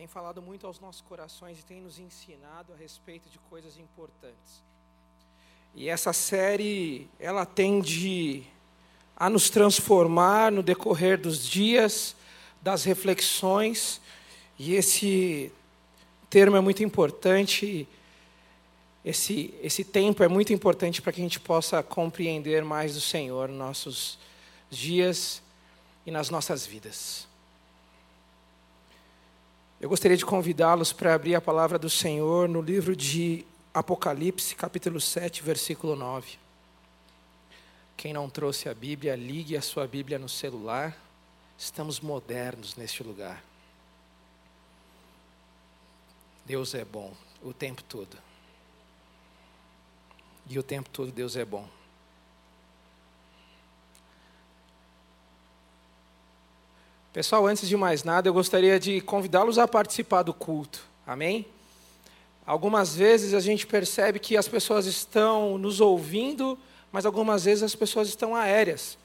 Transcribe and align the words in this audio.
tem 0.00 0.06
falado 0.06 0.40
muito 0.40 0.66
aos 0.66 0.80
nossos 0.80 1.02
corações 1.02 1.58
e 1.58 1.62
tem 1.62 1.82
nos 1.82 1.98
ensinado 1.98 2.72
a 2.72 2.76
respeito 2.76 3.28
de 3.28 3.38
coisas 3.50 3.76
importantes. 3.76 4.62
E 5.74 5.90
essa 5.90 6.10
série, 6.14 7.06
ela 7.18 7.44
tende 7.44 8.44
a 9.14 9.28
nos 9.28 9.50
transformar 9.50 10.50
no 10.50 10.62
decorrer 10.62 11.20
dos 11.20 11.46
dias, 11.46 12.16
das 12.62 12.82
reflexões, 12.84 14.00
e 14.58 14.74
esse 14.74 15.52
termo 16.30 16.56
é 16.56 16.62
muito 16.62 16.82
importante, 16.82 17.86
esse, 19.04 19.52
esse 19.62 19.84
tempo 19.84 20.22
é 20.22 20.28
muito 20.28 20.50
importante 20.50 21.02
para 21.02 21.12
que 21.12 21.20
a 21.20 21.24
gente 21.24 21.38
possa 21.38 21.82
compreender 21.82 22.64
mais 22.64 22.94
do 22.94 23.02
Senhor 23.02 23.50
nos 23.50 23.58
nossos 23.58 24.18
dias 24.70 25.42
e 26.06 26.10
nas 26.10 26.30
nossas 26.30 26.64
vidas. 26.64 27.28
Eu 29.80 29.88
gostaria 29.88 30.14
de 30.14 30.26
convidá-los 30.26 30.92
para 30.92 31.14
abrir 31.14 31.34
a 31.34 31.40
palavra 31.40 31.78
do 31.78 31.88
Senhor 31.88 32.46
no 32.46 32.60
livro 32.60 32.94
de 32.94 33.46
Apocalipse, 33.72 34.54
capítulo 34.54 35.00
7, 35.00 35.42
versículo 35.42 35.96
9. 35.96 36.38
Quem 37.96 38.12
não 38.12 38.28
trouxe 38.28 38.68
a 38.68 38.74
Bíblia, 38.74 39.16
ligue 39.16 39.56
a 39.56 39.62
sua 39.62 39.86
Bíblia 39.86 40.18
no 40.18 40.28
celular. 40.28 40.94
Estamos 41.56 41.98
modernos 41.98 42.76
neste 42.76 43.02
lugar. 43.02 43.42
Deus 46.44 46.74
é 46.74 46.84
bom 46.84 47.14
o 47.42 47.54
tempo 47.54 47.82
todo. 47.82 48.18
E 50.46 50.58
o 50.58 50.62
tempo 50.62 50.90
todo 50.90 51.10
Deus 51.10 51.36
é 51.36 51.44
bom. 51.46 51.66
Pessoal, 57.12 57.44
antes 57.44 57.68
de 57.68 57.76
mais 57.76 58.04
nada, 58.04 58.28
eu 58.28 58.32
gostaria 58.32 58.78
de 58.78 59.00
convidá-los 59.00 59.58
a 59.58 59.66
participar 59.66 60.22
do 60.22 60.32
culto. 60.32 60.80
Amém? 61.04 61.44
Algumas 62.46 62.94
vezes 62.94 63.34
a 63.34 63.40
gente 63.40 63.66
percebe 63.66 64.20
que 64.20 64.36
as 64.36 64.46
pessoas 64.46 64.86
estão 64.86 65.58
nos 65.58 65.80
ouvindo, 65.80 66.56
mas 66.92 67.04
algumas 67.04 67.46
vezes 67.46 67.64
as 67.64 67.74
pessoas 67.74 68.06
estão 68.06 68.36
aéreas. 68.36 68.96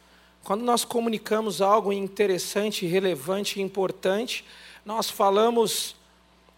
Quando 0.44 0.64
nós 0.64 0.86
comunicamos 0.86 1.64
algo 1.64 1.92
interessante, 1.92 2.86
relevante 2.86 3.60
e 3.60 3.64
importante, 3.64 4.46
nós 4.86 5.10
falamos 5.10 5.96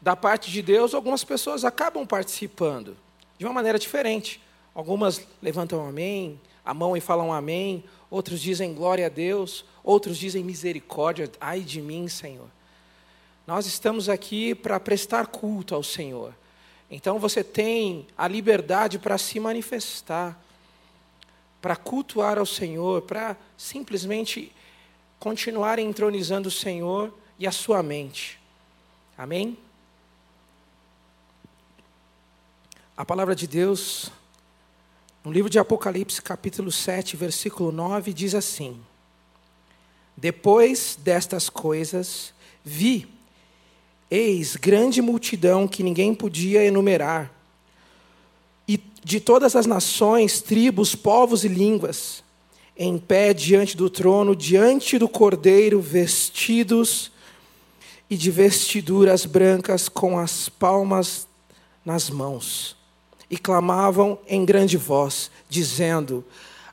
da 0.02 0.18
parte 0.18 0.52
de 0.52 0.62
Deus, 0.62 0.94
algumas 0.94 1.24
pessoas 1.24 1.64
acabam 1.64 2.06
participando 2.06 2.98
de 3.38 3.46
uma 3.46 3.54
maneira 3.54 3.80
diferente. 3.80 4.42
Algumas 4.76 5.26
levantam 5.42 5.88
amém, 5.88 6.42
a 6.66 6.74
mão 6.74 6.98
e 6.98 7.00
falam 7.00 7.32
amém, 7.32 7.86
outros 8.10 8.42
dizem 8.42 8.74
glória 8.74 9.06
a 9.06 9.10
Deus, 9.10 9.66
outros 9.84 10.18
dizem 10.18 10.44
misericórdia, 10.44 11.32
ai 11.40 11.62
de 11.62 11.82
mim, 11.82 12.08
Senhor. 12.08 12.48
Nós 13.46 13.66
estamos 13.66 14.10
aqui 14.10 14.54
para 14.54 14.80
prestar 14.80 15.28
culto 15.28 15.74
ao 15.74 15.84
Senhor. 15.84 16.34
Então 16.90 17.20
você 17.20 17.44
tem 17.44 18.08
a 18.18 18.28
liberdade 18.28 18.98
para 19.00 19.18
se 19.18 19.40
manifestar, 19.40 20.40
para 21.62 21.76
cultuar 21.76 22.38
ao 22.38 22.46
Senhor, 22.46 23.02
para 23.02 23.36
simplesmente 23.58 24.52
continuar 25.20 25.80
entronizando 25.80 26.48
o 26.50 26.52
Senhor 26.52 27.14
e 27.40 27.48
a 27.48 27.52
sua 27.52 27.84
mente. 27.84 28.40
Amém? 29.18 29.58
A 32.96 33.06
palavra 33.06 33.36
de 33.36 33.48
Deus, 33.48 34.12
no 35.28 35.34
livro 35.34 35.50
de 35.50 35.60
Apocalipse, 35.60 36.22
capítulo 36.22 36.72
7, 36.72 37.18
versículo 37.18 37.70
9, 37.70 38.14
diz 38.14 38.34
assim: 38.34 38.80
depois 40.16 40.98
destas 41.04 41.50
coisas, 41.50 42.34
vi, 42.64 43.10
eis 44.10 44.56
grande 44.56 45.02
multidão 45.02 45.68
que 45.68 45.84
ninguém 45.84 46.16
podia 46.16 46.64
enumerar, 46.64 47.30
e 48.66 48.80
de 49.04 49.20
todas 49.20 49.54
as 49.54 49.66
nações, 49.66 50.42
tribos, 50.42 50.96
povos 50.96 51.44
e 51.44 51.50
línguas, 51.50 52.24
em 52.78 52.98
pé 52.98 53.34
diante 53.34 53.76
do 53.76 53.90
trono, 53.90 54.34
diante 54.34 54.98
do 54.98 55.10
cordeiro, 55.10 55.82
vestidos 55.82 57.12
e 58.10 58.16
de 58.16 58.32
vestiduras 58.32 59.26
brancas, 59.26 59.90
com 59.90 60.18
as 60.18 60.48
palmas 60.48 61.28
nas 61.84 62.10
mãos, 62.10 62.77
e 63.30 63.38
clamavam 63.38 64.18
em 64.28 64.46
grande 64.46 64.78
voz, 64.78 65.30
dizendo: 65.50 66.24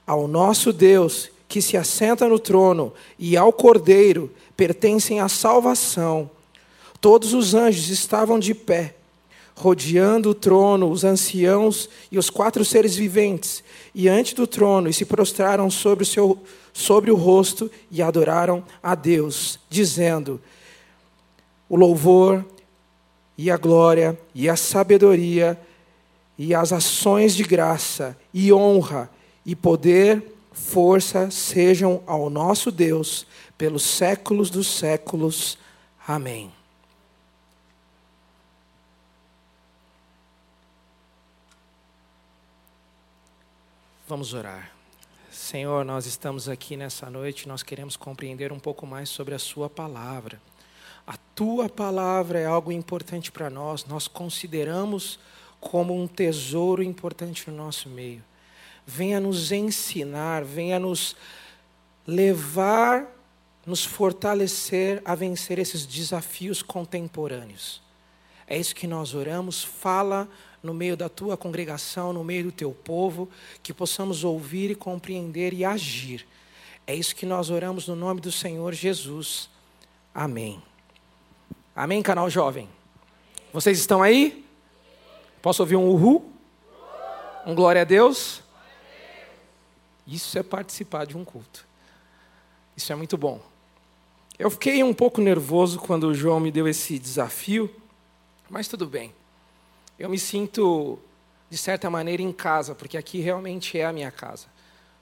Ao 0.06 0.28
nosso 0.28 0.72
Deus 0.72 1.30
que 1.48 1.60
se 1.60 1.76
assenta 1.76 2.28
no 2.28 2.38
trono 2.38 2.92
e 3.18 3.36
ao 3.36 3.52
Cordeiro 3.52 4.30
pertencem 4.56 5.20
à 5.20 5.28
salvação. 5.28 6.30
Todos 7.00 7.34
os 7.34 7.54
anjos 7.54 7.90
estavam 7.90 8.38
de 8.38 8.54
pé, 8.54 8.94
rodeando 9.54 10.30
o 10.30 10.34
trono, 10.34 10.90
os 10.90 11.04
anciãos 11.04 11.88
e 12.10 12.18
os 12.18 12.30
quatro 12.30 12.64
seres 12.64 12.96
viventes, 12.96 13.62
e 13.94 14.08
ante 14.08 14.34
do 14.34 14.46
trono, 14.46 14.88
e 14.88 14.92
se 14.92 15.04
prostraram 15.04 15.70
sobre 15.70 16.02
o, 16.02 16.06
seu, 16.06 16.38
sobre 16.72 17.10
o 17.10 17.14
rosto 17.14 17.70
e 17.90 18.02
adoraram 18.02 18.64
a 18.82 18.94
Deus, 18.94 19.58
dizendo: 19.68 20.40
O 21.68 21.76
louvor 21.76 22.44
e 23.36 23.50
a 23.50 23.56
glória 23.56 24.18
e 24.34 24.48
a 24.48 24.56
sabedoria 24.56 25.58
e 26.38 26.54
as 26.54 26.72
ações 26.72 27.34
de 27.34 27.44
graça 27.44 28.16
e 28.32 28.52
honra 28.52 29.10
e 29.44 29.54
poder 29.54 30.34
força 30.52 31.30
sejam 31.30 32.02
ao 32.06 32.30
nosso 32.30 32.70
Deus 32.70 33.26
pelos 33.58 33.82
séculos 33.82 34.50
dos 34.50 34.66
séculos. 34.66 35.58
Amém. 36.06 36.50
Vamos 44.06 44.34
orar. 44.34 44.70
Senhor, 45.30 45.84
nós 45.84 46.06
estamos 46.06 46.48
aqui 46.48 46.76
nessa 46.76 47.08
noite, 47.10 47.48
nós 47.48 47.62
queremos 47.62 47.96
compreender 47.96 48.52
um 48.52 48.58
pouco 48.58 48.86
mais 48.86 49.08
sobre 49.08 49.34
a 49.34 49.38
Sua 49.38 49.68
palavra. 49.68 50.40
A 51.06 51.16
Tua 51.34 51.68
palavra 51.68 52.38
é 52.38 52.46
algo 52.46 52.70
importante 52.70 53.32
para 53.32 53.50
nós, 53.50 53.84
nós 53.84 54.06
consideramos 54.06 55.18
como 55.70 56.00
um 56.00 56.06
tesouro 56.06 56.82
importante 56.82 57.50
no 57.50 57.56
nosso 57.56 57.88
meio 57.88 58.22
venha 58.86 59.18
nos 59.18 59.50
ensinar, 59.52 60.44
venha 60.44 60.78
nos 60.78 61.16
levar, 62.06 63.06
nos 63.66 63.84
fortalecer 63.84 65.00
a 65.04 65.14
vencer 65.14 65.58
esses 65.58 65.86
desafios 65.86 66.62
contemporâneos. 66.62 67.82
É 68.46 68.58
isso 68.58 68.74
que 68.74 68.86
nós 68.86 69.14
oramos. 69.14 69.64
Fala 69.64 70.28
no 70.62 70.74
meio 70.74 70.96
da 70.96 71.08
tua 71.08 71.36
congregação, 71.36 72.12
no 72.12 72.22
meio 72.22 72.44
do 72.44 72.52
teu 72.52 72.72
povo, 72.72 73.28
que 73.62 73.72
possamos 73.72 74.22
ouvir 74.22 74.70
e 74.70 74.74
compreender 74.74 75.54
e 75.54 75.64
agir. 75.64 76.26
É 76.86 76.94
isso 76.94 77.16
que 77.16 77.24
nós 77.24 77.48
oramos 77.48 77.88
no 77.88 77.96
nome 77.96 78.20
do 78.20 78.30
Senhor 78.30 78.74
Jesus. 78.74 79.48
Amém. 80.14 80.62
Amém, 81.74 82.02
canal 82.02 82.28
jovem? 82.28 82.68
Vocês 83.52 83.78
estão 83.78 84.02
aí? 84.02 84.43
Posso 85.44 85.62
ouvir 85.62 85.76
um 85.76 85.90
uhul? 85.90 86.24
Um 87.44 87.54
glória 87.54 87.82
a 87.82 87.84
Deus? 87.84 88.42
Isso 90.06 90.38
é 90.38 90.42
participar 90.42 91.04
de 91.04 91.18
um 91.18 91.22
culto. 91.22 91.66
Isso 92.74 92.90
é 92.90 92.96
muito 92.96 93.18
bom. 93.18 93.38
Eu 94.38 94.50
fiquei 94.50 94.82
um 94.82 94.94
pouco 94.94 95.20
nervoso 95.20 95.78
quando 95.78 96.04
o 96.04 96.14
João 96.14 96.40
me 96.40 96.50
deu 96.50 96.66
esse 96.66 96.98
desafio, 96.98 97.70
mas 98.48 98.68
tudo 98.68 98.86
bem. 98.86 99.12
Eu 99.98 100.08
me 100.08 100.18
sinto, 100.18 100.98
de 101.50 101.58
certa 101.58 101.90
maneira, 101.90 102.22
em 102.22 102.32
casa, 102.32 102.74
porque 102.74 102.96
aqui 102.96 103.20
realmente 103.20 103.78
é 103.78 103.84
a 103.84 103.92
minha 103.92 104.10
casa. 104.10 104.46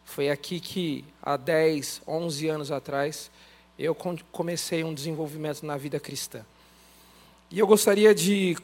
Foi 0.04 0.28
aqui 0.28 0.58
que, 0.58 1.04
há 1.22 1.36
10, 1.36 2.02
11 2.04 2.48
anos 2.48 2.72
atrás, 2.72 3.30
eu 3.78 3.94
comecei 4.32 4.82
um 4.82 4.92
desenvolvimento 4.92 5.64
na 5.64 5.76
vida 5.76 6.00
cristã. 6.00 6.44
E 7.48 7.60
eu 7.60 7.66
gostaria 7.68 8.12
de 8.12 8.56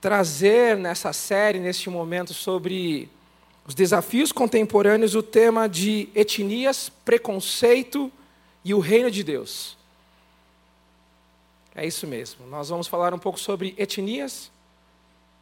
trazer 0.00 0.76
nessa 0.76 1.12
série, 1.12 1.58
neste 1.58 1.90
momento, 1.90 2.34
sobre 2.34 3.08
os 3.66 3.74
desafios 3.74 4.30
contemporâneos, 4.30 5.14
o 5.14 5.22
tema 5.22 5.68
de 5.68 6.08
etnias, 6.14 6.90
preconceito 7.04 8.12
e 8.64 8.72
o 8.72 8.78
reino 8.78 9.10
de 9.10 9.24
Deus. 9.24 9.76
É 11.74 11.86
isso 11.86 12.06
mesmo. 12.06 12.46
Nós 12.46 12.68
vamos 12.68 12.86
falar 12.86 13.12
um 13.12 13.18
pouco 13.18 13.38
sobre 13.38 13.74
etnias, 13.76 14.50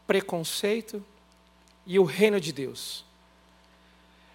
preconceito 0.07 1.05
e 1.87 1.99
o 1.99 2.05
reino 2.05 2.41
de 2.41 2.53
Deus. 2.53 3.05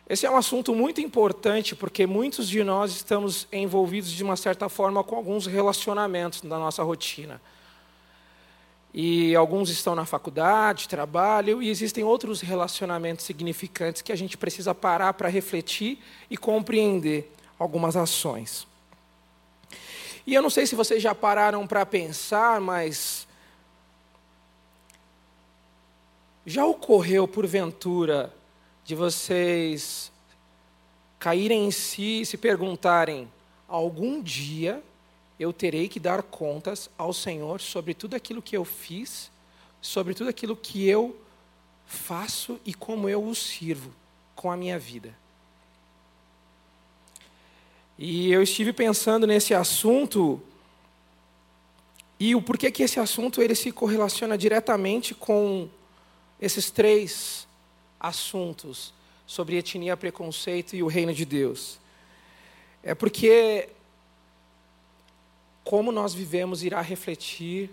Esse 0.07 0.25
é 0.25 0.31
um 0.31 0.37
assunto 0.37 0.73
muito 0.73 1.01
importante 1.01 1.75
porque 1.75 2.07
muitos 2.07 2.47
de 2.47 2.63
nós 2.63 2.91
estamos 2.91 3.47
envolvidos 3.51 4.11
de 4.11 4.23
uma 4.23 4.35
certa 4.35 4.69
forma 4.69 5.03
com 5.03 5.15
alguns 5.15 5.45
relacionamentos 5.45 6.41
na 6.41 6.57
nossa 6.57 6.81
rotina. 6.81 7.41
E 8.93 9.35
alguns 9.35 9.69
estão 9.69 9.93
na 9.93 10.05
faculdade, 10.05 10.89
trabalham, 10.89 11.61
e 11.61 11.69
existem 11.69 12.03
outros 12.03 12.41
relacionamentos 12.41 13.25
significantes 13.25 14.01
que 14.01 14.11
a 14.11 14.15
gente 14.15 14.37
precisa 14.37 14.73
parar 14.73 15.13
para 15.13 15.29
refletir 15.29 15.99
e 16.29 16.35
compreender 16.35 17.31
algumas 17.57 17.95
ações. 17.95 18.67
E 20.25 20.33
eu 20.33 20.41
não 20.41 20.49
sei 20.49 20.65
se 20.65 20.75
vocês 20.75 21.01
já 21.01 21.13
pararam 21.13 21.65
para 21.67 21.85
pensar, 21.85 22.59
mas 22.59 23.27
já 26.45 26.65
ocorreu 26.65 27.27
porventura 27.27 28.33
de 28.83 28.95
vocês 28.95 30.11
caírem 31.19 31.67
em 31.67 31.71
si 31.71 32.21
e 32.21 32.25
se 32.25 32.37
perguntarem: 32.37 33.31
algum 33.67 34.21
dia 34.21 34.81
eu 35.39 35.53
terei 35.53 35.87
que 35.87 35.99
dar 35.99 36.21
contas 36.21 36.89
ao 36.97 37.13
Senhor 37.13 37.61
sobre 37.61 37.93
tudo 37.93 38.15
aquilo 38.15 38.41
que 38.41 38.57
eu 38.57 38.65
fiz, 38.65 39.31
sobre 39.81 40.13
tudo 40.13 40.29
aquilo 40.29 40.55
que 40.55 40.87
eu 40.87 41.15
faço 41.87 42.59
e 42.65 42.73
como 42.73 43.07
eu 43.07 43.23
o 43.23 43.33
sirvo 43.33 43.91
com 44.35 44.51
a 44.51 44.57
minha 44.57 44.77
vida. 44.77 45.15
E 47.97 48.31
eu 48.31 48.43
estive 48.43 48.73
pensando 48.73 49.25
nesse 49.25 49.53
assunto 49.53 50.41
e 52.19 52.35
o 52.35 52.41
porquê 52.41 52.69
que 52.69 52.83
esse 52.83 52.99
assunto 52.99 53.41
ele 53.41 53.55
se 53.55 53.71
correlaciona 53.71 54.37
diretamente 54.37 55.15
com 55.15 55.69
esses 56.39 56.69
três 56.69 57.47
assuntos 57.97 58.93
sobre 59.25 59.57
etnia, 59.57 59.95
preconceito 59.95 60.75
e 60.75 60.83
o 60.83 60.87
reino 60.87 61.13
de 61.13 61.23
Deus. 61.23 61.79
É 62.83 62.93
porque 62.93 63.69
como 65.63 65.91
nós 65.91 66.13
vivemos 66.13 66.63
irá 66.63 66.81
refletir 66.81 67.69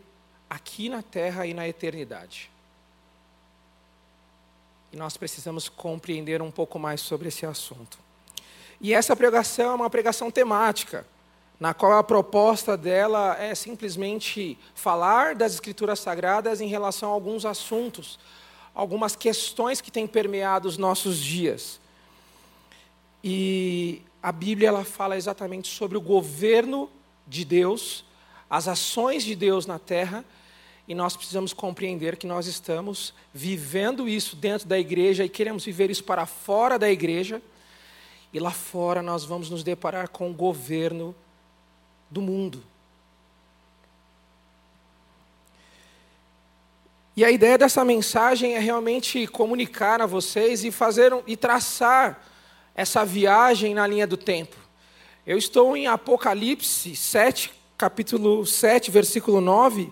aqui 0.49 0.89
na 0.89 1.03
terra 1.03 1.47
e 1.47 1.55
na 1.55 1.67
eternidade. 1.69 2.51
E 4.93 4.97
nós 4.97 5.17
precisamos 5.17 5.69
compreender 5.69 6.41
um 6.41 6.51
pouco 6.51 6.79
mais 6.79 7.01
sobre 7.01 7.29
esse 7.29 7.45
assunto. 7.45 7.99
E 8.81 8.93
essa 8.93 9.17
pregação 9.17 9.73
é 9.73 9.75
uma 9.75 9.91
pregação 9.91 10.31
temática, 10.31 11.07
na 11.59 11.73
qual 11.73 11.93
a 11.93 12.05
proposta 12.05 12.77
dela 12.77 13.37
é 13.39 13.55
simplesmente 13.55 14.59
falar 14.75 15.35
das 15.35 15.55
Escrituras 15.55 16.01
Sagradas 16.01 16.61
em 16.61 16.69
relação 16.69 17.11
a 17.11 17.15
alguns 17.15 17.47
assuntos, 17.47 18.19
algumas 18.75 19.17
questões 19.17 19.81
que 19.81 19.91
têm 19.91 20.07
permeado 20.07 20.69
os 20.69 20.77
nossos 20.77 21.19
dias. 21.19 21.81
E 23.25 24.03
a 24.23 24.31
Bíblia 24.31 24.69
ela 24.69 24.85
fala 24.85 25.17
exatamente 25.17 25.69
sobre 25.69 25.97
o 25.97 26.01
governo 26.01 26.91
de 27.27 27.45
Deus, 27.45 28.05
as 28.49 28.69
ações 28.69 29.25
de 29.25 29.35
Deus 29.35 29.67
na 29.67 29.79
terra, 29.79 30.25
e 30.87 30.95
nós 30.95 31.17
precisamos 31.17 31.53
compreender 31.53 32.17
que 32.17 32.27
nós 32.27 32.47
estamos 32.47 33.13
vivendo 33.35 34.09
isso 34.09 34.37
dentro 34.37 34.69
da 34.69 34.79
igreja 34.79 35.25
e 35.25 35.29
queremos 35.29 35.65
viver 35.65 35.91
isso 35.91 36.05
para 36.05 36.27
fora 36.27 36.79
da 36.79 36.91
igreja, 36.91 37.43
e 38.33 38.39
lá 38.39 38.51
fora 38.51 39.03
nós 39.03 39.25
vamos 39.25 39.51
nos 39.51 39.65
deparar 39.65 40.09
com 40.09 40.31
o 40.31 40.35
governo 40.35 41.15
do 42.11 42.23
mundo. 42.23 42.63
E 47.17 47.25
a 47.25 47.31
ideia 47.31 47.57
dessa 47.57 47.83
mensagem 47.83 48.55
é 48.55 48.59
realmente 48.59 49.27
comunicar 49.27 50.03
a 50.03 50.07
vocês 50.07 50.65
e 50.65 50.71
fazer 50.71 51.13
e 51.27 51.35
traçar 51.35 52.23
essa 52.75 53.07
viagem 53.07 53.75
na 53.75 53.87
linha 53.87 54.07
do 54.07 54.19
tempo. 54.19 54.66
Eu 55.27 55.37
estou 55.37 55.77
em 55.77 55.89
Apocalipse 55.89 56.95
7, 56.95 57.51
capítulo 57.77 58.47
7, 58.47 58.93
versículo 58.93 59.41
9, 59.41 59.91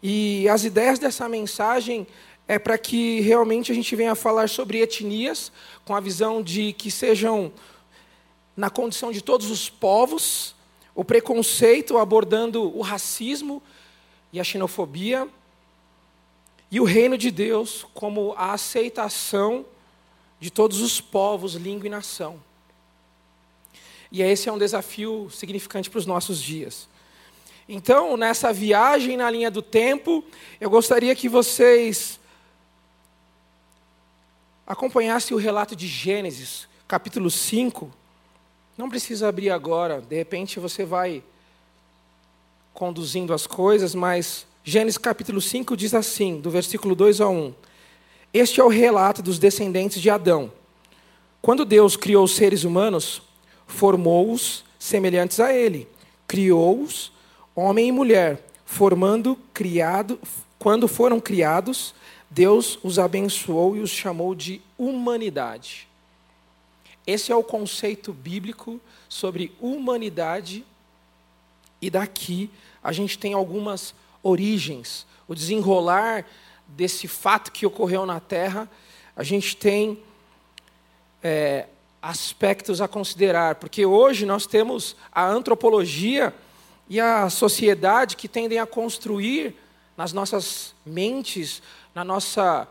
e 0.00 0.48
as 0.48 0.62
ideias 0.62 1.00
dessa 1.00 1.28
mensagem 1.28 2.06
é 2.46 2.56
para 2.56 2.78
que 2.78 3.20
realmente 3.22 3.72
a 3.72 3.74
gente 3.74 3.96
venha 3.96 4.14
falar 4.14 4.48
sobre 4.48 4.80
etnias, 4.80 5.50
com 5.84 5.96
a 5.96 6.00
visão 6.00 6.44
de 6.44 6.72
que 6.74 6.92
sejam 6.92 7.52
na 8.56 8.70
condição 8.70 9.10
de 9.10 9.20
todos 9.20 9.50
os 9.50 9.68
povos, 9.68 10.54
o 10.94 11.04
preconceito 11.04 11.98
abordando 11.98 12.72
o 12.78 12.82
racismo 12.82 13.60
e 14.32 14.38
a 14.38 14.44
xenofobia, 14.44 15.26
e 16.70 16.78
o 16.78 16.84
reino 16.84 17.18
de 17.18 17.32
Deus 17.32 17.84
como 17.92 18.32
a 18.36 18.52
aceitação 18.52 19.66
de 20.38 20.52
todos 20.52 20.80
os 20.80 21.00
povos, 21.00 21.54
língua 21.54 21.88
e 21.88 21.90
nação. 21.90 22.40
E 24.16 24.22
esse 24.22 24.48
é 24.48 24.52
um 24.52 24.56
desafio 24.56 25.28
significante 25.28 25.90
para 25.90 25.98
os 25.98 26.06
nossos 26.06 26.40
dias. 26.40 26.88
Então, 27.68 28.16
nessa 28.16 28.50
viagem 28.50 29.14
na 29.14 29.28
linha 29.28 29.50
do 29.50 29.60
tempo, 29.60 30.24
eu 30.58 30.70
gostaria 30.70 31.14
que 31.14 31.28
vocês 31.28 32.18
acompanhassem 34.66 35.36
o 35.36 35.38
relato 35.38 35.76
de 35.76 35.86
Gênesis, 35.86 36.66
capítulo 36.88 37.30
5. 37.30 37.92
Não 38.78 38.88
precisa 38.88 39.28
abrir 39.28 39.50
agora, 39.50 40.00
de 40.00 40.16
repente 40.16 40.58
você 40.58 40.82
vai 40.82 41.22
conduzindo 42.72 43.34
as 43.34 43.46
coisas, 43.46 43.94
mas 43.94 44.46
Gênesis 44.64 44.96
capítulo 44.96 45.42
5 45.42 45.76
diz 45.76 45.92
assim, 45.92 46.40
do 46.40 46.50
versículo 46.50 46.94
2 46.94 47.20
a 47.20 47.28
1. 47.28 47.54
Este 48.32 48.62
é 48.62 48.64
o 48.64 48.68
relato 48.68 49.20
dos 49.20 49.38
descendentes 49.38 50.00
de 50.00 50.08
Adão. 50.08 50.50
Quando 51.42 51.66
Deus 51.66 51.98
criou 51.98 52.24
os 52.24 52.34
seres 52.34 52.64
humanos, 52.64 53.25
formou-os 53.66 54.64
semelhantes 54.78 55.40
a 55.40 55.52
ele. 55.52 55.88
Criou-os, 56.26 57.12
homem 57.54 57.88
e 57.88 57.92
mulher, 57.92 58.44
formando, 58.64 59.36
criado, 59.52 60.18
quando 60.58 60.88
foram 60.88 61.20
criados, 61.20 61.94
Deus 62.30 62.78
os 62.82 62.98
abençoou 62.98 63.76
e 63.76 63.80
os 63.80 63.90
chamou 63.90 64.34
de 64.34 64.60
humanidade. 64.76 65.86
Esse 67.06 67.30
é 67.30 67.36
o 67.36 67.44
conceito 67.44 68.12
bíblico 68.12 68.80
sobre 69.08 69.52
humanidade, 69.60 70.64
e 71.80 71.88
daqui 71.88 72.50
a 72.82 72.90
gente 72.90 73.18
tem 73.18 73.32
algumas 73.32 73.94
origens, 74.22 75.06
o 75.28 75.34
desenrolar 75.34 76.26
desse 76.66 77.06
fato 77.06 77.52
que 77.52 77.64
ocorreu 77.64 78.04
na 78.04 78.18
Terra, 78.18 78.68
a 79.14 79.22
gente 79.22 79.56
tem 79.56 80.02
é, 81.22 81.66
aspectos 82.00 82.80
a 82.80 82.88
considerar, 82.88 83.56
porque 83.56 83.84
hoje 83.84 84.24
nós 84.24 84.46
temos 84.46 84.96
a 85.10 85.26
antropologia 85.26 86.34
e 86.88 87.00
a 87.00 87.28
sociedade 87.28 88.16
que 88.16 88.28
tendem 88.28 88.58
a 88.58 88.66
construir 88.66 89.56
nas 89.96 90.12
nossas 90.12 90.74
mentes, 90.84 91.62
na 91.94 92.04
nossa 92.04 92.68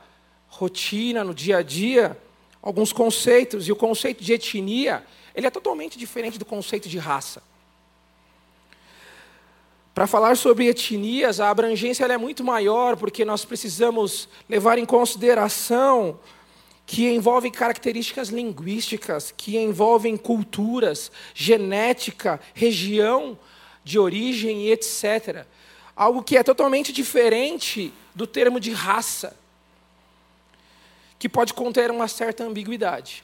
rotina, 0.48 1.24
no 1.24 1.34
dia 1.34 1.58
a 1.58 1.62
dia, 1.62 2.18
alguns 2.62 2.94
conceitos, 2.94 3.68
e 3.68 3.72
o 3.72 3.76
conceito 3.76 4.24
de 4.24 4.34
etnia, 4.34 5.06
ele 5.34 5.48
é 5.48 5.52
totalmente 5.52 6.00
diferente 6.00 6.40
do 6.40 6.46
conceito 6.46 6.88
de 6.88 6.98
raça. 6.98 7.44
Para 9.94 10.08
falar 10.08 10.36
sobre 10.36 10.68
etnias, 10.68 11.40
a 11.40 11.50
abrangência 11.50 12.06
é 12.06 12.18
muito 12.18 12.44
maior, 12.44 12.98
porque 12.98 13.24
nós 13.24 13.46
precisamos 13.46 14.28
levar 14.48 14.78
em 14.78 14.86
consideração 14.86 16.20
que 16.86 17.10
envolvem 17.10 17.52
características 17.52 18.30
linguísticas, 18.30 19.34
que 19.36 19.58
envolvem 19.58 20.16
culturas, 20.16 21.12
genética, 21.34 22.40
região 22.54 23.38
de 23.84 23.98
origem 23.98 24.64
e 24.64 24.72
etc. 24.72 25.46
Algo 25.96 26.22
que 26.22 26.38
é 26.38 26.44
totalmente 26.44 26.94
diferente 26.94 27.92
do 28.14 28.28
termo 28.28 28.60
de 28.60 28.72
raça, 28.72 29.36
que 31.18 31.28
pode 31.28 31.54
conter 31.54 31.90
uma 31.90 32.08
certa 32.08 32.44
ambiguidade. 32.44 33.24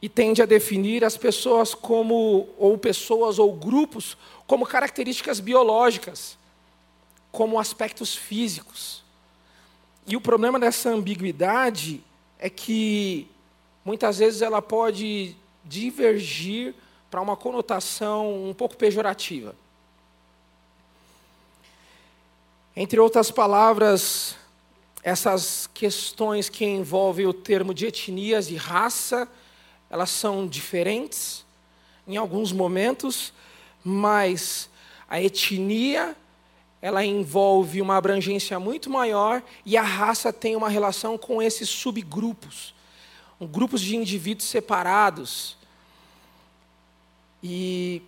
E 0.00 0.08
tende 0.08 0.40
a 0.40 0.46
definir 0.46 1.04
as 1.04 1.16
pessoas 1.16 1.74
como, 1.74 2.48
ou 2.56 2.78
pessoas 2.78 3.38
ou 3.38 3.52
grupos, 3.52 4.16
como 4.46 4.66
características 4.66 5.40
biológicas, 5.40 6.38
como 7.32 7.58
aspectos 7.58 8.14
físicos. 8.14 9.04
E 10.06 10.16
o 10.16 10.20
problema 10.20 10.58
dessa 10.58 10.90
ambiguidade 10.90 12.02
é 12.38 12.50
que 12.50 13.28
muitas 13.84 14.18
vezes 14.18 14.42
ela 14.42 14.60
pode 14.60 15.34
divergir 15.64 16.74
para 17.10 17.20
uma 17.20 17.36
conotação 17.36 18.48
um 18.48 18.54
pouco 18.54 18.76
pejorativa. 18.76 19.54
Entre 22.74 23.00
outras 23.00 23.30
palavras, 23.30 24.36
essas 25.02 25.66
questões 25.72 26.48
que 26.48 26.64
envolvem 26.64 27.26
o 27.26 27.32
termo 27.32 27.72
de 27.72 27.86
etnias 27.86 28.50
e 28.50 28.56
raça, 28.56 29.28
elas 29.88 30.10
são 30.10 30.46
diferentes 30.46 31.44
em 32.06 32.16
alguns 32.16 32.52
momentos, 32.52 33.32
mas 33.82 34.68
a 35.08 35.22
etnia 35.22 36.16
ela 36.86 37.04
envolve 37.04 37.82
uma 37.82 37.96
abrangência 37.96 38.60
muito 38.60 38.88
maior 38.88 39.42
e 39.64 39.76
a 39.76 39.82
raça 39.82 40.32
tem 40.32 40.54
uma 40.54 40.68
relação 40.68 41.18
com 41.18 41.42
esses 41.42 41.68
subgrupos, 41.68 42.72
grupos 43.40 43.80
de 43.80 43.96
indivíduos 43.96 44.48
separados. 44.48 45.56
E 47.42 48.02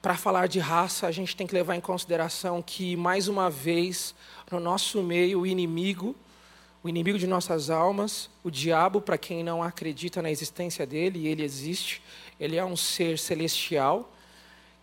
para 0.00 0.16
falar 0.16 0.46
de 0.46 0.58
raça, 0.58 1.06
a 1.06 1.10
gente 1.10 1.36
tem 1.36 1.46
que 1.46 1.52
levar 1.52 1.76
em 1.76 1.80
consideração 1.82 2.62
que, 2.62 2.96
mais 2.96 3.28
uma 3.28 3.50
vez, 3.50 4.14
no 4.50 4.58
nosso 4.58 5.02
meio, 5.02 5.40
o 5.40 5.46
inimigo, 5.46 6.16
o 6.82 6.88
inimigo 6.88 7.18
de 7.18 7.26
nossas 7.26 7.68
almas, 7.68 8.30
o 8.42 8.50
diabo, 8.50 9.02
para 9.02 9.18
quem 9.18 9.44
não 9.44 9.62
acredita 9.62 10.22
na 10.22 10.30
existência 10.30 10.86
dele, 10.86 11.18
e 11.18 11.28
ele 11.28 11.42
existe, 11.42 12.02
ele 12.40 12.56
é 12.56 12.64
um 12.64 12.78
ser 12.78 13.18
celestial 13.18 14.10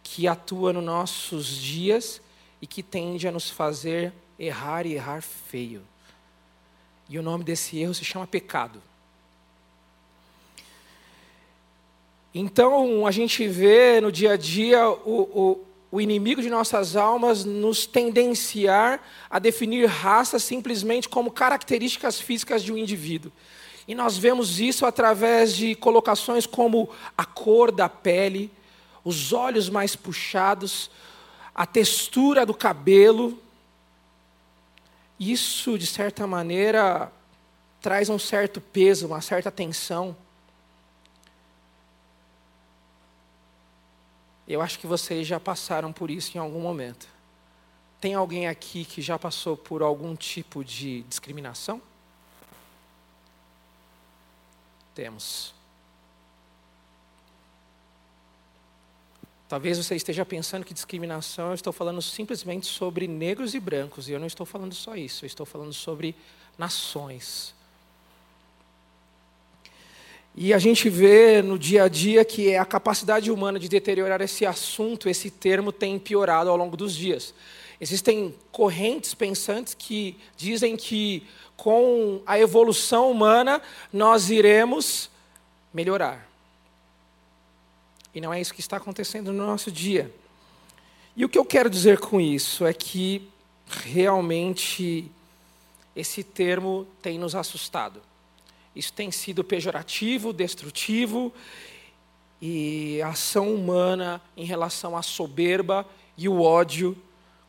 que 0.03 0.27
atua 0.27 0.71
nos 0.71 0.83
nossos 0.83 1.47
dias 1.47 2.21
e 2.61 2.67
que 2.67 2.83
tende 2.83 3.27
a 3.27 3.31
nos 3.31 3.49
fazer 3.49 4.13
errar 4.37 4.85
e 4.85 4.93
errar 4.93 5.21
feio. 5.21 5.81
E 7.09 7.17
o 7.17 7.23
nome 7.23 7.43
desse 7.43 7.79
erro 7.79 7.93
se 7.93 8.05
chama 8.05 8.27
pecado. 8.27 8.81
Então, 12.33 13.07
a 13.07 13.11
gente 13.11 13.47
vê 13.47 13.99
no 13.99 14.11
dia 14.11 14.33
a 14.33 14.37
dia 14.37 14.87
o, 14.87 15.21
o, 15.21 15.65
o 15.91 15.99
inimigo 15.99 16.41
de 16.41 16.49
nossas 16.49 16.95
almas 16.95 17.43
nos 17.43 17.87
tendenciar 17.87 19.01
a 19.29 19.39
definir 19.39 19.87
raça 19.87 20.37
simplesmente 20.37 21.09
como 21.09 21.31
características 21.31 22.19
físicas 22.19 22.63
de 22.63 22.71
um 22.71 22.77
indivíduo. 22.77 23.31
E 23.87 23.95
nós 23.95 24.15
vemos 24.15 24.59
isso 24.59 24.85
através 24.85 25.55
de 25.55 25.73
colocações 25.73 26.45
como 26.45 26.87
a 27.17 27.25
cor 27.25 27.71
da 27.71 27.89
pele, 27.89 28.51
os 29.03 29.33
olhos 29.33 29.67
mais 29.67 29.95
puxados, 29.95 30.91
a 31.59 31.65
textura 31.65 32.45
do 32.45 32.53
cabelo. 32.53 33.37
Isso, 35.19 35.77
de 35.77 35.85
certa 35.85 36.25
maneira, 36.25 37.11
traz 37.81 38.07
um 38.07 38.17
certo 38.17 38.61
peso, 38.61 39.07
uma 39.07 39.19
certa 39.19 39.51
tensão. 39.51 40.15
Eu 44.47 44.61
acho 44.61 44.79
que 44.79 44.87
vocês 44.87 45.27
já 45.27 45.37
passaram 45.37 45.91
por 45.91 46.09
isso 46.09 46.37
em 46.37 46.39
algum 46.39 46.61
momento. 46.61 47.09
Tem 47.99 48.13
alguém 48.13 48.47
aqui 48.47 48.85
que 48.85 49.01
já 49.01 49.19
passou 49.19 49.57
por 49.57 49.81
algum 49.81 50.15
tipo 50.15 50.63
de 50.63 51.01
discriminação? 51.09 51.81
Temos. 54.95 55.58
Talvez 59.49 59.79
você 59.79 59.95
esteja 59.95 60.23
pensando 60.23 60.63
que 60.63 60.75
discriminação, 60.75 61.47
eu 61.47 61.55
estou 61.55 61.73
falando 61.73 62.03
simplesmente 62.03 62.67
sobre 62.67 63.07
negros 63.07 63.55
e 63.55 63.59
brancos, 63.59 64.07
e 64.07 64.11
eu 64.11 64.19
não 64.19 64.27
estou 64.27 64.45
falando 64.45 64.75
só 64.75 64.95
isso, 64.95 65.25
eu 65.25 65.27
estou 65.27 65.43
falando 65.43 65.73
sobre 65.73 66.15
nações. 66.55 67.55
E 70.35 70.53
a 70.53 70.59
gente 70.59 70.87
vê 70.87 71.41
no 71.41 71.57
dia 71.57 71.85
a 71.85 71.87
dia 71.87 72.23
que 72.23 72.55
a 72.55 72.63
capacidade 72.63 73.31
humana 73.31 73.57
de 73.57 73.67
deteriorar 73.67 74.21
esse 74.21 74.45
assunto, 74.45 75.09
esse 75.09 75.31
termo, 75.31 75.71
tem 75.71 75.97
piorado 75.97 76.51
ao 76.51 76.55
longo 76.55 76.77
dos 76.77 76.95
dias. 76.95 77.33
Existem 77.81 78.35
correntes 78.51 79.15
pensantes 79.15 79.73
que 79.73 80.15
dizem 80.37 80.77
que 80.77 81.25
com 81.57 82.21
a 82.23 82.37
evolução 82.37 83.09
humana 83.09 83.59
nós 83.91 84.29
iremos 84.29 85.09
melhorar. 85.73 86.28
E 88.13 88.21
não 88.21 88.33
é 88.33 88.41
isso 88.41 88.53
que 88.53 88.61
está 88.61 88.77
acontecendo 88.77 89.31
no 89.31 89.45
nosso 89.45 89.71
dia. 89.71 90.13
E 91.15 91.25
o 91.25 91.29
que 91.29 91.37
eu 91.37 91.45
quero 91.45 91.69
dizer 91.69 91.99
com 91.99 92.19
isso 92.19 92.65
é 92.65 92.73
que 92.73 93.27
realmente 93.67 95.11
esse 95.95 96.23
termo 96.23 96.87
tem 97.01 97.19
nos 97.19 97.35
assustado. 97.35 98.01
Isso 98.75 98.93
tem 98.93 99.11
sido 99.11 99.43
pejorativo, 99.43 100.31
destrutivo, 100.31 101.33
e 102.41 103.01
a 103.01 103.09
ação 103.09 103.53
humana 103.53 104.21
em 104.37 104.45
relação 104.45 104.95
à 104.95 105.01
soberba 105.01 105.85
e 106.17 106.29
o 106.29 106.41
ódio 106.41 106.97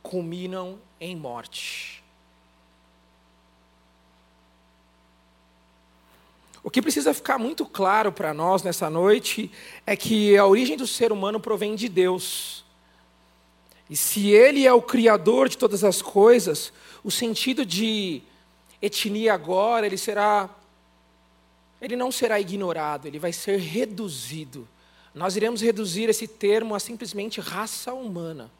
culminam 0.02 0.78
em 1.00 1.14
morte. 1.14 1.99
O 6.62 6.70
que 6.70 6.82
precisa 6.82 7.14
ficar 7.14 7.38
muito 7.38 7.64
claro 7.64 8.12
para 8.12 8.34
nós 8.34 8.62
nessa 8.62 8.90
noite 8.90 9.50
é 9.86 9.96
que 9.96 10.36
a 10.36 10.46
origem 10.46 10.76
do 10.76 10.86
ser 10.86 11.10
humano 11.10 11.40
provém 11.40 11.74
de 11.74 11.88
Deus. 11.88 12.64
E 13.88 13.96
se 13.96 14.28
Ele 14.28 14.66
é 14.66 14.72
o 14.72 14.82
Criador 14.82 15.48
de 15.48 15.56
todas 15.56 15.82
as 15.82 16.02
coisas, 16.02 16.72
o 17.02 17.10
sentido 17.10 17.64
de 17.64 18.22
etnia 18.80 19.34
agora, 19.34 19.86
ele 19.86 19.98
será 19.98 20.48
ele 21.80 21.96
não 21.96 22.12
será 22.12 22.38
ignorado, 22.38 23.08
ele 23.08 23.18
vai 23.18 23.32
ser 23.32 23.58
reduzido. 23.58 24.68
Nós 25.14 25.34
iremos 25.34 25.62
reduzir 25.62 26.10
esse 26.10 26.28
termo 26.28 26.74
a 26.74 26.78
simplesmente 26.78 27.40
raça 27.40 27.94
humana. 27.94 28.50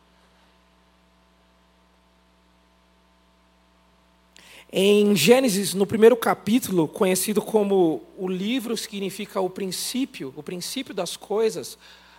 Em 4.72 5.16
Gênesis, 5.16 5.74
no 5.74 5.84
primeiro 5.84 6.16
capítulo, 6.16 6.86
conhecido 6.86 7.42
como 7.42 8.04
o 8.16 8.28
livro 8.28 8.76
significa 8.76 9.40
o 9.40 9.50
princípio, 9.50 10.32
o 10.36 10.44
princípio 10.44 10.94
das 10.94 11.16
coisas, 11.16 11.76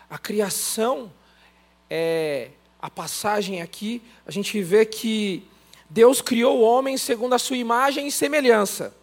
a 0.10 0.17
criação, 0.17 1.10
é, 1.89 2.50
a 2.81 2.89
passagem 2.89 3.62
aqui, 3.62 4.01
a 4.25 4.31
gente 4.31 4.62
vê 4.62 4.86
que 4.86 5.48
Deus 5.89 6.20
criou 6.20 6.58
o 6.58 6.62
homem 6.62 6.98
segundo 6.98 7.31
a 7.31 7.39
sua 7.39 7.55
imagem 7.55 8.08
e 8.08 8.12
semelhança. 8.12 8.93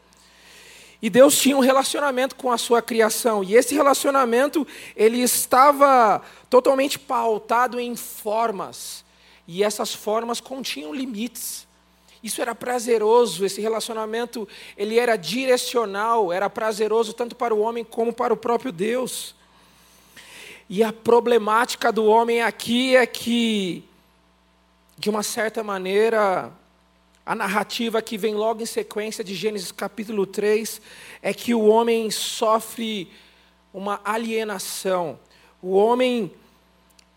E 1.00 1.08
Deus 1.08 1.40
tinha 1.40 1.56
um 1.56 1.60
relacionamento 1.60 2.36
com 2.36 2.52
a 2.52 2.58
sua 2.58 2.82
criação, 2.82 3.42
e 3.42 3.54
esse 3.54 3.74
relacionamento 3.74 4.66
ele 4.94 5.22
estava 5.22 6.20
totalmente 6.50 6.98
pautado 6.98 7.80
em 7.80 7.96
formas, 7.96 9.02
e 9.46 9.64
essas 9.64 9.94
formas 9.94 10.38
continham 10.38 10.94
limites. 10.94 11.67
Isso 12.28 12.42
era 12.42 12.54
prazeroso, 12.54 13.46
esse 13.46 13.58
relacionamento, 13.58 14.46
ele 14.76 14.98
era 14.98 15.16
direcional, 15.16 16.30
era 16.30 16.50
prazeroso 16.50 17.14
tanto 17.14 17.34
para 17.34 17.54
o 17.54 17.60
homem 17.60 17.82
como 17.82 18.12
para 18.12 18.34
o 18.34 18.36
próprio 18.36 18.70
Deus. 18.70 19.34
E 20.68 20.84
a 20.84 20.92
problemática 20.92 21.90
do 21.90 22.04
homem 22.04 22.42
aqui 22.42 22.94
é 22.94 23.06
que, 23.06 23.82
de 24.98 25.08
uma 25.08 25.22
certa 25.22 25.64
maneira, 25.64 26.52
a 27.24 27.34
narrativa 27.34 28.02
que 28.02 28.18
vem 28.18 28.34
logo 28.34 28.60
em 28.60 28.66
sequência 28.66 29.24
de 29.24 29.34
Gênesis 29.34 29.72
capítulo 29.72 30.26
3 30.26 30.82
é 31.22 31.32
que 31.32 31.54
o 31.54 31.64
homem 31.64 32.10
sofre 32.10 33.10
uma 33.72 34.02
alienação. 34.04 35.18
O 35.62 35.74
homem 35.74 36.30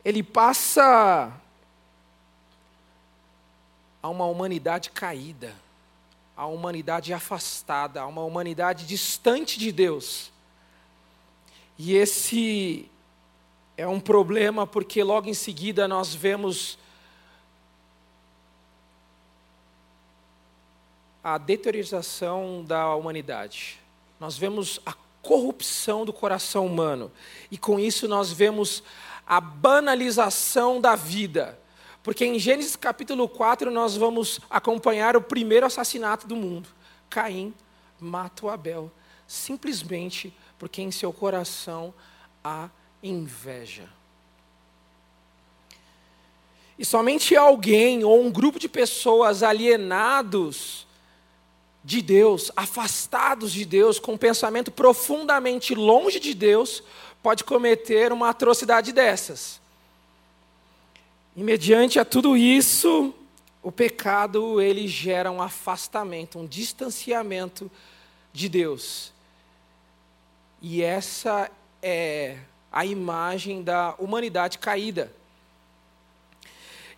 ele 0.06 0.24
passa 0.24 1.34
a 4.02 4.10
uma 4.10 4.26
humanidade 4.26 4.90
caída, 4.90 5.54
a 6.36 6.46
humanidade 6.46 7.14
afastada, 7.14 8.02
a 8.02 8.08
uma 8.08 8.24
humanidade 8.24 8.86
distante 8.86 9.60
de 9.60 9.72
Deus. 9.72 10.32
E 11.78 11.96
esse 11.96 12.90
é 13.78 13.88
um 13.88 14.00
problema 14.00 14.66
porque 14.66 15.04
logo 15.04 15.30
em 15.30 15.34
seguida 15.34 15.88
nós 15.88 16.14
vemos 16.14 16.78
a 21.24 21.38
deteriorização 21.38 22.64
da 22.66 22.96
humanidade. 22.96 23.80
Nós 24.20 24.38
vemos 24.38 24.80
a 24.86 24.94
corrupção 25.22 26.06
do 26.06 26.12
coração 26.12 26.66
humano. 26.66 27.12
E 27.50 27.58
com 27.58 27.80
isso 27.80 28.08
nós 28.08 28.32
vemos 28.32 28.84
a 29.26 29.40
banalização 29.40 30.82
da 30.82 30.96
vida. 30.96 31.58
Porque 32.04 32.26
em 32.26 32.40
Gênesis 32.40 32.76
capítulo 32.76 33.30
4 33.30 33.70
nós 33.70 33.96
vamos 33.96 34.40
acompanhar 34.50 35.16
o 35.16 35.22
primeiro 35.22 35.66
assassinato 35.66 36.28
do 36.28 36.36
mundo. 36.36 36.70
Caim 37.10 37.54
mata 38.00 38.46
o 38.46 38.50
Abel, 38.50 38.92
simplesmente 39.28 40.34
porque 40.58 40.82
em 40.82 40.92
seu 40.92 41.14
coração 41.14 41.94
há 42.44 42.70
inveja. 43.04 43.88
E 46.78 46.86
somente 46.86 47.36
alguém 47.36 48.04
ou 48.04 48.20
um 48.20 48.32
grupo 48.32 48.58
de 48.58 48.68
pessoas 48.68 49.44
alienados 49.44 50.88
de 51.84 52.02
Deus, 52.02 52.52
afastados 52.56 53.52
de 53.52 53.66
Deus, 53.66 54.00
com 54.00 54.14
um 54.14 54.18
pensamento 54.18 54.72
profundamente 54.72 55.76
longe 55.76 56.20
de 56.20 56.34
Deus, 56.34 56.84
pode 57.22 57.44
cometer 57.44 58.12
uma 58.12 58.30
atrocidade 58.30 58.92
dessas. 58.92 59.62
E 61.42 61.44
mediante 61.44 61.98
a 61.98 62.06
tudo 62.06 62.38
isso, 62.38 63.12
o 63.64 63.72
pecado 63.72 64.62
ele 64.62 64.88
gera 64.88 65.32
um 65.32 65.42
afastamento, 65.42 66.38
um 66.38 66.46
distanciamento 66.46 67.72
de 68.32 68.48
Deus. 68.48 69.12
E 70.62 70.84
essa 70.84 71.50
é 71.82 72.38
a 72.72 72.86
imagem 72.86 73.64
da 73.64 73.96
humanidade 73.98 74.60
caída. 74.60 75.12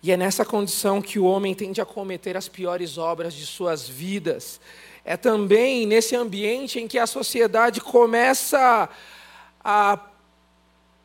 E 0.02 0.12
é 0.12 0.16
nessa 0.18 0.44
condição 0.44 1.00
que 1.00 1.18
o 1.18 1.24
homem 1.24 1.54
tende 1.54 1.80
a 1.80 1.86
cometer 1.86 2.36
as 2.36 2.46
piores 2.46 2.98
obras 2.98 3.32
de 3.32 3.46
suas 3.46 3.88
vidas. 3.88 4.60
É 5.06 5.16
também 5.16 5.86
nesse 5.86 6.14
ambiente 6.14 6.78
em 6.78 6.86
que 6.86 6.98
a 6.98 7.06
sociedade 7.06 7.80
começa 7.80 8.90
a 9.64 9.98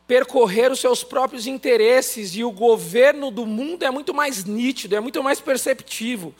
percorrer 0.09 0.71
os 0.71 0.79
seus 0.79 1.03
próprios 1.03 1.45
interesses 1.45 2.35
e 2.35 2.43
o 2.43 2.51
governo 2.51 3.29
do 3.29 3.45
mundo 3.45 3.85
é 3.85 3.91
muito 3.91 4.11
mais 4.11 4.43
nítido, 4.43 4.95
é 4.95 4.99
muito 4.99 5.21
mais 5.21 5.39
perceptivo. 5.39 6.33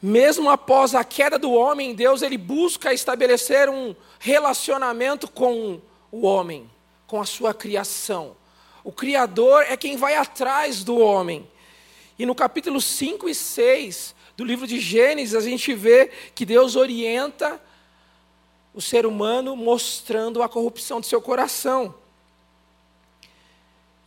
Mesmo 0.00 0.48
após 0.48 0.94
a 0.94 1.04
queda 1.04 1.38
do 1.38 1.52
homem, 1.52 1.94
Deus 1.94 2.22
ele 2.22 2.38
busca 2.38 2.94
estabelecer 2.94 3.68
um 3.68 3.94
relacionamento 4.18 5.30
com 5.30 5.82
o 6.10 6.26
homem, 6.26 6.70
com 7.06 7.20
a 7.20 7.26
sua 7.26 7.52
criação 7.52 8.34
O 8.82 8.90
Criador 8.90 9.64
é 9.68 9.76
quem 9.76 9.98
vai 9.98 10.16
atrás 10.16 10.82
do 10.82 10.96
homem. 10.96 11.46
E 12.18 12.24
no 12.24 12.34
capítulo 12.34 12.80
5 12.80 13.28
e 13.28 13.34
6 13.34 14.14
do 14.34 14.46
livro 14.46 14.66
de 14.66 14.80
Gênesis, 14.80 15.34
a 15.34 15.40
gente 15.40 15.74
vê 15.74 16.10
que 16.34 16.46
Deus 16.46 16.74
orienta 16.74 17.60
o 18.72 18.80
ser 18.80 19.04
humano 19.04 19.54
mostrando 19.54 20.42
a 20.42 20.48
corrupção 20.48 21.00
do 21.00 21.06
seu 21.06 21.20
coração. 21.20 21.94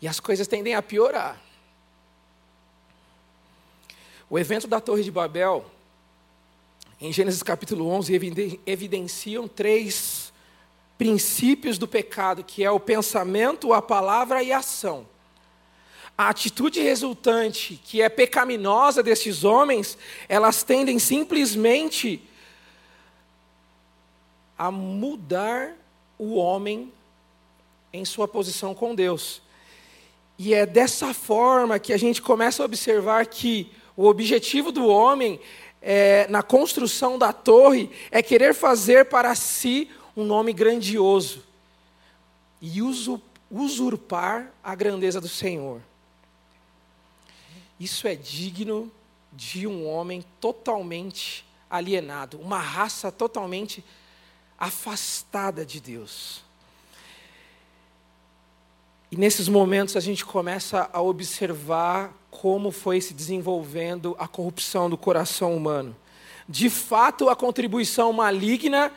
E 0.01 0.07
as 0.07 0.19
coisas 0.19 0.47
tendem 0.47 0.73
a 0.73 0.81
piorar. 0.81 1.39
O 4.29 4.39
evento 4.39 4.67
da 4.67 4.79
Torre 4.79 5.03
de 5.03 5.11
Babel, 5.11 5.69
em 6.99 7.11
Gênesis 7.11 7.43
capítulo 7.43 7.87
11, 7.87 8.59
evidenciam 8.65 9.47
três 9.47 10.31
princípios 10.97 11.77
do 11.77 11.87
pecado, 11.87 12.43
que 12.43 12.63
é 12.63 12.71
o 12.71 12.79
pensamento, 12.79 13.73
a 13.73 13.81
palavra 13.81 14.41
e 14.41 14.51
a 14.51 14.59
ação. 14.59 15.05
A 16.17 16.29
atitude 16.29 16.79
resultante, 16.79 17.81
que 17.83 18.01
é 18.01 18.07
pecaminosa 18.07 19.01
desses 19.01 19.43
homens, 19.43 19.97
elas 20.29 20.63
tendem 20.63 20.99
simplesmente 20.99 22.21
a 24.57 24.69
mudar 24.69 25.75
o 26.19 26.35
homem 26.35 26.93
em 27.91 28.05
sua 28.05 28.27
posição 28.27 28.75
com 28.75 28.93
Deus. 28.93 29.41
E 30.43 30.55
é 30.55 30.65
dessa 30.65 31.13
forma 31.13 31.77
que 31.77 31.93
a 31.93 31.97
gente 31.97 32.19
começa 32.19 32.63
a 32.63 32.65
observar 32.65 33.27
que 33.27 33.71
o 33.95 34.07
objetivo 34.07 34.71
do 34.71 34.87
homem 34.87 35.39
é, 35.79 36.25
na 36.29 36.41
construção 36.41 37.15
da 37.15 37.31
torre 37.31 37.91
é 38.09 38.23
querer 38.23 38.55
fazer 38.55 39.05
para 39.05 39.35
si 39.35 39.87
um 40.17 40.23
nome 40.25 40.51
grandioso 40.51 41.43
e 42.59 42.81
usurpar 43.51 44.51
a 44.63 44.73
grandeza 44.73 45.21
do 45.21 45.29
Senhor. 45.29 45.79
Isso 47.79 48.07
é 48.07 48.15
digno 48.15 48.91
de 49.31 49.67
um 49.67 49.87
homem 49.87 50.25
totalmente 50.39 51.45
alienado, 51.69 52.39
uma 52.39 52.57
raça 52.57 53.11
totalmente 53.11 53.85
afastada 54.57 55.63
de 55.63 55.79
Deus. 55.79 56.41
E 59.11 59.17
nesses 59.17 59.49
momentos 59.49 59.97
a 59.97 59.99
gente 59.99 60.23
começa 60.23 60.89
a 60.93 61.01
observar 61.01 62.13
como 62.31 62.71
foi 62.71 63.01
se 63.01 63.13
desenvolvendo 63.13 64.15
a 64.17 64.25
corrupção 64.25 64.89
do 64.89 64.97
coração 64.97 65.53
humano. 65.53 65.93
De 66.47 66.69
fato, 66.69 67.29
a 67.29 67.35
contribuição 67.35 68.13
maligna, 68.13 68.89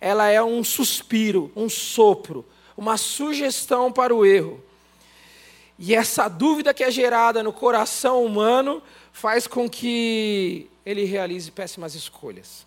ela 0.00 0.28
é 0.28 0.42
um 0.42 0.64
suspiro, 0.64 1.52
um 1.54 1.68
sopro, 1.68 2.46
uma 2.78 2.96
sugestão 2.96 3.92
para 3.92 4.14
o 4.14 4.24
erro. 4.24 4.58
E 5.78 5.94
essa 5.94 6.28
dúvida 6.28 6.72
que 6.72 6.82
é 6.82 6.90
gerada 6.90 7.42
no 7.42 7.52
coração 7.52 8.24
humano 8.24 8.82
faz 9.12 9.46
com 9.46 9.68
que 9.68 10.70
ele 10.84 11.04
realize 11.04 11.50
péssimas 11.50 11.94
escolhas. 11.94 12.66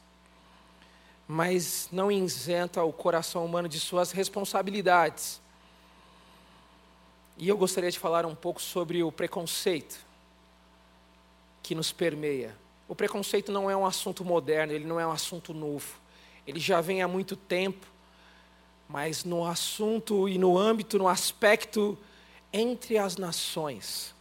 Mas 1.27 1.89
não 1.91 2.12
isenta 2.12 2.84
o 2.84 2.93
coração 2.93 3.43
humano 3.43 3.67
de 3.67 3.79
suas 3.79 4.12
responsabilidades. 4.12 5.41
E 7.38 7.47
eu 7.47 7.57
gostaria 7.57 7.89
de 7.89 7.97
falar 7.97 8.25
um 8.25 8.35
pouco 8.35 8.61
sobre 8.61 9.03
o 9.03 9.11
preconceito 9.11 10.00
que 11.63 11.73
nos 11.73 11.91
permeia. 11.91 12.55
O 12.88 12.95
preconceito 12.95 13.51
não 13.51 13.69
é 13.69 13.75
um 13.75 13.85
assunto 13.85 14.25
moderno, 14.25 14.73
ele 14.73 14.85
não 14.85 15.00
é 15.00 15.07
um 15.07 15.11
assunto 15.11 15.53
novo. 15.53 16.00
Ele 16.45 16.59
já 16.59 16.81
vem 16.81 17.01
há 17.01 17.07
muito 17.07 17.35
tempo, 17.35 17.85
mas 18.88 19.23
no 19.23 19.45
assunto 19.45 20.27
e 20.27 20.38
no 20.38 20.57
âmbito, 20.57 20.97
no 20.97 21.07
aspecto 21.07 21.97
entre 22.51 22.97
as 22.97 23.15
nações. 23.15 24.13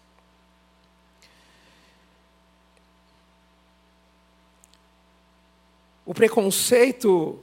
O 6.07 6.15
preconceito, 6.15 7.41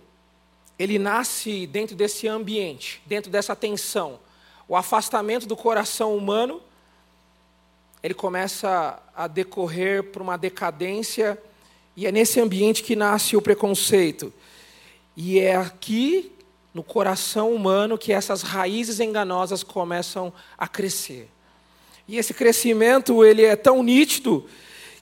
ele 0.78 0.98
nasce 0.98 1.68
dentro 1.68 1.96
desse 1.96 2.28
ambiente, 2.28 3.02
dentro 3.06 3.30
dessa 3.30 3.56
tensão 3.56 4.20
o 4.68 4.76
afastamento 4.76 5.48
do 5.48 5.56
coração 5.56 6.16
humano, 6.16 6.62
ele 8.04 8.14
começa 8.14 9.02
a 9.16 9.28
decorrer 9.28 10.04
por 10.04 10.22
uma 10.22 10.38
decadência, 10.38 11.42
e 11.96 12.06
é 12.06 12.12
nesse 12.12 12.40
ambiente 12.40 12.84
que 12.84 12.96
nasce 12.96 13.36
o 13.36 13.42
preconceito. 13.42 14.32
E 15.16 15.40
é 15.40 15.56
aqui, 15.56 16.32
no 16.74 16.84
coração 16.84 17.54
humano, 17.54 17.98
que 17.98 18.14
essas 18.14 18.44
raízes 18.44 19.00
enganosas 19.00 19.64
começam 19.64 20.32
a 20.58 20.68
crescer. 20.68 21.28
E 22.08 22.18
esse 22.18 22.34
crescimento, 22.34 23.26
ele 23.26 23.44
é 23.44 23.56
tão 23.56 23.82
nítido 23.82 24.48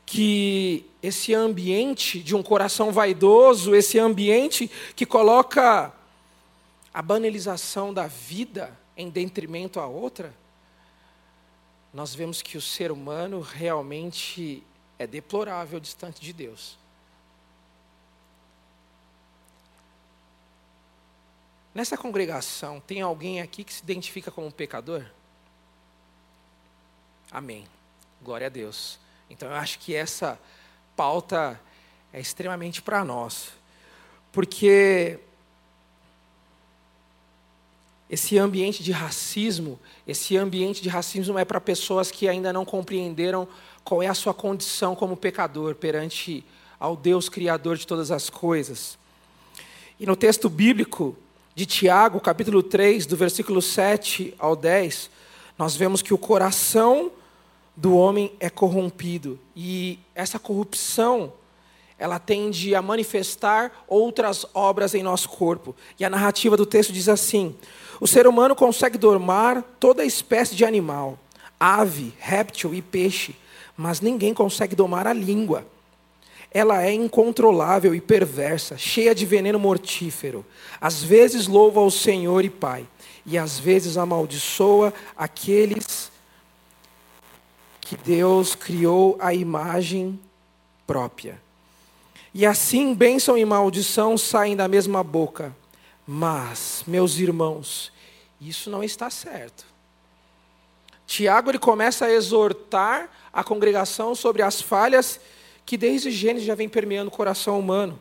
que 0.06 0.86
esse 1.02 1.34
ambiente 1.34 2.20
de 2.20 2.36
um 2.36 2.42
coração 2.42 2.92
vaidoso, 2.92 3.76
esse 3.76 4.00
ambiente 4.00 4.72
que 4.96 5.06
coloca 5.06 5.92
a 6.94 7.02
banalização 7.02 7.94
da 7.94 8.08
vida, 8.08 8.72
em 8.98 9.10
detrimento 9.10 9.80
à 9.80 9.86
outra, 9.88 10.34
nós 11.94 12.14
vemos 12.14 12.42
que 12.42 12.58
o 12.58 12.62
ser 12.62 12.92
humano 12.92 13.42
realmente 13.42 14.62
é 15.00 15.08
deplorável 15.08 15.80
distante 15.80 16.20
de 16.22 16.34
Deus. 16.34 16.78
Nessa 21.74 21.98
congregação, 21.98 22.80
tem 22.80 23.02
alguém 23.02 23.42
aqui 23.42 23.64
que 23.64 23.74
se 23.74 23.84
identifica 23.84 24.32
como 24.32 24.50
pecador? 24.52 25.06
Amém. 27.30 27.68
Glória 28.22 28.48
a 28.48 28.50
Deus. 28.50 28.98
Então 29.30 29.50
eu 29.50 29.56
acho 29.56 29.80
que 29.80 29.94
essa 29.94 30.40
pauta 30.96 31.60
é 32.14 32.20
extremamente 32.20 32.82
para 32.82 33.04
nós. 33.04 33.52
Porque 34.32 35.20
esse 38.10 38.38
ambiente 38.38 38.84
de 38.84 38.92
racismo, 38.92 39.80
esse 40.08 40.38
ambiente 40.38 40.82
de 40.82 40.90
racismo 40.90 41.40
é 41.40 41.46
para 41.46 41.60
pessoas 41.60 42.12
que 42.12 42.28
ainda 42.28 42.54
não 42.54 42.64
compreenderam 42.64 43.48
qual 43.84 44.04
é 44.04 44.08
a 44.08 44.14
sua 44.14 44.34
condição 44.34 44.96
como 44.96 45.18
pecador 45.18 45.76
perante 45.76 46.46
ao 46.80 46.96
Deus 46.96 47.30
criador 47.30 47.78
de 47.78 47.88
todas 47.88 48.12
as 48.12 48.30
coisas. 48.30 48.98
E 50.00 50.06
no 50.06 50.16
texto 50.16 50.50
bíblico 50.50 51.18
de 51.56 51.66
Tiago, 51.66 52.20
capítulo 52.20 52.62
3, 52.62 53.06
do 53.06 53.16
versículo 53.16 53.62
7 53.62 54.34
ao 54.38 54.56
10, 54.56 55.10
nós 55.58 55.76
vemos 55.76 56.02
que 56.02 56.14
o 56.14 56.18
coração 56.18 57.12
do 57.76 57.96
homem 57.96 58.32
é 58.40 58.50
corrompido 58.50 59.40
e 59.56 60.00
essa 60.14 60.38
corrupção 60.38 61.34
ela 61.98 62.20
tende 62.20 62.76
a 62.76 62.82
manifestar 62.82 63.86
outras 63.88 64.46
obras 64.54 64.94
em 64.94 65.02
nosso 65.02 65.30
corpo. 65.30 65.76
E 66.00 66.04
a 66.04 66.10
narrativa 66.10 66.58
do 66.58 66.66
texto 66.66 66.92
diz 66.92 67.08
assim: 67.08 67.56
o 68.00 68.08
ser 68.08 68.28
humano 68.28 68.56
consegue 68.56 68.98
domar 68.98 69.64
toda 69.80 70.04
espécie 70.04 70.56
de 70.56 70.66
animal, 70.66 71.18
ave, 71.60 72.14
réptil 72.20 72.74
e 72.74 72.82
peixe, 72.82 73.36
mas 73.78 74.02
ninguém 74.02 74.34
consegue 74.34 74.76
domar 74.76 75.08
a 75.08 75.14
língua. 75.14 75.66
Ela 76.52 76.84
é 76.84 76.94
incontrolável 76.94 77.94
e 77.94 78.00
perversa, 78.00 78.78
cheia 78.78 79.14
de 79.14 79.26
veneno 79.26 79.60
mortífero. 79.60 80.46
Às 80.80 81.04
vezes 81.04 81.48
louva 81.48 81.82
ao 81.82 81.92
Senhor 81.92 82.46
e 82.46 82.50
Pai, 82.50 82.88
e 83.26 83.38
às 83.38 83.60
vezes 83.60 83.98
amaldiçoa 83.98 84.94
aqueles 85.18 86.12
que 87.82 87.98
Deus 87.98 88.56
criou 88.56 89.18
à 89.20 89.34
imagem 89.34 90.20
própria. 90.88 91.45
E 92.38 92.46
assim 92.46 92.94
bênção 92.94 93.38
e 93.38 93.46
maldição 93.46 94.18
saem 94.18 94.58
da 94.58 94.68
mesma 94.68 95.02
boca. 95.02 95.56
Mas, 96.06 96.84
meus 96.86 97.18
irmãos, 97.18 97.94
isso 98.42 98.70
não 98.70 98.84
está 98.84 99.10
certo. 99.10 99.66
Tiago 101.08 101.50
ele 101.50 101.58
começa 101.58 102.04
a 102.04 102.12
exortar 102.12 103.10
a 103.32 103.42
congregação 103.42 104.14
sobre 104.14 104.42
as 104.42 104.62
falhas 104.62 105.18
que 105.66 105.78
desde 105.78 106.12
Gênesis 106.12 106.46
já 106.46 106.56
vem 106.56 106.68
permeando 106.68 107.08
o 107.08 107.16
coração 107.16 107.58
humano. 107.58 107.98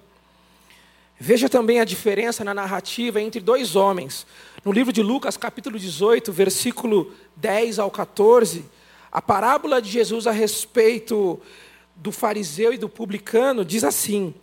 Veja 1.17 1.49
também 1.49 1.79
a 1.79 1.85
diferença 1.85 2.43
na 2.43 2.53
narrativa 2.53 3.23
entre 3.23 3.41
dois 3.41 3.77
homens. 3.77 4.27
No 4.65 4.73
livro 4.73 4.93
de 4.93 5.01
Lucas, 5.01 5.37
capítulo 5.37 5.79
18, 5.79 6.33
versículo 6.33 7.15
10 7.37 7.79
ao 7.79 7.89
14, 7.89 8.65
a 9.13 9.23
parábola 9.23 9.81
de 9.81 9.91
Jesus 9.91 10.27
a 10.27 10.33
respeito 10.33 11.41
do 11.97 12.11
fariseu 12.13 12.73
e 12.73 12.79
do 12.79 12.89
publicano 12.89 13.65
diz 13.65 13.85
assim: 13.85 14.35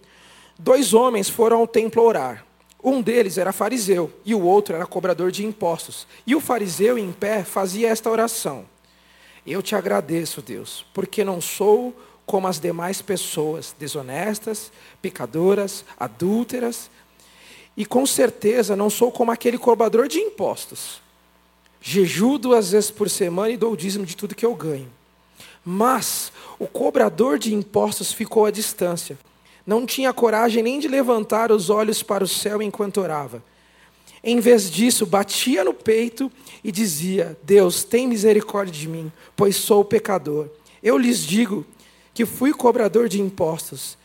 Dois 0.58 0.94
homens 0.94 1.30
foram 1.30 1.58
ao 1.58 1.68
templo 1.68 2.04
orar. 2.04 2.46
Um 2.84 3.02
deles 3.02 3.38
era 3.38 3.52
fariseu 3.52 4.12
e 4.26 4.34
o 4.34 4.42
outro 4.42 4.76
era 4.76 4.86
cobrador 4.88 5.32
de 5.32 5.46
impostos. 5.46 6.08
E 6.26 6.36
o 6.36 6.40
fariseu, 6.40 6.98
em 6.98 7.12
pé, 7.12 7.44
fazia 7.44 7.90
esta 7.90 8.10
oração: 8.10 8.66
Eu 9.46 9.62
te 9.62 9.76
agradeço, 9.76 10.42
Deus, 10.42 10.86
porque 10.94 11.24
não 11.24 11.40
sou 11.40 11.96
como 12.26 12.48
as 12.48 12.60
demais 12.60 13.02
pessoas, 13.02 13.76
desonestas, 13.78 14.72
pecadoras, 15.02 15.84
adúlteras, 16.00 16.90
e 17.76 17.86
com 17.86 18.06
certeza 18.06 18.76
não 18.76 18.90
sou 18.90 19.12
como 19.12 19.32
aquele 19.32 19.58
cobrador 19.58 20.08
de 20.08 20.20
impostos. 20.20 21.02
jejuo 21.82 22.38
duas 22.38 22.72
vezes 22.72 22.92
por 22.92 23.10
semana 23.10 23.50
e 23.50 23.58
dou 23.58 23.74
o 23.74 23.78
dízimo 23.78 24.06
de 24.06 24.16
tudo 24.16 24.36
que 24.36 24.46
eu 24.46 24.56
ganho. 24.56 24.90
Mas 25.64 26.32
o 26.58 26.68
cobrador 26.68 27.38
de 27.38 27.54
impostos 27.54 28.12
ficou 28.12 28.46
à 28.46 28.52
distância. 28.52 29.18
Não 29.66 29.86
tinha 29.86 30.12
coragem 30.14 30.64
nem 30.64 30.80
de 30.80 30.88
levantar 30.88 31.52
os 31.52 31.70
olhos 31.70 32.02
para 32.02 32.24
o 32.24 32.28
céu 32.28 32.62
enquanto 32.62 33.00
orava. 33.00 33.44
Em 34.24 34.40
vez 34.40 34.70
disso, 34.70 35.06
batia 35.06 35.64
no 35.64 35.74
peito 35.74 36.32
e 36.64 36.72
dizia: 36.72 37.38
Deus, 37.44 37.84
tem 37.84 38.08
misericórdia 38.08 38.74
de 38.74 38.88
mim, 38.88 39.12
pois 39.36 39.56
sou 39.56 39.84
pecador. 39.84 40.50
Eu 40.82 40.98
lhes 40.98 41.20
digo 41.20 41.66
que 42.14 42.26
fui 42.26 42.54
cobrador 42.54 43.08
de 43.08 43.22
impostos. 43.22 43.98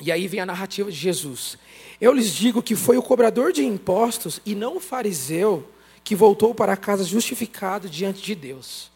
E 0.00 0.12
aí 0.12 0.28
vem 0.28 0.40
a 0.40 0.46
narrativa 0.46 0.90
de 0.90 0.96
Jesus. 0.96 1.56
Eu 2.00 2.12
lhes 2.12 2.30
digo 2.30 2.62
que 2.62 2.76
foi 2.76 2.98
o 2.98 3.02
cobrador 3.02 3.52
de 3.52 3.64
impostos 3.64 4.40
e 4.44 4.54
não 4.54 4.76
o 4.76 4.80
fariseu 4.80 5.66
que 6.04 6.14
voltou 6.14 6.54
para 6.54 6.76
casa 6.76 7.02
justificado 7.02 7.88
diante 7.88 8.22
de 8.22 8.34
Deus. 8.34 8.90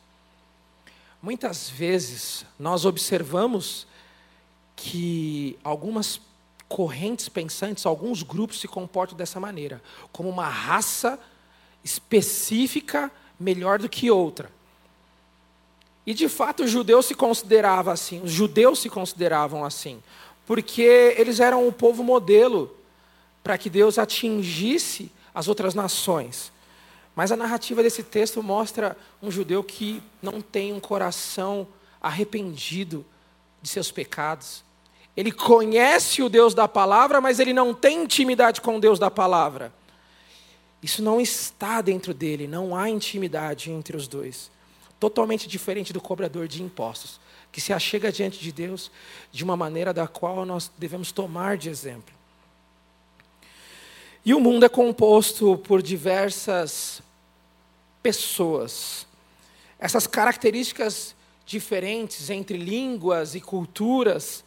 Muitas 1.23 1.69
vezes 1.69 2.47
nós 2.59 2.85
observamos 2.85 3.87
que 4.75 5.59
algumas 5.63 6.21
correntes 6.67 7.29
pensantes, 7.29 7.85
alguns 7.85 8.23
grupos 8.23 8.61
se 8.61 8.69
comportam 8.69 9.17
dessa 9.17 9.39
maneira, 9.39 9.83
como 10.13 10.29
uma 10.29 10.49
raça 10.49 11.19
específica 11.85 13.11
melhor 13.39 13.79
do 13.79 13.89
que 13.89 14.11
outra. 14.11 14.51
E 16.07 16.15
de 16.15 16.29
fato 16.29 16.65
os 16.65 16.71
judeus 16.71 17.07
se 17.07 17.15
consideravam 17.15 17.93
assim, 17.93 18.23
os 18.23 18.31
judeus 18.31 18.79
se 18.79 18.89
consideravam 18.89 19.65
assim, 19.65 20.03
porque 20.47 21.15
eles 21.19 21.41
eram 21.41 21.69
o 21.69 21.73
povo 21.73 22.03
modelo 22.03 22.75
para 23.43 23.59
que 23.59 23.69
Deus 23.69 23.99
atingisse 23.99 25.13
as 25.35 25.49
outras 25.49 25.75
nações. 25.75 26.53
Mas 27.21 27.31
a 27.31 27.37
narrativa 27.37 27.83
desse 27.83 28.03
texto 28.03 28.43
mostra 28.43 28.97
um 29.23 29.31
judeu 29.31 29.63
que 29.63 30.03
não 30.23 30.41
tem 30.41 30.73
um 30.73 30.81
coração 30.81 31.69
arrependido 32.01 33.05
de 33.61 33.69
seus 33.69 33.91
pecados. 33.93 34.65
Ele 35.15 35.31
conhece 35.31 36.23
o 36.23 36.31
Deus 36.31 36.55
da 36.55 36.67
palavra, 36.67 37.21
mas 37.21 37.39
ele 37.39 37.53
não 37.53 37.75
tem 37.75 38.05
intimidade 38.05 38.63
com 38.63 38.79
o 38.79 38.81
Deus 38.81 38.99
da 38.99 39.11
palavra. 39.11 39.71
Isso 40.83 41.03
não 41.03 41.21
está 41.21 41.83
dentro 41.83 42.15
dele, 42.15 42.49
não 42.49 42.75
há 42.75 42.89
intimidade 42.89 43.71
entre 43.71 43.99
os 43.99 44.09
dois. 44.09 44.51
Totalmente 44.99 45.47
diferente 45.47 45.93
do 45.93 46.01
cobrador 46.01 46.49
de 46.49 46.63
impostos, 46.63 47.21
que 47.53 47.61
se 47.61 47.71
achega 47.71 48.11
diante 48.11 48.39
de 48.39 48.51
Deus 48.51 48.91
de 49.31 49.45
uma 49.45 49.59
maneira 49.59 49.93
da 49.93 50.09
qual 50.09 50.47
nós 50.47 50.71
devemos 50.79 51.13
tomar 51.13 51.59
de 51.59 51.69
exemplo. 51.69 52.15
E 54.25 54.33
o 54.33 54.41
mundo 54.41 54.65
é 54.65 54.71
composto 54.71 55.59
por 55.59 55.83
diversas 55.83 57.03
pessoas. 58.03 59.07
Essas 59.79 60.07
características 60.07 61.15
diferentes 61.47 62.31
entre 62.31 62.57
línguas 62.57 63.35
e 63.35 63.41
culturas, 63.41 64.45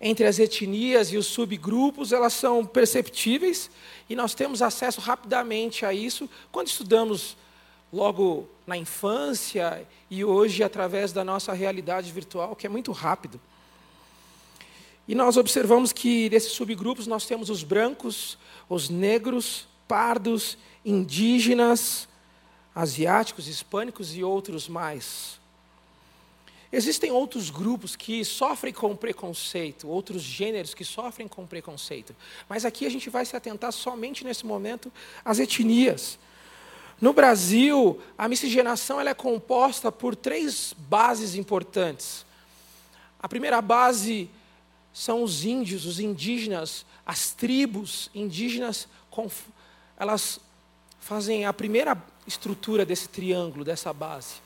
entre 0.00 0.26
as 0.26 0.38
etnias 0.38 1.12
e 1.12 1.16
os 1.16 1.26
subgrupos, 1.26 2.12
elas 2.12 2.32
são 2.32 2.64
perceptíveis 2.64 3.70
e 4.08 4.16
nós 4.16 4.34
temos 4.34 4.62
acesso 4.62 5.00
rapidamente 5.00 5.84
a 5.84 5.92
isso 5.92 6.28
quando 6.50 6.68
estudamos 6.68 7.36
logo 7.92 8.48
na 8.66 8.76
infância 8.76 9.86
e 10.10 10.24
hoje 10.24 10.62
através 10.62 11.12
da 11.12 11.24
nossa 11.24 11.52
realidade 11.52 12.10
virtual, 12.10 12.56
que 12.56 12.66
é 12.66 12.70
muito 12.70 12.92
rápido. 12.92 13.40
E 15.06 15.14
nós 15.14 15.36
observamos 15.36 15.92
que 15.92 16.28
desses 16.28 16.52
subgrupos 16.52 17.06
nós 17.06 17.26
temos 17.26 17.50
os 17.50 17.64
brancos, 17.64 18.38
os 18.68 18.88
negros, 18.88 19.66
pardos, 19.88 20.56
indígenas, 20.84 22.08
asiáticos, 22.74 23.48
hispânicos 23.48 24.16
e 24.16 24.22
outros 24.22 24.68
mais. 24.68 25.40
Existem 26.72 27.10
outros 27.10 27.50
grupos 27.50 27.96
que 27.96 28.24
sofrem 28.24 28.72
com 28.72 28.94
preconceito, 28.94 29.88
outros 29.88 30.22
gêneros 30.22 30.72
que 30.72 30.84
sofrem 30.84 31.26
com 31.26 31.44
preconceito. 31.44 32.14
Mas 32.48 32.64
aqui 32.64 32.86
a 32.86 32.90
gente 32.90 33.10
vai 33.10 33.24
se 33.24 33.36
atentar 33.36 33.72
somente 33.72 34.24
nesse 34.24 34.46
momento 34.46 34.92
às 35.24 35.40
etnias. 35.40 36.16
No 37.00 37.12
Brasil, 37.12 38.00
a 38.16 38.28
miscigenação 38.28 39.00
ela 39.00 39.10
é 39.10 39.14
composta 39.14 39.90
por 39.90 40.14
três 40.14 40.72
bases 40.78 41.34
importantes. 41.34 42.24
A 43.18 43.28
primeira 43.28 43.60
base 43.60 44.30
são 44.92 45.24
os 45.24 45.44
índios, 45.44 45.86
os 45.86 45.98
indígenas, 45.98 46.86
as 47.04 47.32
tribos 47.32 48.10
indígenas, 48.14 48.86
elas 49.98 50.38
fazem 51.00 51.44
a 51.46 51.52
primeira 51.52 52.00
estrutura 52.26 52.84
desse 52.84 53.08
triângulo, 53.08 53.64
dessa 53.64 53.92
base. 53.92 54.36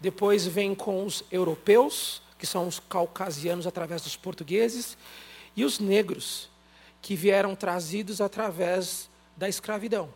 Depois 0.00 0.46
vem 0.46 0.74
com 0.74 1.04
os 1.04 1.24
europeus, 1.30 2.22
que 2.38 2.46
são 2.46 2.66
os 2.66 2.80
caucasianos 2.80 3.66
através 3.66 4.02
dos 4.02 4.16
portugueses, 4.16 4.96
e 5.54 5.64
os 5.64 5.78
negros, 5.78 6.48
que 7.00 7.14
vieram 7.14 7.54
trazidos 7.54 8.20
através 8.20 9.08
da 9.36 9.48
escravidão. 9.48 10.08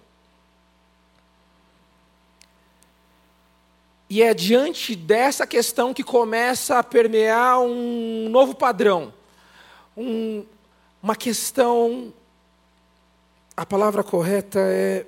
E 4.08 4.22
é 4.22 4.32
diante 4.32 4.94
dessa 4.94 5.46
questão 5.46 5.92
que 5.92 6.04
começa 6.04 6.78
a 6.78 6.82
permear 6.82 7.58
um 7.60 8.28
novo 8.28 8.54
padrão 8.54 9.12
um, 9.96 10.44
uma 11.02 11.16
questão. 11.16 12.12
A 13.56 13.64
palavra 13.64 14.04
correta 14.04 14.60
é. 14.60 15.06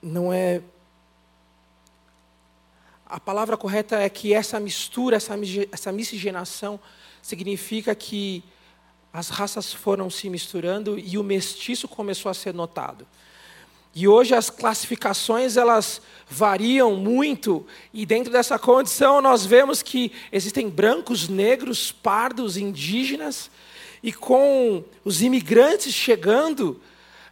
Não 0.00 0.32
é. 0.32 0.62
A 3.08 3.20
palavra 3.20 3.56
correta 3.56 4.00
é 4.00 4.08
que 4.08 4.34
essa 4.34 4.58
mistura, 4.58 5.16
essa, 5.16 5.92
miscigenação, 5.92 6.80
significa 7.22 7.94
que 7.94 8.42
as 9.12 9.28
raças 9.28 9.72
foram 9.72 10.10
se 10.10 10.28
misturando 10.28 10.98
e 10.98 11.16
o 11.16 11.22
mestiço 11.22 11.86
começou 11.86 12.30
a 12.30 12.34
ser 12.34 12.52
notado. 12.52 13.06
E 13.94 14.08
hoje 14.08 14.34
as 14.34 14.50
classificações 14.50 15.56
elas 15.56 16.02
variam 16.28 16.96
muito 16.96 17.64
e 17.94 18.04
dentro 18.04 18.30
dessa 18.30 18.58
condição 18.58 19.22
nós 19.22 19.46
vemos 19.46 19.82
que 19.82 20.12
existem 20.30 20.68
brancos, 20.68 21.28
negros, 21.28 21.92
pardos, 21.92 22.56
indígenas 22.56 23.50
e 24.02 24.12
com 24.12 24.84
os 25.04 25.22
imigrantes 25.22 25.94
chegando, 25.94 26.78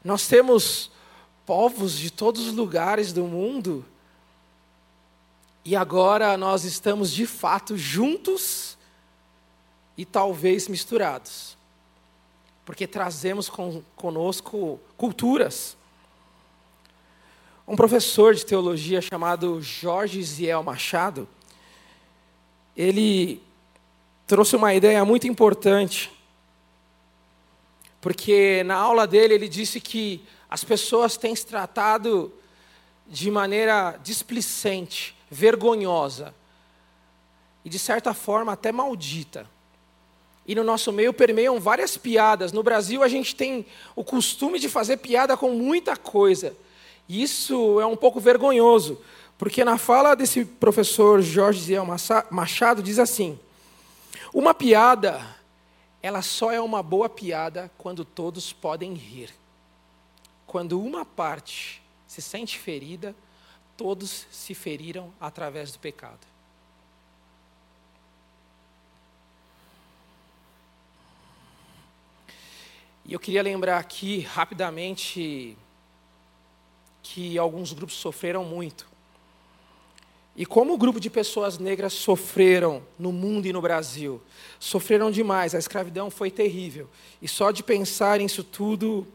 nós 0.03 0.27
temos 0.27 0.91
povos 1.45 1.99
de 1.99 2.11
todos 2.11 2.47
os 2.47 2.55
lugares 2.55 3.13
do 3.13 3.25
mundo. 3.25 3.85
E 5.65 5.75
agora 5.75 6.37
nós 6.37 6.65
estamos 6.65 7.11
de 7.11 7.27
fato 7.27 7.77
juntos 7.77 8.77
e 9.97 10.05
talvez 10.05 10.69
misturados. 10.69 11.57
Porque 12.65 12.87
trazemos 12.87 13.49
com, 13.49 13.83
conosco 13.97 14.79
culturas. 14.97 15.77
Um 17.67 17.77
professor 17.77 18.35
de 18.35 18.45
teologia 18.45 19.01
chamado 19.01 19.63
Jorge 19.63 20.23
Ziel 20.23 20.63
Machado, 20.63 21.27
ele 22.77 23.43
trouxe 24.27 24.57
uma 24.57 24.75
ideia 24.75 25.05
muito 25.05 25.27
importante 25.27 26.11
porque 28.05 28.63
na 28.65 28.75
aula 28.75 29.07
dele 29.07 29.33
ele 29.33 29.49
disse 29.49 29.81
que 29.81 30.23
as 30.51 30.63
pessoas 30.63 31.17
têm 31.17 31.35
se 31.35 31.47
tratado 31.47 32.31
de 33.07 33.31
maneira 33.31 33.99
displicente, 34.05 35.17
vergonhosa 35.35 36.33
e 37.65 37.69
de 37.69 37.79
certa 37.79 38.15
forma 38.15 38.53
até 38.53 38.71
maldita. 38.71 39.51
E 40.47 40.55
no 40.55 40.63
nosso 40.63 40.93
meio 40.93 41.13
permeiam 41.13 41.59
várias 41.59 41.97
piadas. 41.97 42.53
No 42.53 42.63
Brasil 42.63 43.03
a 43.03 43.09
gente 43.09 43.35
tem 43.35 43.67
o 43.97 44.05
costume 44.05 44.59
de 44.59 44.69
fazer 44.69 44.99
piada 44.99 45.37
com 45.37 45.51
muita 45.51 45.97
coisa. 45.97 46.55
E 47.09 47.23
isso 47.23 47.81
é 47.81 47.87
um 47.87 47.97
pouco 47.97 48.21
vergonhoso, 48.21 49.01
porque 49.37 49.65
na 49.65 49.77
fala 49.77 50.15
desse 50.15 50.45
professor 50.45 51.21
Jorge 51.21 51.61
Ziel 51.61 51.87
Machado 52.31 52.83
diz 52.83 52.99
assim: 52.99 53.39
Uma 54.33 54.55
piada 54.55 55.21
ela 56.03 56.21
só 56.21 56.53
é 56.53 56.61
uma 56.61 56.83
boa 56.83 57.09
piada 57.09 57.71
quando 57.79 58.05
todos 58.05 58.53
podem 58.53 58.93
rir. 58.93 59.31
Quando 60.47 60.81
uma 60.81 61.05
parte 61.05 61.83
se 62.07 62.21
sente 62.21 62.59
ferida, 62.59 63.15
todos 63.77 64.27
se 64.31 64.55
feriram 64.55 65.13
através 65.21 65.73
do 65.73 65.79
pecado. 65.79 66.35
E 73.05 73.13
eu 73.13 73.21
queria 73.21 73.43
lembrar 73.43 73.79
aqui 73.79 74.21
rapidamente 74.21 75.57
que 77.03 77.39
alguns 77.39 77.73
grupos 77.73 77.97
sofreram 77.97 78.45
muito. 78.45 78.87
E 80.37 80.45
como 80.45 80.73
o 80.73 80.79
grupo 80.79 80.99
de 80.99 81.11
pessoas 81.11 81.59
negras 81.59 81.93
sofreram 81.93 82.83
no 82.99 83.13
mundo 83.13 83.47
e 83.47 83.53
no 83.53 83.61
Brasil? 83.61 84.21
Sofreram 84.59 85.11
demais, 85.11 85.55
a 85.55 85.59
escravidão 85.59 86.11
foi 86.11 86.31
terrível. 86.31 86.89
E 87.21 87.29
só 87.29 87.51
de 87.51 87.63
pensar 87.63 88.19
nisso 88.19 88.43
tudo 88.43 89.07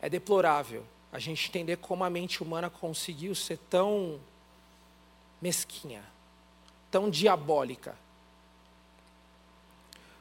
é 0.00 0.08
deplorável. 0.08 0.84
A 1.12 1.18
gente 1.18 1.48
entender 1.48 1.76
como 1.76 2.04
a 2.04 2.10
mente 2.10 2.42
humana 2.42 2.70
conseguiu 2.70 3.34
ser 3.34 3.58
tão 3.68 4.20
mesquinha, 5.40 6.04
tão 6.90 7.10
diabólica. 7.10 7.96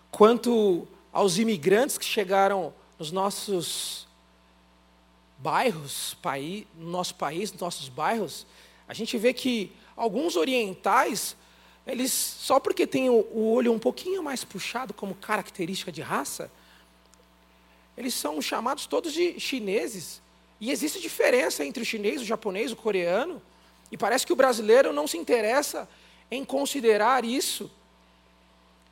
Quanto 0.10 0.88
aos 1.12 1.38
imigrantes 1.38 1.97
que 1.97 2.06
chegaram 2.06 2.73
nos 2.97 3.12
nossos 3.12 4.08
bairros, 5.38 6.15
paí, 6.21 6.67
no 6.75 6.89
nosso 6.89 7.15
país, 7.15 7.52
nos 7.52 7.62
nossos 7.62 7.89
bairros, 7.89 8.45
a 8.88 8.93
gente 8.93 9.17
vê 9.17 9.34
que 9.34 9.71
alguns 9.95 10.36
orientais, 10.36 11.36
eles 11.86 12.12
só 12.12 12.60
porque 12.60 12.88
têm 12.88 13.10
o 13.10 13.52
olho 13.52 13.71
um 13.71 13.80
pouquinho 13.80 14.23
mais 14.23 14.43
puxado 14.43 14.93
como 14.93 15.13
característica 15.13 15.91
de 15.91 16.02
raça, 16.02 16.52
eles 17.95 18.13
são 18.13 18.41
chamados 18.41 18.86
todos 18.86 19.13
de 19.13 19.39
chineses. 19.39 20.21
E 20.60 20.72
existe 20.72 21.00
diferença 21.00 21.63
entre 21.63 21.82
o 21.82 21.86
chinês, 21.86 22.22
o 22.22 22.26
japonês, 22.26 22.72
o 22.72 22.76
coreano. 22.76 23.41
E 23.91 23.98
parece 23.98 24.26
que 24.26 24.34
o 24.34 24.36
brasileiro 24.36 24.91
não 24.91 25.08
se 25.08 25.17
interessa 25.17 25.88
em 26.30 26.43
considerar 26.43 27.24
isso. 27.24 27.72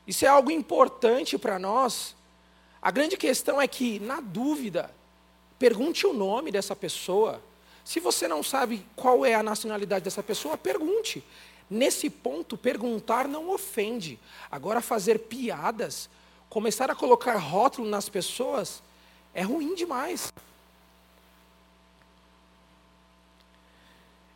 Isso 0.06 0.24
é 0.24 0.28
algo 0.28 0.50
importante 0.50 1.36
para 1.36 1.58
nós. 1.58 2.16
A 2.80 2.90
grande 2.90 3.16
questão 3.16 3.60
é 3.60 3.68
que, 3.68 4.00
na 4.00 4.20
dúvida, 4.20 4.90
pergunte 5.58 6.06
o 6.06 6.12
nome 6.12 6.50
dessa 6.50 6.74
pessoa. 6.74 7.42
Se 7.84 8.00
você 8.00 8.26
não 8.26 8.42
sabe 8.42 8.84
qual 8.96 9.24
é 9.24 9.34
a 9.34 9.42
nacionalidade 9.42 10.04
dessa 10.04 10.22
pessoa, 10.22 10.56
pergunte. 10.56 11.22
Nesse 11.68 12.08
ponto, 12.08 12.56
perguntar 12.56 13.28
não 13.28 13.50
ofende. 13.50 14.18
Agora, 14.50 14.80
fazer 14.80 15.18
piadas, 15.18 16.08
começar 16.48 16.90
a 16.90 16.94
colocar 16.94 17.36
rótulo 17.36 17.86
nas 17.86 18.08
pessoas, 18.08 18.82
é 19.34 19.42
ruim 19.42 19.74
demais. 19.74 20.32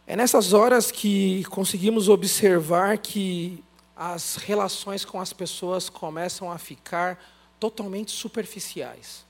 É 0.07 0.17
nessas 0.17 0.53
horas 0.53 0.91
que 0.91 1.45
conseguimos 1.45 2.09
observar 2.09 2.99
que 2.99 3.63
as 3.97 4.35
relações 4.35 5.05
com 5.05 5.21
as 5.21 5.33
pessoas 5.33 5.89
começam 5.89 6.51
a 6.51 6.59
ficar 6.59 7.23
totalmente 7.61 8.11
superficiais, 8.11 9.25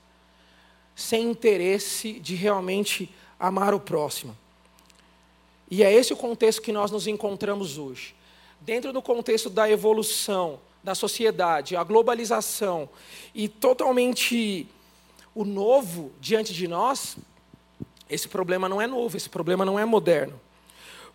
sem 0.95 1.29
interesse 1.29 2.13
de 2.13 2.33
realmente 2.33 3.13
amar 3.39 3.73
o 3.73 3.79
próximo. 3.79 4.35
E 5.69 5.83
é 5.83 5.93
esse 5.93 6.11
o 6.11 6.17
contexto 6.17 6.61
que 6.61 6.71
nós 6.71 6.89
nos 6.89 7.05
encontramos 7.05 7.77
hoje. 7.77 8.15
Dentro 8.59 8.91
do 8.91 9.01
contexto 9.01 9.51
da 9.51 9.69
evolução 9.69 10.59
da 10.83 10.95
sociedade, 10.95 11.75
a 11.75 11.83
globalização 11.83 12.89
e 13.33 13.47
totalmente 13.47 14.67
o 15.35 15.45
novo 15.45 16.11
diante 16.19 16.51
de 16.51 16.67
nós, 16.67 17.15
esse 18.09 18.27
problema 18.27 18.67
não 18.67 18.81
é 18.81 18.87
novo, 18.87 19.15
esse 19.15 19.29
problema 19.29 19.63
não 19.63 19.77
é 19.77 19.85
moderno. 19.85 20.39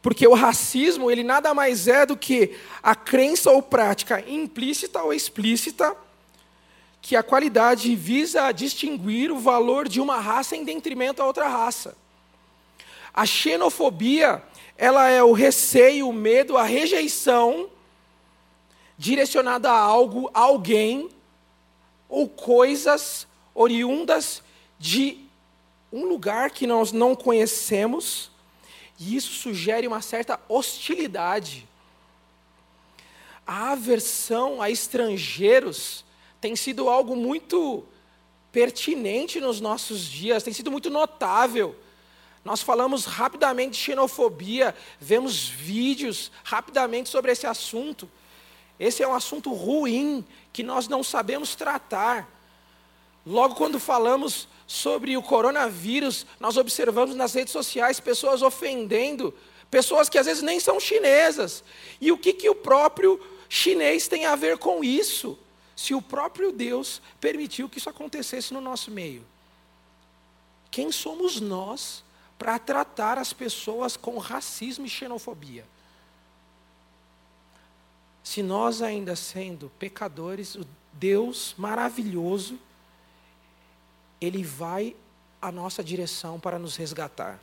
Porque 0.00 0.26
o 0.26 0.34
racismo, 0.34 1.11
ele 1.11 1.22
nada 1.22 1.52
mais 1.52 1.88
é 1.88 2.06
do 2.06 2.16
que 2.16 2.56
a 2.82 2.94
crença 2.94 3.50
ou 3.50 3.61
prática 3.61 4.24
implícita 4.28 5.02
ou 5.02 5.12
explícita 5.12 5.96
que 7.00 7.16
a 7.16 7.22
qualidade 7.22 7.94
visa 7.96 8.52
distinguir 8.52 9.30
o 9.30 9.38
valor 9.38 9.88
de 9.88 10.00
uma 10.00 10.20
raça 10.20 10.56
em 10.56 10.64
detrimento 10.64 11.22
a 11.22 11.26
outra 11.26 11.48
raça. 11.48 11.96
A 13.12 13.26
xenofobia, 13.26 14.42
ela 14.76 15.08
é 15.08 15.22
o 15.22 15.32
receio, 15.32 16.08
o 16.08 16.12
medo, 16.12 16.56
a 16.56 16.64
rejeição 16.64 17.68
direcionada 18.96 19.70
a 19.70 19.78
algo, 19.78 20.30
a 20.34 20.40
alguém 20.40 21.08
ou 22.08 22.28
coisas 22.28 23.26
oriundas 23.54 24.42
de 24.78 25.18
um 25.92 26.04
lugar 26.04 26.50
que 26.50 26.66
nós 26.66 26.92
não 26.92 27.14
conhecemos 27.14 28.30
e 28.98 29.14
isso 29.16 29.32
sugere 29.32 29.87
uma 29.87 30.02
certa 30.02 30.40
hostilidade. 30.48 31.68
A 33.46 33.72
aversão 33.72 34.61
a 34.61 34.70
estrangeiros 34.70 36.04
tem 36.40 36.56
sido 36.56 36.88
algo 36.88 37.16
muito 37.16 37.84
pertinente 38.50 39.40
nos 39.40 39.61
nossos 39.61 40.04
dias, 40.04 40.42
tem 40.42 40.52
sido 40.52 40.70
muito 40.70 40.90
notável. 40.90 41.76
Nós 42.44 42.62
falamos 42.62 43.04
rapidamente 43.04 43.72
de 43.72 43.78
xenofobia, 43.78 44.74
vemos 45.00 45.48
vídeos 45.48 46.32
rapidamente 46.42 47.08
sobre 47.08 47.30
esse 47.32 47.46
assunto. 47.46 48.11
Esse 48.78 49.02
é 49.02 49.08
um 49.08 49.14
assunto 49.14 49.52
ruim 49.52 50.24
que 50.52 50.62
nós 50.62 50.88
não 50.88 51.02
sabemos 51.02 51.54
tratar. 51.54 52.28
Logo 53.26 53.54
quando 53.54 53.78
falamos 53.78 54.48
sobre 54.68 55.16
o 55.16 55.22
coronavírus, 55.22 56.26
nós 56.38 56.59
observamos 56.59 57.16
nas 57.16 57.33
redes 57.33 57.52
sociais 57.52 57.98
pessoas 57.98 58.42
ofendendo, 58.42 59.35
pessoas 59.70 60.11
que 60.11 60.18
às 60.18 60.26
vezes 60.26 60.42
nem 60.42 60.61
são 60.61 60.78
chinesas. 60.78 61.64
E 61.98 62.12
o 62.12 62.18
que, 62.18 62.35
que 62.35 62.50
o 62.50 62.54
próprio 62.54 63.18
chinês 63.48 64.07
tem 64.07 64.26
a 64.26 64.37
ver 64.37 64.59
com 64.59 64.85
isso? 64.85 65.38
Se 65.74 65.94
o 65.94 66.02
próprio 66.02 66.52
Deus 66.52 67.00
permitiu 67.18 67.66
que 67.66 67.78
isso 67.78 67.88
acontecesse 67.88 68.52
no 68.52 68.61
nosso 68.61 68.90
meio. 68.90 69.24
Quem 70.70 70.92
somos 70.92 71.40
nós 71.40 72.04
para 72.38 72.59
tratar 72.59 73.16
as 73.16 73.33
pessoas 73.33 73.96
com 73.96 74.18
racismo 74.18 74.85
e 74.85 74.90
xenofobia? 74.90 75.64
Se 78.22 78.42
nós 78.42 78.83
ainda 78.83 79.16
sendo 79.16 79.72
pecadores, 79.78 80.57
o 80.57 80.66
Deus 80.92 81.54
maravilhoso 81.57 82.59
ele 84.20 84.42
vai 84.42 84.96
à 85.40 85.52
nossa 85.52 85.83
direção 85.83 86.38
para 86.40 86.59
nos 86.59 86.76
resgatar. 86.76 87.38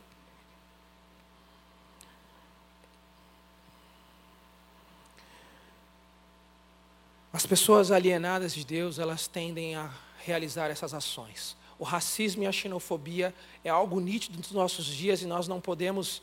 As 7.32 7.44
pessoas 7.44 7.90
alienadas 7.90 8.54
de 8.54 8.64
Deus, 8.64 8.98
elas 8.98 9.26
tendem 9.26 9.74
a 9.76 9.90
realizar 10.24 10.70
essas 10.70 10.94
ações. 10.94 11.54
O 11.78 11.84
racismo 11.84 12.42
e 12.42 12.46
a 12.46 12.52
xenofobia 12.52 13.34
é 13.62 13.68
algo 13.68 14.00
nítido 14.00 14.38
nos 14.38 14.52
nossos 14.52 14.86
dias 14.86 15.20
e 15.20 15.26
nós 15.26 15.46
não 15.46 15.60
podemos 15.60 16.22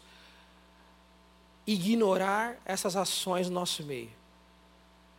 ignorar 1.67 2.57
essas 2.65 2.95
ações 2.95 3.47
no 3.47 3.53
nosso 3.53 3.83
meio. 3.83 4.09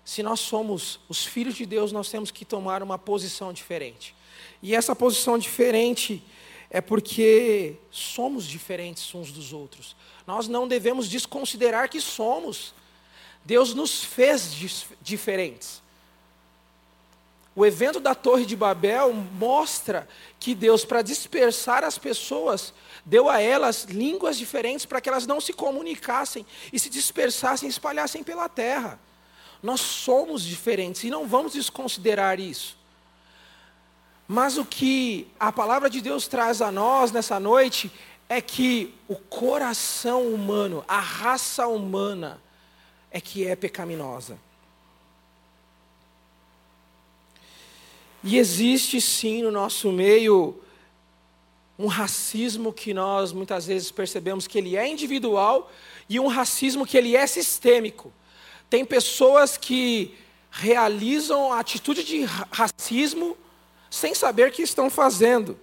Se 0.05 0.23
nós 0.23 0.41
somos 0.41 1.01
os 1.09 1.25
filhos 1.25 1.55
de 1.55 1.65
Deus, 1.65 1.91
nós 1.91 2.11
temos 2.11 2.31
que 2.31 2.45
tomar 2.45 2.83
uma 2.83 2.99
posição 2.99 3.53
diferente. 3.53 4.15
E 4.63 4.75
essa 4.75 4.95
posição 4.95 5.39
diferente 5.39 6.23
é 6.71 6.81
porque 6.81 7.77
somos 7.91 8.47
diferentes 8.47 9.15
uns 9.15 9.31
dos 9.31 9.53
outros. 9.53 9.97
Nós 10.27 10.49
não 10.49 10.69
devemos 10.69 11.09
desconsiderar 11.09 11.89
que 11.89 12.01
somos. 12.01 12.75
Deus 13.45 13.75
nos 13.75 14.03
fez 14.03 14.55
diferentes. 15.01 15.83
O 17.57 17.65
evento 17.65 18.01
da 18.01 18.15
Torre 18.15 18.45
de 18.45 18.57
Babel 18.57 19.13
mostra 19.13 20.09
que 20.41 20.55
Deus, 20.55 20.85
para 20.85 21.03
dispersar 21.03 21.85
as 21.85 21.97
pessoas, 21.97 22.75
deu 23.05 23.29
a 23.29 23.41
elas 23.41 23.85
línguas 23.85 24.37
diferentes 24.37 24.85
para 24.85 25.01
que 25.01 25.09
elas 25.09 25.27
não 25.27 25.41
se 25.41 25.53
comunicassem 25.53 26.45
e 26.73 26.79
se 26.81 26.91
dispersassem, 26.91 27.69
espalhassem 27.69 28.25
pela 28.25 28.49
terra. 28.49 28.99
Nós 29.65 29.81
somos 29.81 30.43
diferentes 30.43 31.05
e 31.05 31.11
não 31.11 31.27
vamos 31.27 31.55
desconsiderar 31.55 32.39
isso. 32.39 32.77
Mas 34.29 34.59
o 34.59 34.65
que 34.67 35.27
a 35.41 35.51
palavra 35.51 35.89
de 35.89 36.03
Deus 36.03 36.29
traz 36.29 36.61
a 36.61 36.71
nós 36.71 37.11
nessa 37.11 37.41
noite 37.41 37.91
é 38.29 38.43
que 38.43 38.93
o 39.09 39.17
coração 39.17 40.29
humano, 40.29 40.85
a 40.87 41.01
raça 41.01 41.67
humana, 41.67 42.43
é 43.11 43.23
que 43.23 43.47
é 43.47 43.57
pecaminosa. 43.57 44.39
E 48.23 48.37
existe 48.37 49.01
sim 49.01 49.43
no 49.43 49.51
nosso 49.51 49.91
meio 49.91 50.61
um 51.79 51.87
racismo 51.87 52.71
que 52.71 52.93
nós 52.93 53.33
muitas 53.33 53.65
vezes 53.65 53.91
percebemos 53.91 54.47
que 54.47 54.59
ele 54.59 54.77
é 54.77 54.87
individual 54.87 55.73
e 56.07 56.21
um 56.21 56.27
racismo 56.27 56.85
que 56.85 56.99
ele 56.99 57.17
é 57.17 57.27
sistêmico. 57.27 58.13
Tem 58.75 58.85
pessoas 58.85 59.57
que 59.57 60.19
realizam 60.51 61.53
a 61.53 61.61
atitude 61.61 62.03
de 62.03 62.25
racismo 62.51 63.37
sem 63.89 64.17
saber 64.17 64.51
que 64.51 64.63
estão 64.63 64.91
fazendo. 64.91 65.57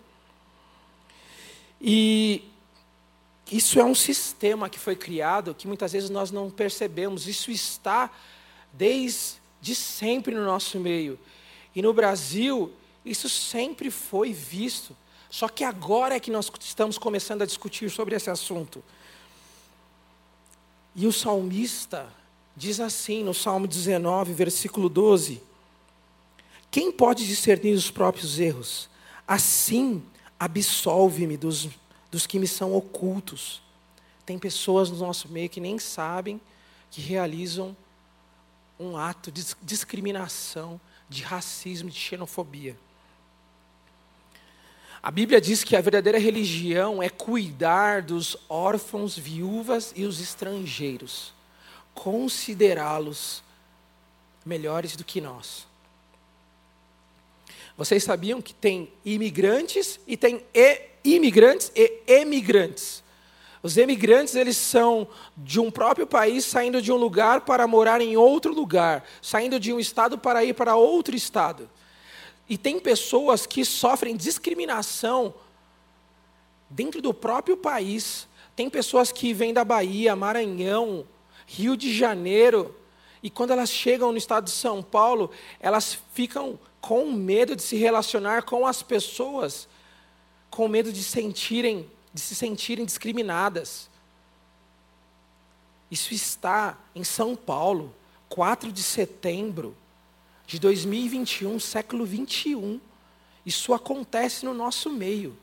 E 1.81 2.41
isso 3.51 3.81
é 3.81 3.83
um 3.83 3.93
sistema 3.93 4.69
que 4.69 4.79
foi 4.79 4.95
criado 4.95 5.53
que 5.53 5.67
muitas 5.67 5.91
vezes 5.91 6.09
nós 6.09 6.31
não 6.31 6.49
percebemos. 6.49 7.27
Isso 7.27 7.51
está 7.51 8.09
desde 8.71 9.75
sempre 9.75 10.33
no 10.33 10.45
nosso 10.45 10.79
meio. 10.79 11.19
E 11.75 11.81
no 11.81 11.91
Brasil, 11.91 12.71
isso 13.03 13.27
sempre 13.27 13.91
foi 13.91 14.31
visto. 14.31 14.95
Só 15.29 15.49
que 15.49 15.65
agora 15.65 16.15
é 16.15 16.19
que 16.21 16.31
nós 16.31 16.49
estamos 16.61 16.97
começando 16.97 17.41
a 17.41 17.45
discutir 17.45 17.91
sobre 17.91 18.15
esse 18.15 18.29
assunto. 18.29 18.81
E 20.95 21.05
o 21.05 21.11
salmista 21.11 22.20
diz 22.55 22.79
assim 22.79 23.23
no 23.23 23.33
Salmo 23.33 23.67
19, 23.67 24.33
versículo 24.33 24.89
12: 24.89 25.41
quem 26.69 26.91
pode 26.91 27.27
discernir 27.27 27.73
os 27.73 27.91
próprios 27.91 28.39
erros? 28.39 28.89
Assim, 29.27 30.03
absolve-me 30.39 31.37
dos 31.37 31.69
dos 32.11 32.27
que 32.27 32.37
me 32.37 32.47
são 32.47 32.75
ocultos. 32.75 33.61
Tem 34.25 34.37
pessoas 34.37 34.91
no 34.91 34.97
nosso 34.97 35.29
meio 35.29 35.49
que 35.49 35.61
nem 35.61 35.79
sabem 35.79 36.39
que 36.91 37.01
realizam 37.01 37.75
um 38.77 38.97
ato 38.97 39.31
de 39.31 39.45
discriminação, 39.63 40.79
de 41.09 41.23
racismo, 41.23 41.89
de 41.89 41.97
xenofobia. 41.97 42.77
A 45.01 45.09
Bíblia 45.09 45.39
diz 45.41 45.63
que 45.63 45.75
a 45.75 45.81
verdadeira 45.81 46.19
religião 46.19 47.01
é 47.01 47.09
cuidar 47.09 48.03
dos 48.03 48.37
órfãos, 48.47 49.17
viúvas 49.17 49.93
e 49.95 50.03
os 50.03 50.19
estrangeiros, 50.19 51.33
considerá-los 51.93 53.43
melhores 54.45 54.95
do 54.95 55.03
que 55.03 55.21
nós. 55.21 55.67
Vocês 57.77 58.03
sabiam 58.03 58.41
que 58.41 58.53
tem 58.53 58.91
imigrantes 59.03 59.99
e 60.05 60.15
tem 60.15 60.43
e 60.53 60.89
imigrantes 61.03 61.71
e 61.75 62.01
emigrantes. 62.07 63.01
Os 63.63 63.77
emigrantes, 63.77 64.35
eles 64.35 64.57
são 64.57 65.07
de 65.37 65.59
um 65.59 65.69
próprio 65.69 66.07
país 66.07 66.45
saindo 66.45 66.81
de 66.81 66.91
um 66.91 66.95
lugar 66.95 67.41
para 67.41 67.67
morar 67.67 68.01
em 68.01 68.17
outro 68.17 68.53
lugar, 68.53 69.07
saindo 69.21 69.59
de 69.59 69.71
um 69.71 69.79
estado 69.79 70.17
para 70.17 70.43
ir 70.43 70.53
para 70.53 70.75
outro 70.75 71.15
estado. 71.15 71.69
E 72.49 72.57
tem 72.57 72.79
pessoas 72.79 73.45
que 73.45 73.63
sofrem 73.63 74.17
discriminação 74.17 75.33
dentro 76.69 77.01
do 77.01 77.13
próprio 77.13 77.55
país. 77.55 78.27
Tem 78.55 78.69
pessoas 78.69 79.11
que 79.11 79.31
vêm 79.31 79.53
da 79.53 79.63
Bahia, 79.63 80.15
Maranhão, 80.15 81.05
Rio 81.45 81.75
de 81.75 81.93
Janeiro, 81.93 82.75
e 83.23 83.29
quando 83.29 83.51
elas 83.51 83.69
chegam 83.69 84.11
no 84.11 84.17
estado 84.17 84.45
de 84.45 84.51
São 84.51 84.81
Paulo, 84.81 85.31
elas 85.59 85.97
ficam 86.13 86.59
com 86.79 87.11
medo 87.11 87.55
de 87.55 87.61
se 87.61 87.75
relacionar 87.75 88.43
com 88.43 88.65
as 88.65 88.81
pessoas, 88.81 89.67
com 90.49 90.67
medo 90.67 90.91
de 90.91 91.03
sentirem, 91.03 91.89
de 92.13 92.19
se 92.19 92.33
sentirem 92.33 92.85
discriminadas. 92.85 93.89
Isso 95.89 96.13
está 96.13 96.77
em 96.95 97.03
São 97.03 97.35
Paulo, 97.35 97.93
4 98.29 98.71
de 98.71 98.81
setembro 98.81 99.75
de 100.47 100.57
2021, 100.59 101.59
século 101.59 102.05
21. 102.05 102.79
Isso 103.45 103.73
acontece 103.73 104.45
no 104.45 104.53
nosso 104.53 104.89
meio. 104.89 105.37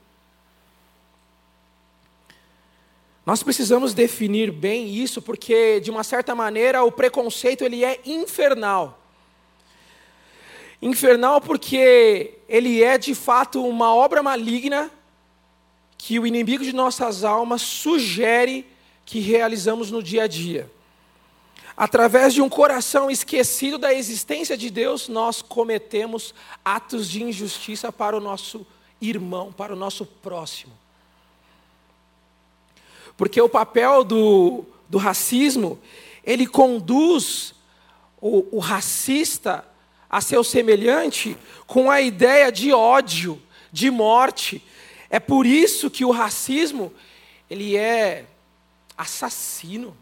Nós 3.29 3.43
precisamos 3.43 3.93
definir 3.93 4.51
bem 4.51 4.89
isso, 4.89 5.21
porque 5.21 5.81
de 5.81 5.91
uma 5.91 6.03
certa 6.03 6.35
maneira 6.35 6.83
o 6.83 6.91
preconceito 6.91 7.63
ele 7.63 7.85
é 7.85 8.01
infernal. 8.07 8.99
Infernal 10.81 11.39
porque 11.39 12.39
ele 12.49 12.83
é 12.83 12.97
de 12.97 13.15
fato 13.15 13.63
uma 13.63 13.95
obra 13.95 14.23
maligna 14.23 14.91
que 15.99 16.19
o 16.19 16.27
inimigo 16.27 16.65
de 16.65 16.73
nossas 16.73 17.23
almas 17.23 17.61
sugere 17.61 18.65
que 19.05 19.21
realizamos 19.21 19.91
no 19.91 20.03
dia 20.03 20.23
a 20.23 20.27
dia. 20.27 20.71
Através 21.77 22.33
de 22.33 22.41
um 22.41 22.49
coração 22.49 23.11
esquecido 23.11 23.77
da 23.77 23.93
existência 23.93 24.57
de 24.57 24.71
Deus, 24.71 25.07
nós 25.07 25.43
cometemos 25.43 26.35
atos 26.65 27.07
de 27.11 27.23
injustiça 27.23 27.93
para 27.93 28.17
o 28.17 28.21
nosso 28.21 28.67
irmão, 29.03 29.53
para 29.53 29.75
o 29.75 29.77
nosso 29.77 30.07
próximo. 30.07 30.88
Porque 33.19 33.41
o 33.41 33.49
papel 33.49 34.05
do, 34.05 34.65
do 34.89 34.97
racismo, 34.97 35.79
ele 36.25 36.47
conduz 36.47 37.53
o, 38.21 38.47
o 38.57 38.61
racista 38.61 39.67
a 40.09 40.21
seu 40.21 40.45
semelhante 40.45 41.37
com 41.67 41.91
a 41.91 42.01
ideia 42.01 42.53
de 42.53 42.73
ódio, 42.73 43.43
de 43.73 43.91
morte. 43.91 44.63
É 45.11 45.19
por 45.19 45.45
isso 45.47 45.91
que 45.91 46.05
o 46.05 46.13
racismo, 46.13 46.93
ele 47.51 47.77
é 47.77 48.25
assassino. 48.97 49.97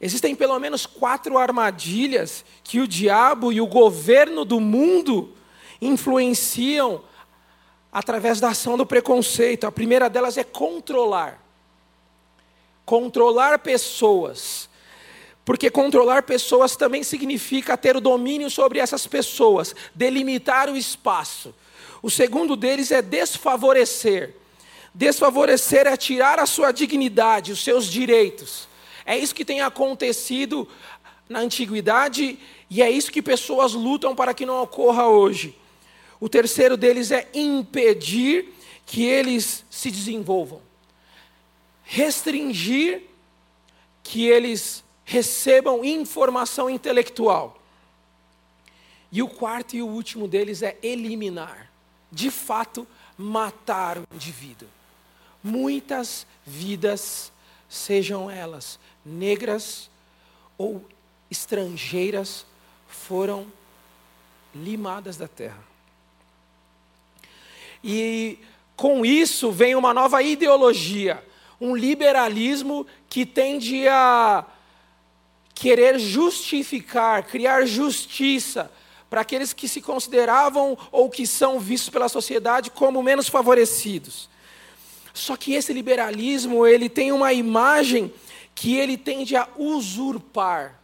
Existem 0.00 0.34
pelo 0.34 0.58
menos 0.58 0.86
quatro 0.86 1.36
armadilhas 1.36 2.46
que 2.64 2.80
o 2.80 2.88
diabo 2.88 3.52
e 3.52 3.60
o 3.60 3.66
governo 3.66 4.42
do 4.42 4.58
mundo 4.58 5.36
influenciam 5.82 7.02
através 7.94 8.40
da 8.40 8.48
ação 8.48 8.76
do 8.76 8.84
preconceito. 8.84 9.68
A 9.68 9.72
primeira 9.72 10.10
delas 10.10 10.36
é 10.36 10.42
controlar. 10.42 11.40
Controlar 12.84 13.60
pessoas. 13.60 14.68
Porque 15.44 15.70
controlar 15.70 16.24
pessoas 16.24 16.74
também 16.74 17.04
significa 17.04 17.76
ter 17.76 17.96
o 17.96 18.00
domínio 18.00 18.50
sobre 18.50 18.80
essas 18.80 19.06
pessoas, 19.06 19.76
delimitar 19.94 20.68
o 20.68 20.76
espaço. 20.76 21.54
O 22.02 22.10
segundo 22.10 22.56
deles 22.56 22.90
é 22.90 23.00
desfavorecer. 23.00 24.34
Desfavorecer 24.92 25.86
é 25.86 25.96
tirar 25.96 26.40
a 26.40 26.46
sua 26.46 26.72
dignidade, 26.72 27.52
os 27.52 27.62
seus 27.62 27.86
direitos. 27.86 28.66
É 29.06 29.16
isso 29.16 29.34
que 29.34 29.44
tem 29.44 29.60
acontecido 29.60 30.66
na 31.28 31.40
antiguidade 31.40 32.38
e 32.68 32.82
é 32.82 32.90
isso 32.90 33.12
que 33.12 33.22
pessoas 33.22 33.72
lutam 33.72 34.16
para 34.16 34.34
que 34.34 34.46
não 34.46 34.62
ocorra 34.62 35.06
hoje. 35.06 35.54
O 36.24 36.28
terceiro 36.30 36.74
deles 36.74 37.10
é 37.10 37.28
impedir 37.34 38.54
que 38.86 39.04
eles 39.04 39.62
se 39.68 39.90
desenvolvam, 39.90 40.62
restringir 41.82 43.02
que 44.02 44.24
eles 44.26 44.82
recebam 45.04 45.84
informação 45.84 46.70
intelectual. 46.70 47.60
E 49.12 49.22
o 49.22 49.28
quarto 49.28 49.76
e 49.76 49.82
o 49.82 49.86
último 49.86 50.26
deles 50.26 50.62
é 50.62 50.78
eliminar, 50.82 51.70
de 52.10 52.30
fato, 52.30 52.88
matar 53.18 53.98
o 53.98 54.06
indivíduo. 54.14 54.68
Muitas 55.42 56.26
vidas, 56.46 57.30
sejam 57.68 58.30
elas 58.30 58.78
negras 59.04 59.90
ou 60.56 60.88
estrangeiras 61.30 62.46
foram 62.88 63.46
limadas 64.54 65.18
da 65.18 65.28
terra. 65.28 65.73
E 67.84 68.38
com 68.74 69.04
isso 69.04 69.52
vem 69.52 69.74
uma 69.74 69.92
nova 69.92 70.22
ideologia, 70.22 71.22
um 71.60 71.76
liberalismo 71.76 72.86
que 73.10 73.26
tende 73.26 73.86
a 73.86 74.46
querer 75.54 75.98
justificar, 75.98 77.22
criar 77.24 77.66
justiça 77.66 78.72
para 79.10 79.20
aqueles 79.20 79.52
que 79.52 79.68
se 79.68 79.82
consideravam 79.82 80.76
ou 80.90 81.10
que 81.10 81.26
são 81.26 81.60
vistos 81.60 81.90
pela 81.90 82.08
sociedade 82.08 82.70
como 82.70 83.02
menos 83.02 83.28
favorecidos. 83.28 84.30
Só 85.12 85.36
que 85.36 85.52
esse 85.52 85.72
liberalismo, 85.72 86.66
ele 86.66 86.88
tem 86.88 87.12
uma 87.12 87.34
imagem 87.34 88.12
que 88.54 88.76
ele 88.76 88.96
tende 88.96 89.36
a 89.36 89.46
usurpar 89.56 90.80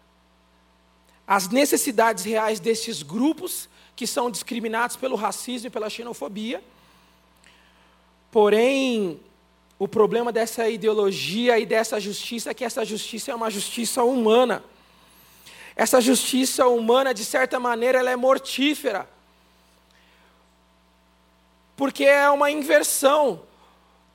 as 1.27 1.49
necessidades 1.49 2.25
reais 2.25 2.61
desses 2.61 3.03
grupos 3.03 3.69
que 3.97 4.07
são 4.07 4.31
discriminados 4.31 4.97
pelo 4.97 5.17
racismo 5.17 5.69
e 5.69 5.71
pela 5.71 5.91
xenofobia. 5.91 6.63
Porém, 8.31 9.21
o 9.79 9.89
problema 9.89 10.31
dessa 10.31 10.69
ideologia 10.69 11.59
e 11.59 11.67
dessa 11.67 11.99
justiça 11.99 12.51
é 12.51 12.55
que 12.55 12.65
essa 12.65 12.85
justiça 12.85 13.33
é 13.33 13.35
uma 13.35 13.51
justiça 13.51 14.05
humana. 14.05 14.63
Essa 15.75 16.01
justiça 16.01 16.67
humana, 16.67 17.15
de 17.15 17.25
certa 17.25 17.59
maneira, 17.59 17.99
ela 17.99 18.11
é 18.11 18.17
mortífera. 18.17 19.09
Porque 21.77 22.05
é 22.05 22.29
uma 22.29 22.51
inversão. 22.51 23.43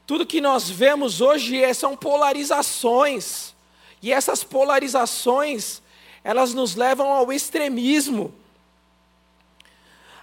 Tudo 0.06 0.25
que 0.25 0.39
nós 0.39 0.69
vemos 0.69 1.19
hoje 1.19 1.63
é, 1.63 1.73
são 1.73 1.97
polarizações. 1.97 3.56
E 4.04 4.13
essas 4.13 4.43
polarizações, 4.43 5.82
elas 6.23 6.54
nos 6.54 6.75
levam 6.75 7.12
ao 7.12 7.34
extremismo. 7.34 8.32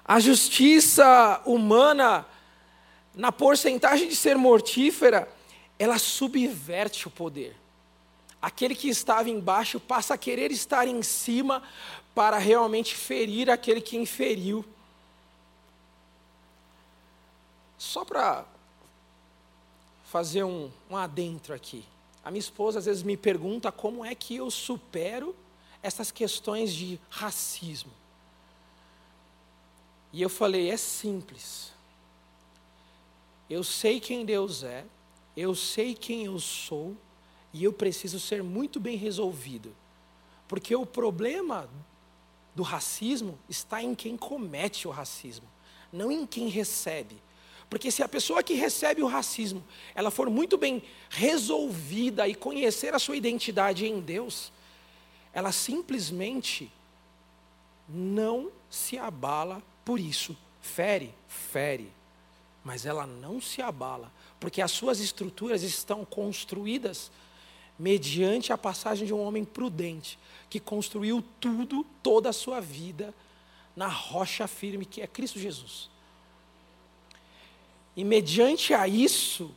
A 0.04 0.20
justiça 0.20 1.42
humana, 1.44 2.24
na 3.14 3.30
porcentagem 3.30 4.08
de 4.08 4.16
ser 4.16 4.36
mortífera, 4.36 5.28
ela 5.78 5.98
subverte 5.98 7.06
o 7.06 7.10
poder. 7.10 7.56
Aquele 8.40 8.74
que 8.74 8.88
estava 8.88 9.28
embaixo 9.30 9.78
passa 9.78 10.14
a 10.14 10.18
querer 10.18 10.50
estar 10.50 10.86
em 10.88 11.02
cima 11.02 11.62
para 12.14 12.38
realmente 12.38 12.94
ferir 12.94 13.50
aquele 13.50 13.80
que 13.80 13.96
inferiu. 13.96 14.64
Só 17.78 18.04
para 18.04 18.44
fazer 20.04 20.44
um, 20.44 20.70
um 20.90 20.96
adentro 20.96 21.54
aqui. 21.54 21.84
A 22.24 22.30
minha 22.30 22.40
esposa 22.40 22.78
às 22.78 22.84
vezes 22.86 23.02
me 23.02 23.16
pergunta 23.16 23.72
como 23.72 24.04
é 24.04 24.14
que 24.14 24.36
eu 24.36 24.50
supero 24.50 25.34
essas 25.82 26.10
questões 26.10 26.72
de 26.72 27.00
racismo. 27.10 27.92
E 30.12 30.22
eu 30.22 30.28
falei: 30.28 30.70
é 30.70 30.76
simples. 30.76 31.72
Eu 33.52 33.62
sei 33.62 34.00
quem 34.00 34.24
Deus 34.24 34.62
é, 34.62 34.82
eu 35.36 35.54
sei 35.54 35.94
quem 35.94 36.24
eu 36.24 36.40
sou, 36.40 36.96
e 37.52 37.62
eu 37.62 37.70
preciso 37.70 38.18
ser 38.18 38.42
muito 38.42 38.80
bem 38.80 38.96
resolvido. 38.96 39.76
Porque 40.48 40.74
o 40.74 40.86
problema 40.86 41.68
do 42.54 42.62
racismo 42.62 43.38
está 43.50 43.82
em 43.82 43.94
quem 43.94 44.16
comete 44.16 44.88
o 44.88 44.90
racismo, 44.90 45.46
não 45.92 46.10
em 46.10 46.26
quem 46.26 46.48
recebe. 46.48 47.16
Porque 47.68 47.90
se 47.90 48.02
a 48.02 48.08
pessoa 48.08 48.42
que 48.42 48.54
recebe 48.54 49.02
o 49.02 49.06
racismo, 49.06 49.62
ela 49.94 50.10
for 50.10 50.30
muito 50.30 50.56
bem 50.56 50.82
resolvida 51.10 52.26
e 52.26 52.34
conhecer 52.34 52.94
a 52.94 52.98
sua 52.98 53.18
identidade 53.18 53.86
em 53.86 54.00
Deus, 54.00 54.50
ela 55.30 55.52
simplesmente 55.52 56.72
não 57.86 58.50
se 58.70 58.96
abala 58.96 59.62
por 59.84 60.00
isso. 60.00 60.34
Fere, 60.62 61.14
fere, 61.28 61.92
mas 62.64 62.86
ela 62.86 63.06
não 63.06 63.40
se 63.40 63.60
abala, 63.60 64.12
porque 64.38 64.62
as 64.62 64.70
suas 64.70 65.00
estruturas 65.00 65.62
estão 65.62 66.04
construídas 66.04 67.10
mediante 67.78 68.52
a 68.52 68.58
passagem 68.58 69.06
de 69.06 69.12
um 69.12 69.20
homem 69.20 69.44
prudente, 69.44 70.18
que 70.48 70.60
construiu 70.60 71.24
tudo, 71.40 71.84
toda 72.02 72.28
a 72.28 72.32
sua 72.32 72.60
vida, 72.60 73.14
na 73.74 73.88
rocha 73.88 74.46
firme 74.46 74.84
que 74.84 75.00
é 75.00 75.06
Cristo 75.06 75.38
Jesus. 75.38 75.90
E 77.96 78.04
mediante 78.04 78.72
a 78.72 78.86
isso 78.86 79.54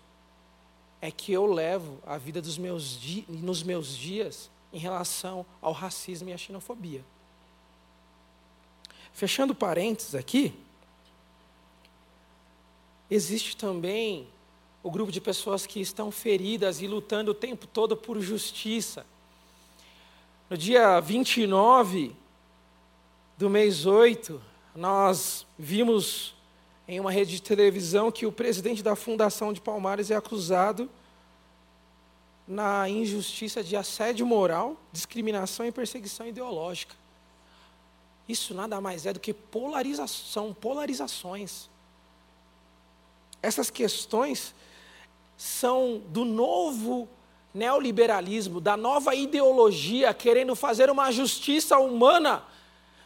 é 1.02 1.12
que 1.12 1.32
eu 1.32 1.46
levo 1.46 2.00
a 2.06 2.18
vida 2.18 2.42
dos 2.42 2.58
meus 2.58 3.00
nos 3.28 3.62
meus 3.62 3.96
dias 3.96 4.50
em 4.74 4.78
relação 4.78 5.46
ao 5.62 5.72
racismo 5.72 6.30
e 6.30 6.34
à 6.34 6.38
xenofobia. 6.38 7.06
Fechando 9.14 9.56
parênteses 9.56 10.16
aqui, 10.16 10.54
existe 13.10 13.56
também 13.56 14.28
o 14.84 14.92
grupo 14.92 15.12
de 15.12 15.20
pessoas 15.20 15.66
que 15.66 15.80
estão 15.80 16.12
feridas 16.12 16.82
e 16.82 16.88
lutando 16.88 17.32
o 17.32 17.34
tempo 17.34 17.66
todo 17.66 17.98
por 17.98 18.20
justiça. 18.20 19.06
No 20.50 20.58
dia 20.58 21.00
29 21.00 22.16
do 23.38 23.50
mês 23.50 23.86
8, 23.86 24.42
nós 24.76 25.46
vimos 25.58 26.36
em 26.88 27.00
uma 27.00 27.12
rede 27.12 27.32
de 27.32 27.42
televisão 27.42 28.12
que 28.12 28.26
o 28.26 28.32
presidente 28.32 28.84
da 28.84 28.96
Fundação 28.96 29.52
de 29.52 29.60
Palmares 29.60 30.12
é 30.12 30.16
acusado 30.16 30.90
na 32.48 32.88
injustiça 32.88 33.64
de 33.64 33.76
assédio 33.76 34.26
moral, 34.26 34.78
discriminação 34.92 35.66
e 35.66 35.72
perseguição 35.72 36.28
ideológica. 36.28 36.96
Isso 38.28 38.54
nada 38.54 38.80
mais 38.80 39.06
é 39.06 39.14
do 39.14 39.20
que 39.20 39.34
polarização, 39.34 40.54
polarizações. 40.54 41.70
Essas 43.46 43.70
questões 43.70 44.56
são 45.38 46.02
do 46.08 46.26
novo 46.26 47.08
neoliberalismo, 47.54 48.60
da 48.60 48.76
nova 48.76 49.14
ideologia 49.14 50.16
querendo 50.16 50.56
fazer 50.56 50.90
uma 50.90 51.12
justiça 51.12 51.78
humana 51.78 52.44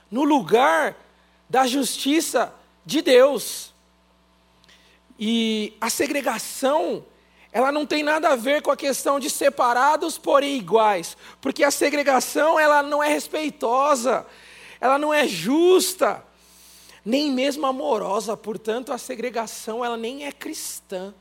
no 0.09 0.23
lugar 0.23 0.95
da 1.49 1.67
justiça 1.67 2.53
de 2.85 3.01
Deus. 3.01 3.73
E 5.19 5.73
a 5.81 5.89
segregação, 5.89 7.05
ela 7.51 7.69
não 7.69 7.85
tem 7.85 8.01
nada 8.01 8.29
a 8.29 8.37
ver 8.37 8.61
com 8.61 8.71
a 8.71 8.77
questão 8.77 9.19
de 9.19 9.29
separados, 9.29 10.17
porém 10.17 10.55
iguais, 10.55 11.17
porque 11.41 11.65
a 11.65 11.71
segregação 11.71 12.57
ela 12.57 12.81
não 12.81 13.03
é 13.03 13.09
respeitosa, 13.09 14.25
ela 14.79 14.97
não 14.97 15.13
é 15.13 15.27
justa, 15.27 16.23
nem 17.09 17.31
mesmo 17.31 17.65
amorosa, 17.65 18.37
portanto 18.37 18.93
a 18.93 18.97
segregação 18.97 19.83
ela 19.83 19.97
nem 19.97 20.25
é 20.25 20.31
cristã. 20.31 21.13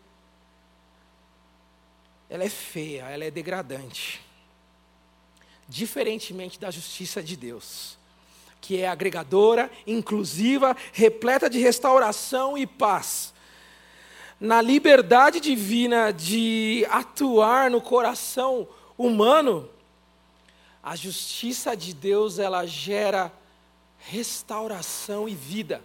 Ela 2.29 2.45
é 2.45 2.51
feia, 2.51 3.05
ela 3.05 3.25
é 3.25 3.31
degradante. 3.31 4.21
Diferentemente 5.67 6.61
da 6.61 6.71
justiça 6.71 7.23
de 7.23 7.37
Deus 7.37 7.97
que 8.61 8.81
é 8.81 8.89
agregadora, 8.89 9.71
inclusiva, 9.87 10.77
repleta 10.93 11.49
de 11.49 11.59
restauração 11.59 12.59
e 12.59 12.67
paz. 12.67 13.33
Na 14.41 14.61
liberdade 14.61 15.41
divina 15.41 16.13
de 16.13 16.87
atuar 16.91 17.71
no 17.71 17.81
coração 17.81 18.69
humano, 18.97 19.71
a 20.83 20.95
justiça 20.97 21.77
de 21.77 21.95
Deus 21.95 22.39
ela 22.39 22.67
gera 22.67 23.33
restauração 23.99 25.29
e 25.29 25.35
vida. 25.35 25.83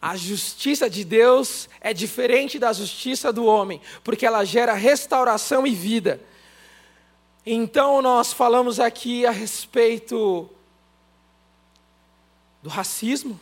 A 0.00 0.16
justiça 0.16 0.88
de 0.88 1.04
Deus 1.04 1.68
é 1.80 1.92
diferente 1.92 2.58
da 2.58 2.72
justiça 2.72 3.32
do 3.32 3.44
homem, 3.44 3.80
porque 4.02 4.24
ela 4.24 4.44
gera 4.44 4.72
restauração 4.72 5.66
e 5.66 5.74
vida. 5.74 6.20
Então, 7.44 8.00
nós 8.00 8.32
falamos 8.32 8.80
aqui 8.80 9.26
a 9.26 9.30
respeito 9.30 10.48
do 12.62 12.68
racismo, 12.68 13.38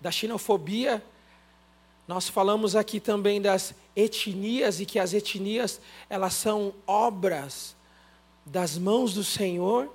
da 0.00 0.10
xenofobia, 0.10 1.02
nós 2.06 2.28
falamos 2.28 2.76
aqui 2.76 3.00
também 3.00 3.42
das 3.42 3.74
etnias 3.96 4.78
e 4.80 4.86
que 4.86 4.98
as 4.98 5.12
etnias, 5.12 5.80
elas 6.08 6.34
são 6.34 6.72
obras 6.86 7.74
das 8.44 8.78
mãos 8.78 9.12
do 9.12 9.24
Senhor, 9.24 9.92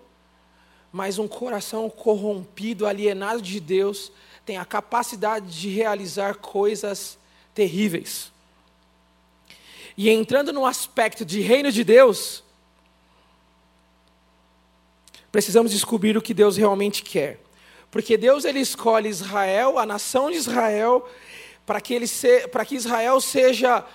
mas 0.91 1.17
um 1.17 1.27
coração 1.27 1.89
corrompido, 1.89 2.85
alienado 2.85 3.41
de 3.41 3.59
Deus, 3.59 4.11
tem 4.45 4.57
a 4.57 4.65
capacidade 4.65 5.49
de 5.59 5.69
realizar 5.69 6.35
coisas 6.35 7.17
terríveis. 7.53 8.31
E 9.97 10.09
entrando 10.09 10.51
no 10.51 10.65
aspecto 10.65 11.23
de 11.23 11.41
reino 11.41 11.71
de 11.71 11.83
Deus, 11.83 12.43
precisamos 15.31 15.71
descobrir 15.71 16.17
o 16.17 16.21
que 16.21 16.33
Deus 16.33 16.57
realmente 16.57 17.03
quer. 17.03 17.39
Porque 17.89 18.17
Deus 18.17 18.45
ele 18.45 18.59
escolhe 18.59 19.09
Israel, 19.09 19.77
a 19.77 19.85
nação 19.85 20.31
de 20.31 20.37
Israel, 20.37 21.07
para 21.65 21.79
que, 21.79 21.93
ele 21.93 22.07
se, 22.07 22.47
para 22.47 22.65
que 22.65 22.75
Israel 22.75 23.19
seja 23.21 23.85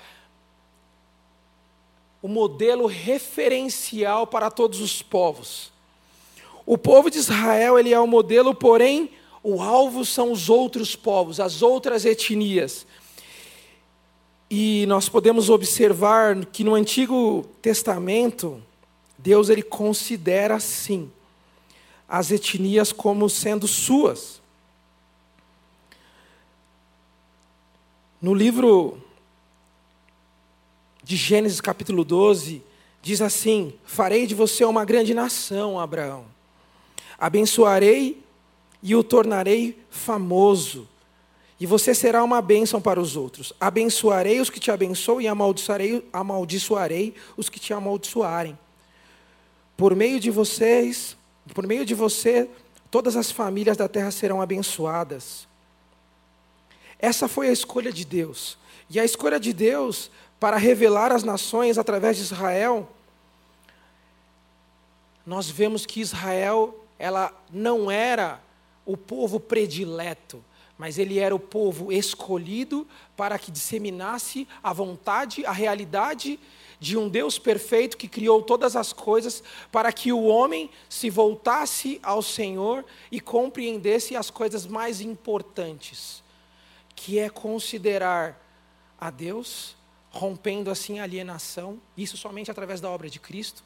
o 2.22 2.28
modelo 2.28 2.86
referencial 2.86 4.26
para 4.26 4.50
todos 4.50 4.80
os 4.80 5.02
povos. 5.02 5.72
O 6.66 6.76
povo 6.76 7.08
de 7.08 7.18
Israel 7.18 7.78
ele 7.78 7.94
é 7.94 8.00
o 8.00 8.08
modelo, 8.08 8.52
porém 8.52 9.10
o 9.40 9.62
alvo 9.62 10.04
são 10.04 10.32
os 10.32 10.50
outros 10.50 10.96
povos, 10.96 11.38
as 11.38 11.62
outras 11.62 12.04
etnias. 12.04 12.84
E 14.50 14.84
nós 14.88 15.08
podemos 15.08 15.48
observar 15.48 16.44
que 16.46 16.64
no 16.64 16.74
Antigo 16.74 17.46
Testamento 17.62 18.60
Deus 19.16 19.48
ele 19.48 19.62
considera 19.62 20.56
assim 20.56 21.10
as 22.08 22.32
etnias 22.32 22.92
como 22.92 23.30
sendo 23.30 23.68
suas. 23.68 24.40
No 28.20 28.34
livro 28.34 29.00
de 31.04 31.14
Gênesis 31.14 31.60
capítulo 31.60 32.04
12, 32.04 32.62
diz 33.00 33.22
assim: 33.22 33.72
Farei 33.84 34.26
de 34.26 34.34
você 34.34 34.64
uma 34.64 34.84
grande 34.84 35.14
nação, 35.14 35.78
Abraão. 35.78 36.35
Abençoarei 37.18 38.22
e 38.82 38.94
o 38.94 39.02
tornarei 39.02 39.78
famoso. 39.90 40.88
E 41.58 41.64
você 41.64 41.94
será 41.94 42.22
uma 42.22 42.42
bênção 42.42 42.80
para 42.80 43.00
os 43.00 43.16
outros. 43.16 43.52
Abençoarei 43.58 44.40
os 44.40 44.50
que 44.50 44.60
te 44.60 44.70
abençoam 44.70 45.20
e 45.20 45.28
amaldiçoarei, 45.28 46.06
amaldiçoarei 46.12 47.14
os 47.36 47.48
que 47.48 47.58
te 47.58 47.72
amaldiçoarem. 47.72 48.58
Por 49.76 49.94
meio 49.94 50.20
de 50.20 50.30
vocês, 50.30 51.16
por 51.54 51.66
meio 51.66 51.84
de 51.84 51.94
você, 51.94 52.48
todas 52.90 53.16
as 53.16 53.30
famílias 53.30 53.76
da 53.76 53.88
terra 53.88 54.10
serão 54.10 54.42
abençoadas. 54.42 55.46
Essa 56.98 57.28
foi 57.28 57.48
a 57.48 57.52
escolha 57.52 57.92
de 57.92 58.04
Deus. 58.04 58.58
E 58.88 59.00
a 59.00 59.04
escolha 59.04 59.40
de 59.40 59.52
Deus 59.52 60.10
para 60.38 60.56
revelar 60.56 61.12
as 61.12 61.24
nações 61.24 61.78
através 61.78 62.16
de 62.16 62.22
Israel, 62.22 62.88
nós 65.24 65.50
vemos 65.50 65.84
que 65.84 66.00
Israel, 66.00 66.85
ela 66.98 67.32
não 67.50 67.90
era 67.90 68.40
o 68.84 68.96
povo 68.96 69.40
predileto, 69.40 70.42
mas 70.78 70.98
ele 70.98 71.18
era 71.18 71.34
o 71.34 71.40
povo 71.40 71.90
escolhido 71.90 72.86
para 73.16 73.38
que 73.38 73.50
disseminasse 73.50 74.46
a 74.62 74.72
vontade, 74.72 75.44
a 75.46 75.52
realidade 75.52 76.38
de 76.78 76.96
um 76.96 77.08
Deus 77.08 77.38
perfeito 77.38 77.96
que 77.96 78.08
criou 78.08 78.42
todas 78.42 78.76
as 78.76 78.92
coisas 78.92 79.42
para 79.72 79.90
que 79.92 80.12
o 80.12 80.24
homem 80.24 80.70
se 80.88 81.08
voltasse 81.08 81.98
ao 82.02 82.22
Senhor 82.22 82.84
e 83.10 83.20
compreendesse 83.20 84.14
as 84.14 84.30
coisas 84.30 84.66
mais 84.66 85.00
importantes, 85.00 86.22
que 86.94 87.18
é 87.18 87.30
considerar 87.30 88.42
a 89.00 89.10
Deus, 89.10 89.74
rompendo 90.10 90.70
assim 90.70 90.98
a 90.98 91.04
alienação, 91.04 91.80
isso 91.96 92.16
somente 92.16 92.50
através 92.50 92.80
da 92.80 92.90
obra 92.90 93.08
de 93.08 93.18
Cristo. 93.18 93.64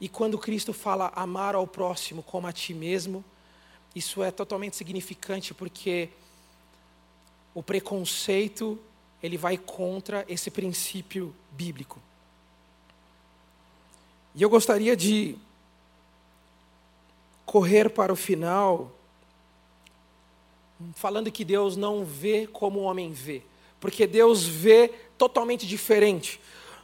E 0.00 0.08
quando 0.08 0.38
Cristo 0.38 0.72
fala 0.72 1.12
amar 1.14 1.54
ao 1.54 1.66
próximo 1.66 2.22
como 2.22 2.46
a 2.46 2.52
ti 2.52 2.72
mesmo, 2.72 3.24
isso 3.94 4.22
é 4.22 4.30
totalmente 4.30 4.76
significante 4.76 5.52
porque 5.52 6.08
o 7.54 7.62
preconceito 7.62 8.78
ele 9.22 9.36
vai 9.36 9.58
contra 9.58 10.24
esse 10.28 10.50
princípio 10.50 11.34
bíblico. 11.50 12.00
E 14.34 14.42
eu 14.42 14.48
gostaria 14.48 14.96
de 14.96 15.36
correr 17.44 17.90
para 17.90 18.12
o 18.12 18.16
final, 18.16 18.92
falando 20.94 21.32
que 21.32 21.44
Deus 21.44 21.76
não 21.76 22.04
vê 22.04 22.46
como 22.46 22.80
o 22.80 22.82
homem 22.82 23.12
vê, 23.12 23.42
porque 23.80 24.06
Deus 24.06 24.44
vê 24.44 24.88
totalmente 25.16 25.66
diferente. 25.66 26.40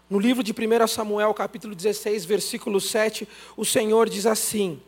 No 0.08 0.18
livro 0.18 0.42
de 0.42 0.52
1 0.52 0.86
Samuel, 0.86 1.32
capítulo 1.32 1.74
16, 1.74 2.24
versículo 2.24 2.80
7, 2.80 3.26
o 3.56 3.64
Senhor 3.64 4.08
diz 4.08 4.26
assim: 4.26 4.80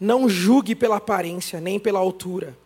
Não 0.00 0.28
julgue 0.28 0.74
pela 0.74 0.96
aparência, 0.96 1.60
nem 1.60 1.78
pela 1.78 1.98
altura, 1.98 2.56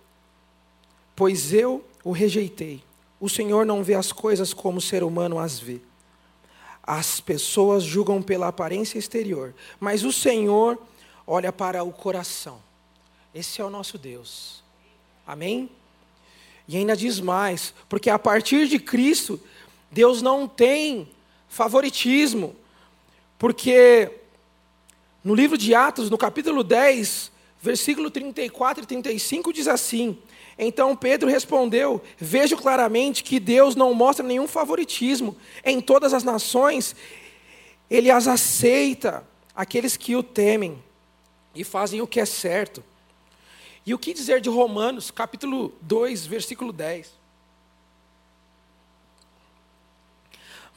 pois 1.16 1.53
eu 1.53 1.84
o 2.05 2.12
rejeitei. 2.12 2.82
O 3.20 3.28
Senhor 3.28 3.66
não 3.66 3.82
vê 3.82 3.95
as 3.95 4.12
coisas 4.12 4.55
como 4.55 4.78
o 4.78 4.82
ser 4.82 5.03
humano 5.03 5.39
as 5.39 5.59
vê. 5.59 5.80
As 6.82 7.20
pessoas 7.20 7.82
julgam 7.82 8.22
pela 8.22 8.49
aparência 8.49 8.99
exterior, 8.99 9.55
mas 9.80 10.05
o 10.05 10.12
Senhor 10.12 10.78
olha 11.26 11.53
para 11.53 11.82
o 11.82 11.93
coração. 11.93 12.61
Esse 13.34 13.61
é 13.61 13.64
o 13.64 13.68
nosso 13.68 13.99
Deus. 13.99 14.62
Amém? 15.26 15.68
E 16.66 16.76
ainda 16.76 16.97
diz 16.97 17.18
mais, 17.18 17.74
porque 17.89 18.09
a 18.09 18.18
partir 18.18 18.68
de 18.68 18.78
Cristo, 18.78 19.41
Deus 19.91 20.20
não 20.22 20.47
tem 20.47 21.09
favoritismo, 21.49 22.55
porque 23.39 24.11
no 25.24 25.34
livro 25.34 25.57
de 25.57 25.74
Atos, 25.74 26.11
no 26.11 26.18
capítulo 26.18 26.62
10, 26.62 27.30
versículo 27.61 28.11
34 28.11 28.84
e 28.84 28.86
35, 28.86 29.53
diz 29.53 29.66
assim: 29.66 30.18
Então 30.59 30.95
Pedro 30.95 31.28
respondeu: 31.28 32.03
Vejo 32.16 32.57
claramente 32.57 33.24
que 33.24 33.41
Deus 33.41 33.74
não 33.74 33.93
mostra 33.95 34.24
nenhum 34.24 34.47
favoritismo 34.47 35.36
em 35.64 35.80
todas 35.80 36.14
as 36.14 36.22
nações, 36.22 36.95
ele 37.91 38.11
as 38.11 38.28
aceita, 38.28 39.26
aqueles 39.55 39.97
que 39.97 40.14
o 40.14 40.22
temem 40.22 40.82
e 41.55 41.64
fazem 41.64 42.01
o 42.01 42.07
que 42.07 42.20
é 42.20 42.24
certo. 42.24 42.84
E 43.84 43.95
o 43.95 43.99
que 43.99 44.12
dizer 44.12 44.41
de 44.41 44.49
Romanos, 44.51 45.11
capítulo 45.11 45.74
2, 45.80 46.26
versículo 46.26 46.72
10? 46.72 47.17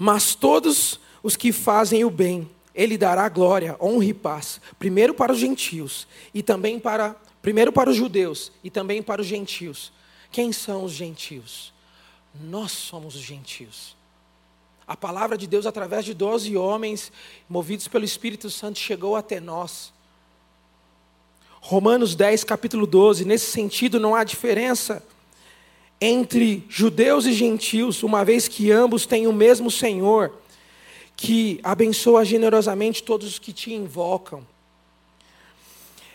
Mas 0.03 0.33
todos 0.33 0.99
os 1.21 1.35
que 1.35 1.51
fazem 1.51 2.03
o 2.03 2.09
bem, 2.09 2.49
ele 2.73 2.97
dará 2.97 3.29
glória, 3.29 3.77
honra 3.79 4.05
e 4.05 4.13
paz, 4.15 4.59
primeiro 4.79 5.13
para 5.13 5.31
os 5.31 5.37
gentios 5.37 6.07
e 6.33 6.41
também 6.41 6.79
para 6.79 7.15
primeiro 7.39 7.71
para 7.71 7.87
os 7.87 7.95
judeus 7.95 8.51
e 8.63 8.71
também 8.71 9.03
para 9.03 9.21
os 9.21 9.27
gentios. 9.27 9.93
Quem 10.31 10.51
são 10.51 10.85
os 10.85 10.91
gentios? 10.91 11.71
Nós 12.33 12.71
somos 12.71 13.13
os 13.13 13.21
gentios. 13.21 13.95
A 14.87 14.97
palavra 14.97 15.37
de 15.37 15.45
Deus 15.45 15.67
através 15.67 16.03
de 16.03 16.15
doze 16.15 16.57
homens 16.57 17.11
movidos 17.47 17.87
pelo 17.87 18.03
Espírito 18.03 18.49
Santo 18.49 18.79
chegou 18.79 19.15
até 19.15 19.39
nós. 19.39 19.93
Romanos 21.59 22.15
10, 22.15 22.43
capítulo 22.43 22.87
12, 22.87 23.23
nesse 23.23 23.51
sentido 23.51 23.99
não 23.99 24.15
há 24.15 24.23
diferença 24.23 25.03
entre 26.01 26.65
judeus 26.67 27.27
e 27.27 27.31
gentios, 27.31 28.01
uma 28.01 28.25
vez 28.25 28.47
que 28.47 28.71
ambos 28.71 29.05
têm 29.05 29.27
o 29.27 29.33
mesmo 29.33 29.69
Senhor, 29.69 30.33
que 31.15 31.59
abençoa 31.61 32.25
generosamente 32.25 33.03
todos 33.03 33.27
os 33.27 33.37
que 33.37 33.53
te 33.53 33.71
invocam. 33.71 34.43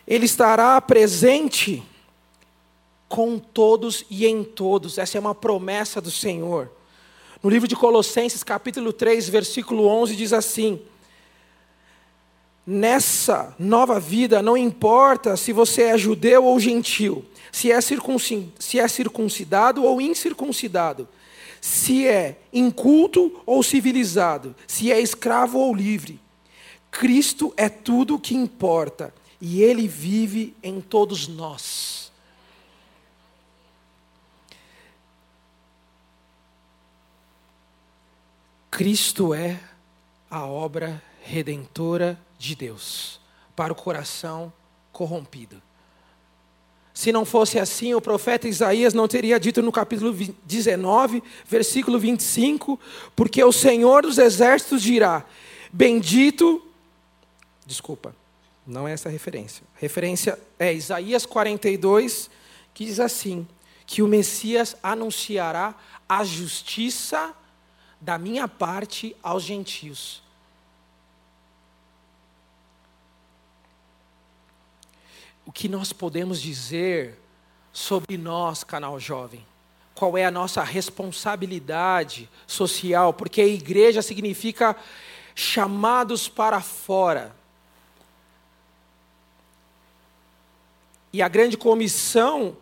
Ele 0.05 0.27
estará 0.27 0.81
presente 0.81 1.83
com 3.09 3.39
todos 3.39 4.05
e 4.11 4.27
em 4.27 4.43
todos. 4.43 4.99
Essa 4.99 5.17
é 5.19 5.21
uma 5.21 5.35
promessa 5.35 6.01
do 6.01 6.11
Senhor. 6.11 6.71
No 7.41 7.49
livro 7.49 7.69
de 7.69 7.77
Colossenses, 7.77 8.43
capítulo 8.43 8.93
3, 8.93 9.29
versículo 9.29 9.87
11, 9.87 10.17
diz 10.17 10.33
assim: 10.33 10.81
nessa 12.67 13.55
nova 13.59 14.01
vida, 14.01 14.43
não 14.43 14.57
importa 14.57 15.37
se 15.37 15.53
você 15.53 15.83
é 15.83 15.99
judeu 15.99 16.45
ou 16.45 16.59
gentil, 16.59 17.25
se 17.57 17.73
é, 17.73 17.81
se 17.81 18.79
é 18.79 18.87
circuncidado 18.87 19.83
ou 19.83 19.99
incircuncidado, 19.99 21.09
se 21.59 22.07
é 22.07 22.39
inculto 22.53 23.43
ou 23.47 23.63
civilizado, 23.63 24.55
se 24.67 24.93
é 24.93 25.01
escravo 25.01 25.59
ou 25.59 25.75
livre. 25.75 26.21
Cristo 26.91 27.55
é 27.57 27.71
tudo 27.71 28.17
o 28.17 28.21
que 28.21 28.35
importa 28.35 29.15
e 29.41 29.63
Ele 29.63 29.89
vive 29.89 30.55
em 30.63 30.83
todos 30.83 31.29
nós. 31.29 32.13
Cristo 38.71 39.33
é 39.33 39.59
a 40.31 40.45
obra 40.45 41.03
redentora 41.23 42.21
de 42.39 42.55
Deus 42.55 43.19
para 43.57 43.73
o 43.73 43.77
coração 43.77 44.53
corrompido. 44.93 45.63
Se 46.97 47.13
não 47.13 47.27
fosse 47.27 47.59
assim, 47.59 47.93
o 47.93 48.01
profeta 48.01 48.49
Isaías 48.49 48.95
não 48.95 49.07
teria 49.07 49.39
dito 49.39 49.61
no 49.61 49.71
capítulo 49.71 50.17
19, 50.47 51.23
versículo 51.47 51.99
25, 51.99 52.81
porque 53.15 53.45
o 53.45 53.53
Senhor 53.53 54.01
dos 54.01 54.17
exércitos 54.17 54.81
dirá: 54.81 55.23
Bendito. 55.71 56.67
Desculpa, 57.67 58.17
não 58.67 58.89
é 58.89 58.95
essa 58.95 59.11
a 59.11 59.13
referência. 59.13 59.63
A 59.77 59.79
referência 59.79 60.39
é 60.59 60.73
Isaías 60.73 61.27
42, 61.27 62.31
que 62.73 62.87
diz 62.87 62.99
assim: 62.99 63.47
que 63.85 64.01
o 64.01 64.09
Messias 64.09 64.75
anunciará 64.83 65.75
a 66.09 66.25
justiça 66.25 67.35
da 68.01 68.17
minha 68.17 68.49
parte 68.49 69.15
aos 69.23 69.43
gentios 69.43 70.26
o 75.47 75.53
que 75.53 75.69
nós 75.69 75.93
podemos 75.93 76.43
dizer 76.43 77.17
sobre 77.73 78.19
nós, 78.19 78.65
canal 78.65 78.99
jovem? 78.99 79.47
Qual 79.95 80.19
é 80.19 80.27
a 80.27 80.31
nossa 80.31 80.63
responsabilidade 80.63 82.29
social? 82.47 83.15
Porque 83.15 83.43
igreja 83.43 84.03
significa 84.03 84.77
chamados 85.35 86.29
para 86.29 86.61
fora. 86.61 87.35
E 91.13 91.23
a 91.23 91.29
grande 91.29 91.57
comissão 91.57 92.57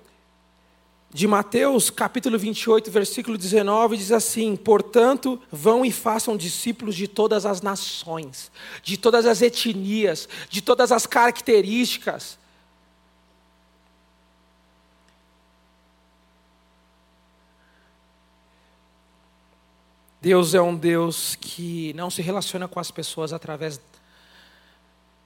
de 1.11 1.27
Mateus, 1.27 1.91
capítulo 1.91 2.39
28, 2.39 2.91
versículo 2.91 3.39
19, 3.39 3.97
diz 3.97 4.13
assim: 4.13 4.55
Portanto, 4.55 5.41
vão 5.51 5.85
e 5.85 5.91
façam 5.91 6.37
discípulos 6.37 6.95
de 6.95 7.09
todas 7.09 7.47
as 7.47 7.63
nações, 7.63 8.53
de 8.83 8.97
todas 8.97 9.25
as 9.25 9.41
etnias, 9.41 10.29
de 10.51 10.61
todas 10.61 10.93
as 10.93 11.07
características 11.07 12.39
Deus 20.25 20.55
é 20.55 20.63
um 20.63 20.75
Deus 20.75 21.37
que 21.39 21.93
não 21.93 22.09
se 22.09 22.23
relaciona 22.23 22.67
com 22.67 22.81
as 22.81 22.91
pessoas 22.91 23.31
através 23.31 23.79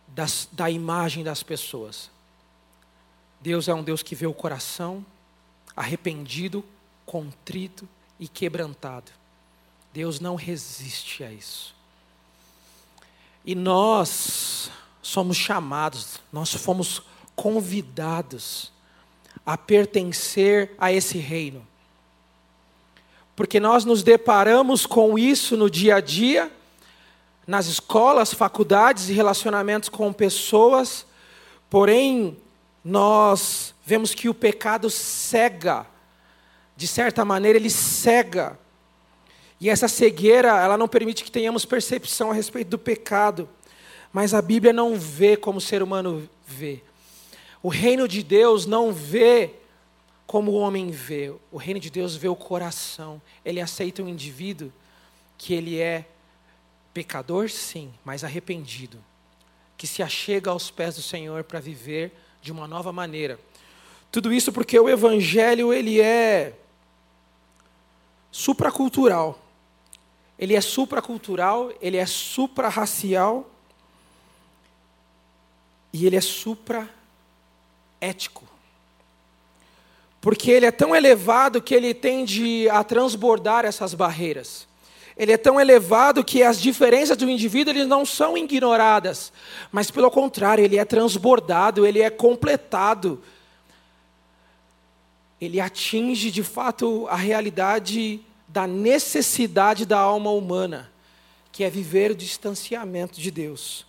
das, 0.09 0.49
da 0.51 0.69
imagem 0.69 1.23
das 1.23 1.41
pessoas. 1.41 2.11
Deus 3.41 3.69
é 3.69 3.75
um 3.75 3.85
Deus 3.85 4.03
que 4.03 4.17
vê 4.17 4.27
o 4.27 4.35
coração 4.35 5.07
arrependido, 5.77 6.65
contrito 7.07 7.89
e 8.19 8.27
quebrantado. 8.27 9.13
Deus 9.93 10.19
não 10.19 10.35
resiste 10.35 11.23
a 11.23 11.31
isso. 11.31 11.77
E 13.45 13.55
nós 13.55 14.69
somos 15.01 15.37
chamados, 15.37 16.19
nós 16.33 16.53
fomos 16.55 17.03
convidados 17.37 18.73
a 19.47 19.57
pertencer 19.57 20.75
a 20.77 20.93
esse 20.93 21.19
reino 21.19 21.65
porque 23.39 23.61
nós 23.61 23.85
nos 23.85 24.03
deparamos 24.03 24.85
com 24.85 25.17
isso 25.17 25.57
no 25.57 25.71
dia 25.71 25.95
a 25.95 26.01
dia, 26.01 26.51
nas 27.47 27.67
escolas, 27.67 28.35
faculdades 28.35 29.09
e 29.09 29.13
relacionamentos 29.13 29.89
com 29.89 30.13
pessoas, 30.13 31.07
porém, 31.71 32.37
nós 32.85 33.77
vemos 33.87 34.13
que 34.13 34.29
o 34.29 34.35
pecado 34.35 34.91
cega, 34.91 35.87
de 36.77 36.89
certa 36.89 37.25
maneira, 37.25 37.57
ele 37.57 37.71
cega. 37.71 38.59
E 39.61 39.71
essa 39.71 39.87
cegueira, 39.87 40.61
ela 40.61 40.77
não 40.77 40.89
permite 40.89 41.23
que 41.23 41.31
tenhamos 41.31 41.65
percepção 41.65 42.33
a 42.33 42.35
respeito 42.35 42.71
do 42.71 42.79
pecado. 42.79 43.49
Mas 44.13 44.35
a 44.35 44.43
Bíblia 44.43 44.73
não 44.73 44.99
vê 44.99 45.37
como 45.37 45.59
o 45.59 45.61
ser 45.61 45.81
humano 45.81 46.29
vê. 46.45 46.83
O 47.63 47.69
reino 47.69 48.09
de 48.09 48.21
Deus 48.21 48.67
não 48.67 48.93
vê 48.93 49.58
como 50.29 50.53
o 50.53 50.57
homem 50.57 50.91
vê. 50.91 51.35
O 51.51 51.57
reino 51.57 51.81
de 51.81 51.89
Deus 51.89 52.15
vê 52.15 52.29
o 52.29 52.37
coração. 52.37 53.21
Ele 53.43 53.63
aceita 53.63 54.03
um 54.03 54.09
indivíduo 54.09 54.71
que 55.39 55.55
ele 55.55 55.81
é 55.81 56.05
pecador, 56.93 57.49
sim, 57.49 57.91
mas 58.05 58.23
arrependido, 58.23 59.03
que 59.77 59.87
se 59.87 60.03
achega 60.03 60.51
aos 60.51 60.71
pés 60.71 60.97
do 60.97 61.03
Senhor 61.03 61.45
para 61.45 61.61
viver 61.61 62.13
de 62.43 62.53
uma 62.53 62.69
nova 62.69 62.93
maneira. 62.93 63.41
Tudo 64.13 64.33
isso 64.33 64.53
porque 64.53 64.79
o 64.79 64.89
evangelho 64.89 65.73
ele 65.73 65.99
é 65.99 66.55
supracultural. 68.31 69.41
Ele 70.39 70.55
é 70.55 70.61
supracultural, 70.61 71.73
ele 71.81 71.97
é 71.97 72.05
suprarracial 72.05 73.49
e 75.93 76.07
ele 76.07 76.17
é 76.17 76.21
supraético. 76.21 78.48
Porque 80.21 80.51
ele 80.51 80.67
é 80.67 80.71
tão 80.71 80.95
elevado 80.95 81.63
que 81.63 81.75
ele 81.75 81.95
tende 81.95 82.69
a 82.71 82.83
transbordar 82.83 83.65
essas 83.65 83.95
barreiras. 83.95 84.67
Ele 85.17 85.33
é 85.33 85.37
tão 85.37 85.61
elevado 85.61 86.23
que 86.23 86.45
as 86.45 86.61
diferenças 86.61 87.17
do 87.17 87.29
indivíduo 87.29 87.73
eles 87.73 87.89
não 87.89 88.07
são 88.07 88.39
ignoradas, 88.39 89.33
mas 89.73 89.91
pelo 89.91 90.11
contrário, 90.13 90.65
ele 90.65 90.79
é 90.79 90.85
transbordado, 90.85 91.85
ele 91.85 92.01
é 92.01 92.09
completado. 92.09 93.21
Ele 95.41 95.61
atinge 95.61 96.31
de 96.31 96.45
fato 96.45 97.07
a 97.09 97.17
realidade 97.17 98.21
da 98.47 98.67
necessidade 98.67 99.85
da 99.85 99.99
alma 99.99 100.31
humana, 100.31 100.91
que 101.51 101.65
é 101.65 101.71
viver 101.71 102.13
o 102.13 102.17
distanciamento 102.17 103.21
de 103.21 103.31
Deus. 103.31 103.85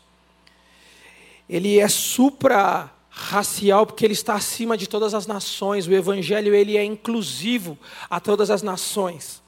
Ele 1.47 1.79
é 1.79 1.87
supra 1.87 2.91
racial 3.19 3.85
porque 3.85 4.05
ele 4.05 4.13
está 4.13 4.35
acima 4.35 4.77
de 4.77 4.87
todas 4.87 5.13
as 5.13 5.27
nações. 5.27 5.87
O 5.87 5.93
evangelho 5.93 6.55
ele 6.55 6.77
é 6.77 6.83
inclusivo 6.83 7.77
a 8.09 8.19
todas 8.19 8.49
as 8.49 8.63
nações. 8.63 9.41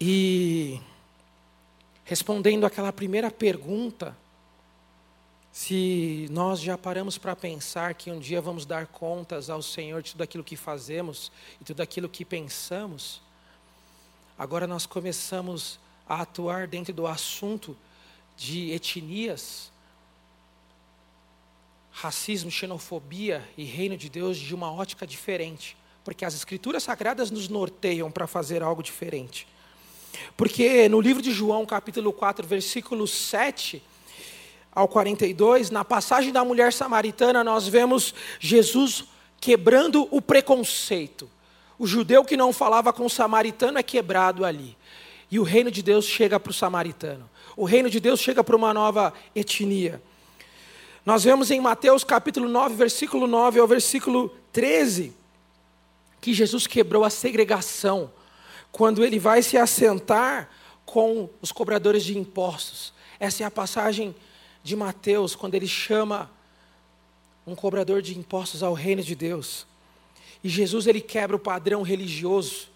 E 0.00 0.80
respondendo 2.04 2.64
aquela 2.64 2.92
primeira 2.92 3.30
pergunta, 3.30 4.16
se 5.50 6.28
nós 6.30 6.60
já 6.60 6.78
paramos 6.78 7.18
para 7.18 7.34
pensar 7.34 7.94
que 7.94 8.10
um 8.10 8.18
dia 8.18 8.40
vamos 8.40 8.64
dar 8.64 8.86
contas 8.86 9.50
ao 9.50 9.60
Senhor 9.60 10.02
de 10.02 10.12
tudo 10.12 10.22
aquilo 10.22 10.44
que 10.44 10.54
fazemos 10.54 11.32
e 11.60 11.64
tudo 11.64 11.80
aquilo 11.80 12.08
que 12.08 12.24
pensamos, 12.24 13.20
agora 14.38 14.66
nós 14.66 14.86
começamos 14.86 15.80
a 16.08 16.22
atuar 16.22 16.68
dentro 16.68 16.92
do 16.92 17.06
assunto 17.06 17.76
de 18.36 18.70
etnias, 18.70 19.72
racismo, 22.00 22.48
xenofobia 22.48 23.42
e 23.56 23.64
reino 23.64 23.96
de 23.96 24.08
Deus 24.08 24.36
de 24.36 24.54
uma 24.54 24.72
ótica 24.72 25.04
diferente, 25.04 25.76
porque 26.04 26.24
as 26.24 26.32
escrituras 26.32 26.84
sagradas 26.84 27.28
nos 27.28 27.48
norteiam 27.48 28.08
para 28.08 28.28
fazer 28.28 28.62
algo 28.62 28.84
diferente. 28.84 29.48
Porque 30.36 30.88
no 30.88 31.00
livro 31.00 31.20
de 31.20 31.32
João, 31.32 31.66
capítulo 31.66 32.12
4, 32.12 32.46
versículo 32.46 33.04
7 33.04 33.82
ao 34.72 34.86
42, 34.86 35.70
na 35.70 35.84
passagem 35.84 36.32
da 36.32 36.44
mulher 36.44 36.72
samaritana, 36.72 37.42
nós 37.42 37.66
vemos 37.66 38.14
Jesus 38.38 39.04
quebrando 39.40 40.06
o 40.12 40.22
preconceito. 40.22 41.28
O 41.76 41.86
judeu 41.86 42.24
que 42.24 42.36
não 42.36 42.52
falava 42.52 42.92
com 42.92 43.06
o 43.06 43.10
samaritano 43.10 43.76
é 43.76 43.82
quebrado 43.82 44.44
ali. 44.44 44.76
E 45.28 45.40
o 45.40 45.42
reino 45.42 45.70
de 45.70 45.82
Deus 45.82 46.04
chega 46.04 46.38
para 46.38 46.50
o 46.50 46.54
samaritano. 46.54 47.28
O 47.56 47.64
reino 47.64 47.90
de 47.90 47.98
Deus 47.98 48.20
chega 48.20 48.44
para 48.44 48.54
uma 48.54 48.72
nova 48.72 49.12
etnia. 49.34 50.00
Nós 51.08 51.24
vemos 51.24 51.50
em 51.50 51.58
Mateus 51.58 52.04
capítulo 52.04 52.50
9, 52.50 52.74
versículo 52.74 53.26
9 53.26 53.58
ao 53.58 53.66
versículo 53.66 54.28
13, 54.52 55.14
que 56.20 56.34
Jesus 56.34 56.66
quebrou 56.66 57.02
a 57.02 57.08
segregação 57.08 58.12
quando 58.70 59.02
ele 59.02 59.18
vai 59.18 59.42
se 59.42 59.56
assentar 59.56 60.50
com 60.84 61.30
os 61.40 61.50
cobradores 61.50 62.04
de 62.04 62.18
impostos. 62.18 62.92
Essa 63.18 63.42
é 63.42 63.46
a 63.46 63.50
passagem 63.50 64.14
de 64.62 64.76
Mateus, 64.76 65.34
quando 65.34 65.54
ele 65.54 65.66
chama 65.66 66.30
um 67.46 67.54
cobrador 67.54 68.02
de 68.02 68.18
impostos 68.18 68.62
ao 68.62 68.74
reino 68.74 69.02
de 69.02 69.14
Deus. 69.14 69.66
E 70.44 70.48
Jesus 70.50 70.86
ele 70.86 71.00
quebra 71.00 71.36
o 71.36 71.40
padrão 71.40 71.80
religioso, 71.80 72.68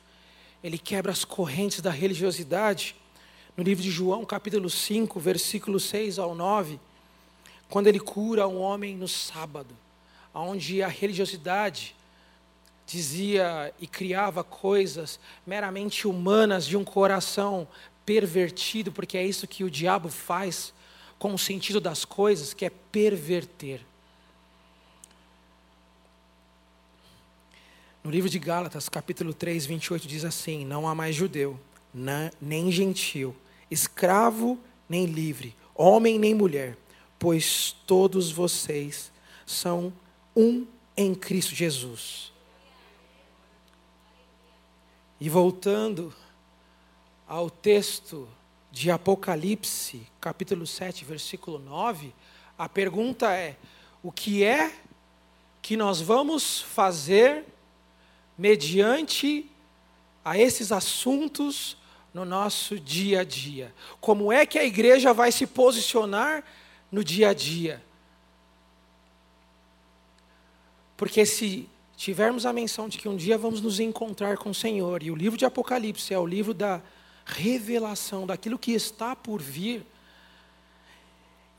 ele 0.64 0.78
quebra 0.78 1.12
as 1.12 1.22
correntes 1.22 1.82
da 1.82 1.90
religiosidade. 1.90 2.96
No 3.54 3.62
livro 3.62 3.82
de 3.82 3.90
João, 3.90 4.24
capítulo 4.24 4.70
5, 4.70 5.20
versículo 5.20 5.78
6 5.78 6.18
ao 6.18 6.34
9, 6.34 6.80
quando 7.72 7.86
ele 7.86 7.98
cura 7.98 8.46
um 8.46 8.60
homem 8.60 8.94
no 8.94 9.08
sábado, 9.08 9.74
onde 10.34 10.82
a 10.82 10.88
religiosidade 10.88 11.96
dizia 12.86 13.72
e 13.80 13.86
criava 13.86 14.44
coisas 14.44 15.18
meramente 15.46 16.06
humanas 16.06 16.66
de 16.66 16.76
um 16.76 16.84
coração 16.84 17.66
pervertido, 18.04 18.92
porque 18.92 19.16
é 19.16 19.24
isso 19.24 19.46
que 19.46 19.64
o 19.64 19.70
diabo 19.70 20.10
faz 20.10 20.74
com 21.18 21.32
o 21.32 21.38
sentido 21.38 21.80
das 21.80 22.04
coisas, 22.04 22.52
que 22.52 22.66
é 22.66 22.70
perverter. 22.70 23.80
No 28.04 28.10
livro 28.10 28.28
de 28.28 28.38
Gálatas, 28.38 28.86
capítulo 28.90 29.32
3, 29.32 29.64
28, 29.64 30.06
diz 30.06 30.26
assim: 30.26 30.66
Não 30.66 30.86
há 30.86 30.94
mais 30.94 31.16
judeu, 31.16 31.58
nem 32.38 32.70
gentil, 32.70 33.34
escravo 33.70 34.60
nem 34.86 35.06
livre, 35.06 35.56
homem 35.74 36.18
nem 36.18 36.34
mulher 36.34 36.76
pois 37.22 37.76
todos 37.86 38.32
vocês 38.32 39.12
são 39.46 39.92
um 40.34 40.66
em 40.96 41.14
Cristo 41.14 41.54
Jesus. 41.54 42.32
E 45.20 45.28
voltando 45.28 46.12
ao 47.28 47.48
texto 47.48 48.28
de 48.72 48.90
Apocalipse, 48.90 50.04
capítulo 50.20 50.66
7, 50.66 51.04
versículo 51.04 51.60
9, 51.60 52.12
a 52.58 52.68
pergunta 52.68 53.32
é: 53.32 53.56
o 54.02 54.10
que 54.10 54.42
é 54.42 54.72
que 55.62 55.76
nós 55.76 56.00
vamos 56.00 56.60
fazer 56.60 57.44
mediante 58.36 59.48
a 60.24 60.36
esses 60.36 60.72
assuntos 60.72 61.76
no 62.12 62.24
nosso 62.24 62.80
dia 62.80 63.20
a 63.20 63.24
dia? 63.24 63.72
Como 64.00 64.32
é 64.32 64.44
que 64.44 64.58
a 64.58 64.64
igreja 64.64 65.14
vai 65.14 65.30
se 65.30 65.46
posicionar 65.46 66.42
no 66.92 67.02
dia 67.02 67.30
a 67.30 67.34
dia. 67.34 67.82
Porque 70.96 71.24
se 71.24 71.68
tivermos 71.96 72.44
a 72.44 72.52
menção 72.52 72.88
de 72.88 72.98
que 72.98 73.08
um 73.08 73.16
dia 73.16 73.38
vamos 73.38 73.60
nos 73.62 73.80
encontrar 73.80 74.36
com 74.36 74.50
o 74.50 74.54
Senhor, 74.54 75.02
e 75.02 75.10
o 75.10 75.16
livro 75.16 75.38
de 75.38 75.46
Apocalipse 75.46 76.12
é 76.12 76.18
o 76.18 76.26
livro 76.26 76.52
da 76.52 76.82
revelação 77.24 78.26
daquilo 78.26 78.58
que 78.58 78.72
está 78.72 79.16
por 79.16 79.40
vir, 79.40 79.86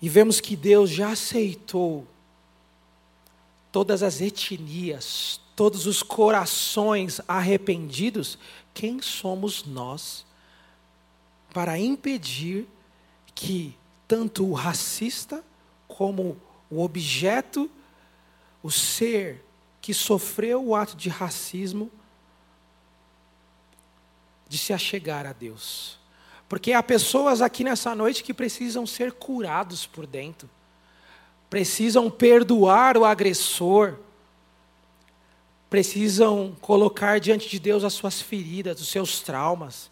e 0.01 0.07
vemos 0.07 0.39
que 0.39 0.55
Deus 0.55 0.89
já 0.89 1.11
aceitou 1.11 2.05
todas 3.71 4.03
as 4.03 4.21
etnias, 4.21 5.39
todos 5.55 5.87
os 5.87 6.03
corações 6.03 7.19
arrependidos, 7.27 8.37
quem 8.73 9.01
somos 9.01 9.63
nós 9.63 10.25
para 11.53 11.77
impedir 11.77 12.67
que 13.33 13.75
tanto 14.07 14.45
o 14.45 14.53
racista 14.53 15.43
como 15.87 16.37
o 16.69 16.81
objeto, 16.83 17.69
o 18.61 18.71
ser 18.71 19.43
que 19.81 19.93
sofreu 19.93 20.65
o 20.65 20.75
ato 20.75 20.95
de 20.95 21.09
racismo, 21.09 21.91
de 24.47 24.57
se 24.57 24.71
achegar 24.71 25.25
a 25.25 25.33
Deus. 25.33 25.99
Porque 26.47 26.73
há 26.73 26.83
pessoas 26.83 27.41
aqui 27.41 27.63
nessa 27.63 27.95
noite 27.95 28.23
que 28.23 28.33
precisam 28.33 28.85
ser 28.85 29.11
curados 29.11 29.85
por 29.85 30.05
dentro, 30.05 30.49
precisam 31.49 32.09
perdoar 32.09 32.97
o 32.97 33.05
agressor, 33.05 33.97
precisam 35.69 36.55
colocar 36.61 37.19
diante 37.19 37.49
de 37.49 37.59
Deus 37.59 37.83
as 37.83 37.93
suas 37.93 38.21
feridas, 38.21 38.79
os 38.79 38.87
seus 38.87 39.21
traumas. 39.21 39.89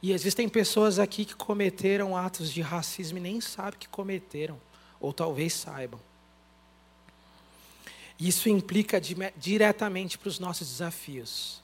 E 0.00 0.12
existem 0.12 0.48
pessoas 0.48 0.98
aqui 0.98 1.24
que 1.24 1.34
cometeram 1.34 2.16
atos 2.16 2.52
de 2.52 2.60
racismo 2.60 3.18
e 3.18 3.20
nem 3.20 3.40
sabem 3.40 3.78
que 3.78 3.88
cometeram, 3.88 4.60
ou 5.00 5.12
talvez 5.12 5.52
saibam. 5.52 6.00
Isso 8.18 8.48
implica 8.48 9.00
diretamente 9.36 10.18
para 10.18 10.28
os 10.28 10.38
nossos 10.38 10.68
desafios. 10.68 11.62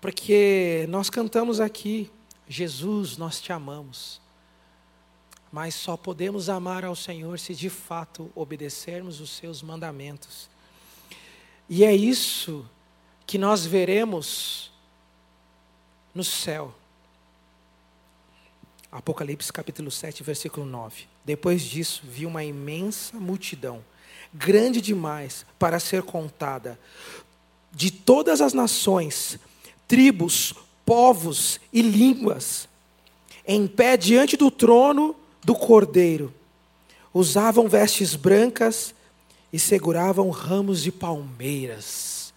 Porque 0.00 0.86
nós 0.88 1.08
cantamos 1.08 1.60
aqui, 1.60 2.10
Jesus, 2.48 3.16
nós 3.16 3.40
te 3.40 3.52
amamos. 3.52 4.20
Mas 5.52 5.74
só 5.74 5.96
podemos 5.96 6.48
amar 6.48 6.84
ao 6.84 6.96
Senhor 6.96 7.38
se 7.38 7.54
de 7.54 7.70
fato 7.70 8.30
obedecermos 8.34 9.20
os 9.20 9.30
seus 9.30 9.62
mandamentos. 9.62 10.50
E 11.68 11.84
é 11.84 11.94
isso 11.94 12.68
que 13.24 13.38
nós 13.38 13.64
veremos 13.64 14.72
no 16.12 16.24
céu. 16.24 16.74
Apocalipse 18.94 19.52
capítulo 19.52 19.90
7, 19.90 20.22
versículo 20.22 20.64
9. 20.64 21.06
Depois 21.24 21.62
disso, 21.62 22.04
vi 22.04 22.24
uma 22.26 22.44
imensa 22.44 23.18
multidão, 23.18 23.84
grande 24.32 24.80
demais 24.80 25.44
para 25.58 25.80
ser 25.80 26.04
contada, 26.04 26.78
de 27.72 27.90
todas 27.90 28.40
as 28.40 28.52
nações, 28.52 29.36
tribos, 29.88 30.54
povos 30.86 31.58
e 31.72 31.82
línguas, 31.82 32.68
em 33.44 33.66
pé 33.66 33.96
diante 33.96 34.36
do 34.36 34.48
trono 34.48 35.16
do 35.42 35.56
Cordeiro. 35.56 36.32
Usavam 37.12 37.68
vestes 37.68 38.14
brancas 38.14 38.94
e 39.52 39.58
seguravam 39.58 40.30
ramos 40.30 40.80
de 40.84 40.92
palmeiras 40.92 42.32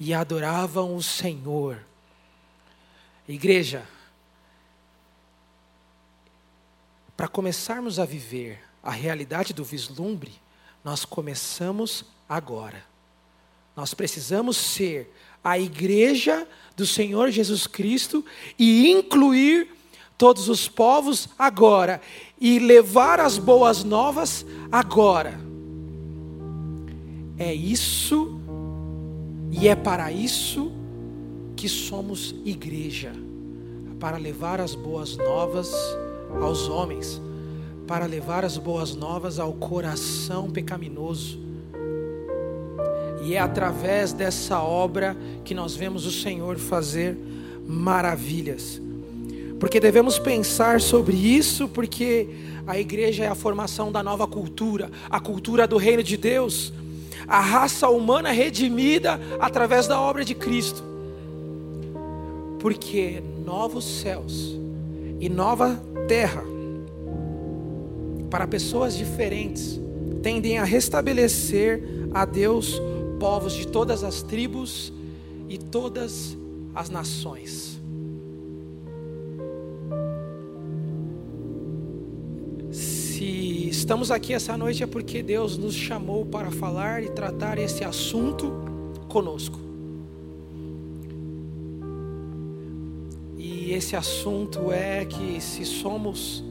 e 0.00 0.14
adoravam 0.14 0.96
o 0.96 1.02
Senhor. 1.02 1.78
Igreja, 3.28 3.86
para 7.18 7.26
começarmos 7.26 7.98
a 7.98 8.04
viver 8.04 8.60
a 8.80 8.92
realidade 8.92 9.52
do 9.52 9.64
vislumbre, 9.64 10.30
nós 10.84 11.04
começamos 11.04 12.04
agora. 12.28 12.84
Nós 13.76 13.92
precisamos 13.92 14.56
ser 14.56 15.12
a 15.42 15.58
igreja 15.58 16.46
do 16.76 16.86
Senhor 16.86 17.32
Jesus 17.32 17.66
Cristo 17.66 18.24
e 18.56 18.88
incluir 18.88 19.68
todos 20.16 20.48
os 20.48 20.68
povos 20.68 21.28
agora 21.36 22.00
e 22.40 22.60
levar 22.60 23.18
as 23.18 23.36
boas 23.36 23.82
novas 23.82 24.46
agora. 24.70 25.40
É 27.36 27.52
isso 27.52 28.40
e 29.50 29.66
é 29.66 29.74
para 29.74 30.12
isso 30.12 30.70
que 31.56 31.68
somos 31.68 32.32
igreja 32.44 33.12
para 33.98 34.16
levar 34.18 34.60
as 34.60 34.76
boas 34.76 35.16
novas 35.16 35.68
aos 36.40 36.68
homens, 36.68 37.20
para 37.86 38.06
levar 38.06 38.44
as 38.44 38.56
boas 38.56 38.94
novas 38.94 39.38
ao 39.38 39.52
coração 39.52 40.50
pecaminoso. 40.50 41.38
E 43.22 43.34
é 43.34 43.38
através 43.38 44.12
dessa 44.12 44.60
obra 44.60 45.16
que 45.44 45.54
nós 45.54 45.74
vemos 45.74 46.06
o 46.06 46.10
Senhor 46.10 46.58
fazer 46.58 47.16
maravilhas. 47.66 48.80
Porque 49.58 49.80
devemos 49.80 50.18
pensar 50.18 50.80
sobre 50.80 51.16
isso, 51.16 51.68
porque 51.68 52.28
a 52.66 52.78
igreja 52.78 53.24
é 53.24 53.28
a 53.28 53.34
formação 53.34 53.90
da 53.90 54.02
nova 54.02 54.26
cultura, 54.26 54.90
a 55.10 55.18
cultura 55.18 55.66
do 55.66 55.76
reino 55.76 56.02
de 56.02 56.16
Deus, 56.16 56.72
a 57.26 57.40
raça 57.40 57.88
humana 57.88 58.30
redimida 58.30 59.20
através 59.40 59.86
da 59.86 60.00
obra 60.00 60.24
de 60.24 60.34
Cristo. 60.34 60.82
Porque 62.60 63.22
novos 63.44 63.84
céus 63.84 64.58
e 65.20 65.28
nova 65.28 65.82
terra 66.06 66.44
para 68.30 68.46
pessoas 68.46 68.96
diferentes 68.96 69.80
tendem 70.22 70.58
a 70.58 70.64
restabelecer 70.64 71.82
a 72.12 72.24
Deus 72.24 72.80
povos 73.18 73.52
de 73.52 73.66
todas 73.66 74.04
as 74.04 74.22
tribos 74.22 74.92
e 75.48 75.58
todas 75.58 76.36
as 76.74 76.90
nações. 76.90 77.80
Se 82.70 83.68
estamos 83.68 84.10
aqui 84.10 84.34
essa 84.34 84.56
noite 84.56 84.82
é 84.82 84.86
porque 84.86 85.22
Deus 85.22 85.56
nos 85.58 85.74
chamou 85.74 86.24
para 86.26 86.50
falar 86.50 87.02
e 87.02 87.08
tratar 87.08 87.58
esse 87.58 87.82
assunto 87.82 88.52
conosco. 89.08 89.67
E 93.68 93.74
esse 93.74 93.94
assunto 93.94 94.72
é 94.72 95.04
que 95.04 95.38
se 95.42 95.62
somos 95.62 96.42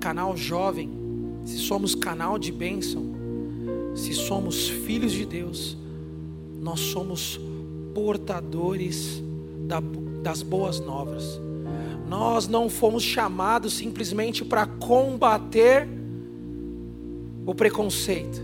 canal 0.00 0.34
jovem, 0.34 0.90
se 1.44 1.58
somos 1.58 1.94
canal 1.94 2.38
de 2.38 2.50
bênção, 2.50 3.04
se 3.94 4.14
somos 4.14 4.66
filhos 4.66 5.12
de 5.12 5.26
Deus, 5.26 5.76
nós 6.58 6.80
somos 6.80 7.38
portadores 7.94 9.22
da, 9.66 9.78
das 10.22 10.40
boas 10.40 10.80
novas. 10.80 11.38
Nós 12.08 12.48
não 12.48 12.70
fomos 12.70 13.02
chamados 13.02 13.74
simplesmente 13.74 14.42
para 14.42 14.64
combater 14.64 15.86
o 17.44 17.54
preconceito. 17.54 18.40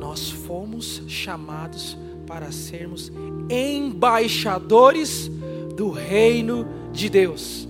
Nós 0.00 0.30
fomos 0.30 1.02
chamados 1.06 1.98
para 2.26 2.50
sermos 2.50 3.12
embaixadores 3.50 5.30
do 5.76 5.90
reino 5.90 6.66
de 6.92 7.08
Deus. 7.08 7.68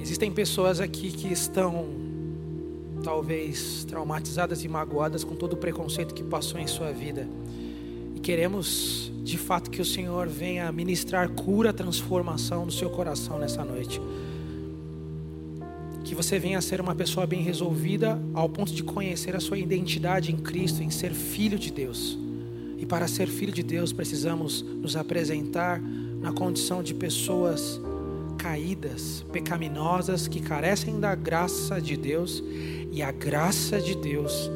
Existem 0.00 0.30
pessoas 0.30 0.80
aqui 0.80 1.10
que 1.10 1.32
estão 1.32 1.86
talvez 3.02 3.84
traumatizadas 3.84 4.64
e 4.64 4.68
magoadas 4.68 5.24
com 5.24 5.34
todo 5.34 5.54
o 5.54 5.56
preconceito 5.56 6.14
que 6.14 6.22
passou 6.22 6.60
em 6.60 6.66
sua 6.66 6.92
vida. 6.92 7.26
E 8.14 8.20
queremos, 8.20 9.10
de 9.22 9.36
fato, 9.36 9.70
que 9.70 9.80
o 9.80 9.84
Senhor 9.84 10.28
venha 10.28 10.70
ministrar 10.70 11.28
cura, 11.30 11.72
transformação 11.72 12.64
no 12.64 12.72
seu 12.72 12.90
coração 12.90 13.38
nessa 13.38 13.64
noite. 13.64 14.00
Que 16.04 16.14
você 16.14 16.38
venha 16.38 16.58
a 16.58 16.62
ser 16.62 16.80
uma 16.80 16.94
pessoa 16.94 17.26
bem 17.26 17.42
resolvida 17.42 18.20
ao 18.34 18.48
ponto 18.48 18.72
de 18.72 18.82
conhecer 18.82 19.34
a 19.34 19.40
sua 19.40 19.58
identidade 19.58 20.30
em 20.30 20.36
Cristo, 20.36 20.82
em 20.82 20.90
ser 20.90 21.12
filho 21.12 21.58
de 21.58 21.72
Deus. 21.72 22.18
E 22.76 22.84
para 22.84 23.06
ser 23.06 23.28
filho 23.28 23.52
de 23.52 23.62
Deus, 23.62 23.92
precisamos 23.92 24.62
nos 24.62 24.96
apresentar 24.96 25.80
na 25.80 26.32
condição 26.32 26.82
de 26.82 26.92
pessoas 26.92 27.80
caídas, 28.36 29.24
pecaminosas, 29.32 30.26
que 30.26 30.40
carecem 30.40 30.98
da 30.98 31.14
graça 31.14 31.80
de 31.80 31.96
Deus, 31.96 32.42
e 32.90 33.00
a 33.00 33.12
graça 33.12 33.80
de 33.80 33.94
Deus 33.94 34.50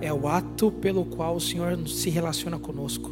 é 0.00 0.12
o 0.12 0.26
ato 0.26 0.72
pelo 0.72 1.04
qual 1.04 1.36
o 1.36 1.40
Senhor 1.40 1.78
se 1.86 2.10
relaciona 2.10 2.58
conosco. 2.58 3.10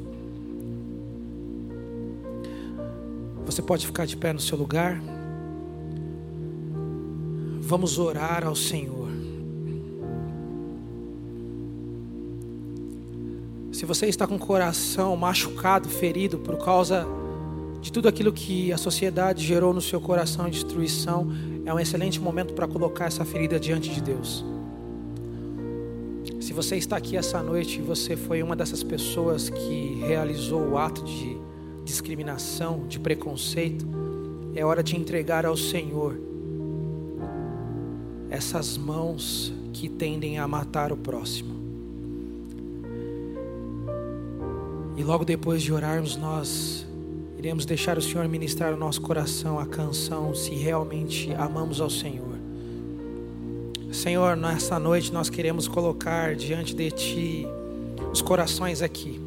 Você 3.46 3.62
pode 3.62 3.86
ficar 3.86 4.06
de 4.06 4.16
pé 4.16 4.32
no 4.32 4.40
seu 4.40 4.58
lugar? 4.58 5.00
Vamos 7.68 7.98
orar 7.98 8.46
ao 8.46 8.56
Senhor. 8.56 9.10
Se 13.70 13.84
você 13.84 14.06
está 14.06 14.26
com 14.26 14.36
o 14.36 14.38
coração 14.38 15.14
machucado, 15.14 15.86
ferido 15.86 16.38
por 16.38 16.56
causa 16.56 17.06
de 17.82 17.92
tudo 17.92 18.08
aquilo 18.08 18.32
que 18.32 18.72
a 18.72 18.78
sociedade 18.78 19.44
gerou 19.44 19.74
no 19.74 19.82
seu 19.82 20.00
coração 20.00 20.46
de 20.46 20.52
destruição, 20.52 21.28
é 21.66 21.74
um 21.74 21.78
excelente 21.78 22.18
momento 22.18 22.54
para 22.54 22.66
colocar 22.66 23.04
essa 23.04 23.22
ferida 23.22 23.60
diante 23.60 23.90
de 23.90 24.00
Deus. 24.00 24.42
Se 26.40 26.54
você 26.54 26.76
está 26.76 26.96
aqui 26.96 27.18
essa 27.18 27.42
noite 27.42 27.80
e 27.80 27.82
você 27.82 28.16
foi 28.16 28.42
uma 28.42 28.56
dessas 28.56 28.82
pessoas 28.82 29.50
que 29.50 30.02
realizou 30.06 30.70
o 30.70 30.78
ato 30.78 31.04
de 31.04 31.36
discriminação, 31.84 32.86
de 32.88 32.98
preconceito, 32.98 33.86
é 34.54 34.64
hora 34.64 34.82
de 34.82 34.96
entregar 34.96 35.44
ao 35.44 35.54
Senhor 35.54 36.28
essas 38.30 38.76
mãos 38.76 39.52
que 39.72 39.88
tendem 39.88 40.38
a 40.38 40.46
matar 40.46 40.92
o 40.92 40.96
próximo. 40.96 41.56
E 44.96 45.04
logo 45.04 45.24
depois 45.24 45.62
de 45.62 45.72
orarmos, 45.72 46.16
nós 46.16 46.84
iremos 47.38 47.64
deixar 47.64 47.96
o 47.96 48.02
Senhor 48.02 48.26
ministrar 48.26 48.74
o 48.74 48.76
nosso 48.76 49.00
coração 49.00 49.58
a 49.58 49.64
canção 49.64 50.34
se 50.34 50.54
realmente 50.54 51.32
amamos 51.34 51.80
ao 51.80 51.88
Senhor. 51.88 52.36
Senhor, 53.92 54.36
nessa 54.36 54.78
noite 54.78 55.12
nós 55.12 55.30
queremos 55.30 55.66
colocar 55.66 56.34
diante 56.34 56.74
de 56.74 56.90
Ti 56.90 57.46
os 58.12 58.20
corações 58.20 58.82
aqui. 58.82 59.20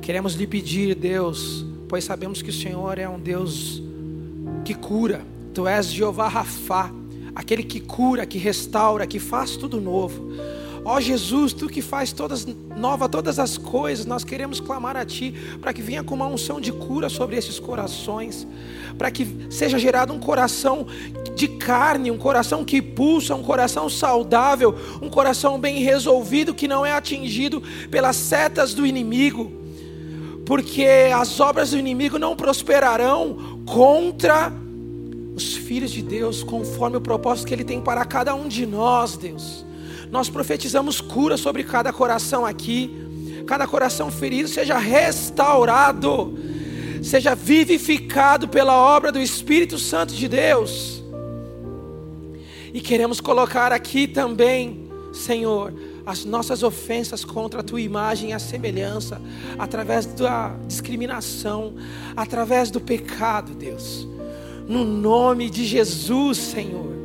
Queremos 0.00 0.34
lhe 0.34 0.46
pedir, 0.46 0.94
Deus, 0.94 1.64
pois 1.88 2.04
sabemos 2.04 2.40
que 2.40 2.50
o 2.50 2.52
Senhor 2.52 2.98
é 2.98 3.08
um 3.08 3.18
Deus 3.18 3.82
que 4.64 4.74
cura. 4.74 5.24
Tu 5.52 5.66
és 5.66 5.86
Jeová 5.92 6.28
Rafá, 6.28 6.90
aquele 7.36 7.62
que 7.62 7.80
cura, 7.80 8.24
que 8.24 8.38
restaura, 8.38 9.06
que 9.06 9.18
faz 9.18 9.58
tudo 9.58 9.78
novo. 9.78 10.32
Ó 10.82 10.98
Jesus, 11.00 11.52
tu 11.52 11.68
que 11.68 11.82
faz 11.82 12.12
todas 12.12 12.46
nova 12.74 13.08
todas 13.08 13.38
as 13.38 13.58
coisas, 13.58 14.06
nós 14.06 14.24
queremos 14.24 14.58
clamar 14.58 14.96
a 14.96 15.04
ti 15.04 15.34
para 15.60 15.72
que 15.72 15.82
venha 15.82 16.02
com 16.02 16.14
uma 16.14 16.26
unção 16.26 16.58
de 16.60 16.72
cura 16.72 17.10
sobre 17.10 17.36
esses 17.36 17.58
corações, 17.58 18.46
para 18.96 19.10
que 19.10 19.26
seja 19.50 19.78
gerado 19.78 20.14
um 20.14 20.18
coração 20.18 20.86
de 21.34 21.48
carne, 21.48 22.10
um 22.10 22.16
coração 22.16 22.64
que 22.64 22.80
pulsa, 22.80 23.34
um 23.34 23.42
coração 23.42 23.90
saudável, 23.90 24.74
um 25.02 25.10
coração 25.10 25.60
bem 25.60 25.82
resolvido 25.82 26.54
que 26.54 26.66
não 26.66 26.86
é 26.86 26.92
atingido 26.92 27.62
pelas 27.90 28.16
setas 28.16 28.72
do 28.72 28.86
inimigo. 28.86 29.52
Porque 30.46 30.86
as 31.12 31.38
obras 31.40 31.72
do 31.72 31.78
inimigo 31.78 32.18
não 32.18 32.36
prosperarão 32.36 33.60
contra 33.66 34.52
os 35.36 35.54
filhos 35.54 35.90
de 35.90 36.00
Deus, 36.00 36.42
conforme 36.42 36.96
o 36.96 37.00
propósito 37.00 37.46
que 37.46 37.52
Ele 37.52 37.62
tem 37.62 37.78
para 37.78 38.02
cada 38.06 38.34
um 38.34 38.48
de 38.48 38.64
nós, 38.64 39.18
Deus. 39.18 39.66
Nós 40.10 40.30
profetizamos 40.30 40.98
cura 40.98 41.36
sobre 41.36 41.62
cada 41.62 41.92
coração 41.92 42.46
aqui, 42.46 42.90
cada 43.46 43.66
coração 43.66 44.10
ferido 44.10 44.48
seja 44.48 44.78
restaurado, 44.78 46.38
seja 47.02 47.34
vivificado 47.34 48.48
pela 48.48 48.74
obra 48.74 49.12
do 49.12 49.20
Espírito 49.20 49.78
Santo 49.78 50.14
de 50.14 50.26
Deus. 50.26 51.04
E 52.72 52.80
queremos 52.80 53.20
colocar 53.20 53.72
aqui 53.72 54.08
também, 54.08 54.88
Senhor, 55.12 55.72
as 56.06 56.24
nossas 56.24 56.62
ofensas 56.62 57.26
contra 57.26 57.60
a 57.60 57.62
tua 57.62 57.80
imagem 57.80 58.30
e 58.30 58.32
a 58.32 58.38
semelhança, 58.38 59.20
através 59.58 60.06
da 60.06 60.56
discriminação, 60.66 61.74
através 62.16 62.70
do 62.70 62.80
pecado, 62.80 63.52
Deus. 63.54 64.15
No 64.68 64.84
nome 64.84 65.48
de 65.48 65.64
Jesus, 65.64 66.38
Senhor. 66.38 66.96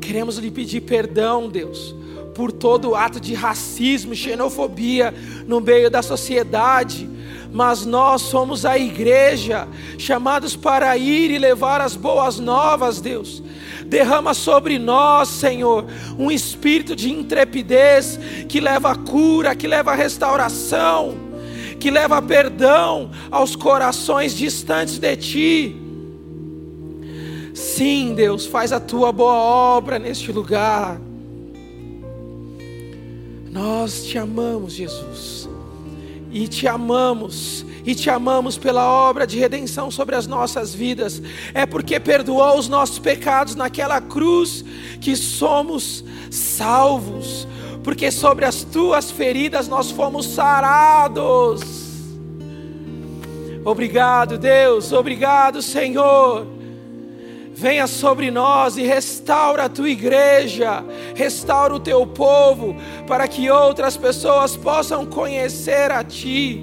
Queremos 0.00 0.38
lhe 0.38 0.50
pedir 0.50 0.82
perdão, 0.82 1.48
Deus, 1.48 1.94
por 2.34 2.52
todo 2.52 2.94
ato 2.94 3.18
de 3.18 3.34
racismo, 3.34 4.14
xenofobia 4.14 5.12
no 5.46 5.60
meio 5.60 5.90
da 5.90 6.02
sociedade. 6.02 7.08
Mas 7.52 7.86
nós 7.86 8.22
somos 8.22 8.64
a 8.64 8.76
igreja, 8.76 9.66
chamados 9.98 10.54
para 10.54 10.96
ir 10.96 11.30
e 11.30 11.38
levar 11.38 11.80
as 11.80 11.96
boas 11.96 12.38
novas, 12.38 13.00
Deus. 13.00 13.42
Derrama 13.86 14.34
sobre 14.34 14.78
nós, 14.78 15.28
Senhor, 15.28 15.86
um 16.18 16.30
espírito 16.30 16.94
de 16.94 17.10
intrepidez 17.10 18.18
que 18.48 18.60
leva 18.60 18.90
a 18.90 18.96
cura, 18.96 19.54
que 19.54 19.66
leva 19.66 19.92
a 19.92 19.94
restauração, 19.94 21.25
que 21.78 21.90
leva 21.90 22.20
perdão 22.22 23.10
aos 23.30 23.54
corações 23.54 24.34
distantes 24.34 24.98
de 24.98 25.16
Ti. 25.16 25.76
Sim, 27.54 28.14
Deus, 28.14 28.46
faz 28.46 28.72
a 28.72 28.80
tua 28.80 29.12
boa 29.12 29.34
obra 29.34 29.98
neste 29.98 30.30
lugar. 30.30 31.00
Nós 33.50 34.04
te 34.04 34.18
amamos, 34.18 34.74
Jesus, 34.74 35.48
e 36.30 36.46
te 36.46 36.68
amamos 36.68 37.64
e 37.86 37.94
te 37.94 38.10
amamos 38.10 38.58
pela 38.58 38.84
obra 38.84 39.24
de 39.26 39.38
redenção 39.38 39.92
sobre 39.92 40.16
as 40.16 40.26
nossas 40.26 40.74
vidas. 40.74 41.22
É 41.54 41.64
porque 41.64 42.00
perdoou 42.00 42.58
os 42.58 42.68
nossos 42.68 42.98
pecados 42.98 43.54
naquela 43.54 44.00
cruz 44.00 44.64
que 45.00 45.14
somos 45.14 46.04
salvos, 46.28 47.46
porque 47.86 48.10
sobre 48.10 48.44
as 48.44 48.64
tuas 48.64 49.12
feridas 49.12 49.68
nós 49.68 49.92
fomos 49.92 50.26
sarados. 50.26 51.62
Obrigado, 53.64 54.36
Deus, 54.36 54.90
obrigado, 54.90 55.62
Senhor. 55.62 56.48
Venha 57.54 57.86
sobre 57.86 58.28
nós 58.28 58.76
e 58.76 58.82
restaura 58.82 59.66
a 59.66 59.68
tua 59.68 59.88
igreja, 59.88 60.84
restaura 61.14 61.76
o 61.76 61.78
teu 61.78 62.04
povo, 62.04 62.74
para 63.06 63.28
que 63.28 63.48
outras 63.48 63.96
pessoas 63.96 64.56
possam 64.56 65.06
conhecer 65.06 65.92
a 65.92 66.02
Ti 66.02 66.60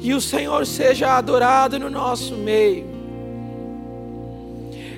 e 0.00 0.12
o 0.12 0.20
Senhor 0.20 0.66
seja 0.66 1.12
adorado 1.12 1.78
no 1.78 1.88
nosso 1.88 2.34
meio. 2.34 2.84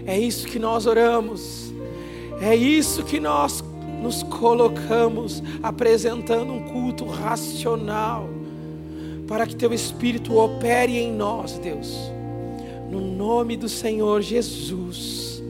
É 0.06 0.18
isso 0.18 0.46
que 0.46 0.58
nós 0.58 0.86
oramos, 0.86 1.70
é 2.40 2.56
isso 2.56 3.04
que 3.04 3.20
nós 3.20 3.62
nos 4.00 4.22
colocamos 4.22 5.42
apresentando 5.62 6.52
um 6.52 6.64
culto 6.64 7.04
racional, 7.04 8.28
para 9.26 9.46
que 9.46 9.54
Teu 9.54 9.72
Espírito 9.72 10.36
opere 10.36 10.98
em 10.98 11.12
nós, 11.12 11.58
Deus, 11.58 11.96
no 12.90 13.00
nome 13.00 13.56
do 13.56 13.68
Senhor 13.68 14.22
Jesus. 14.22 15.42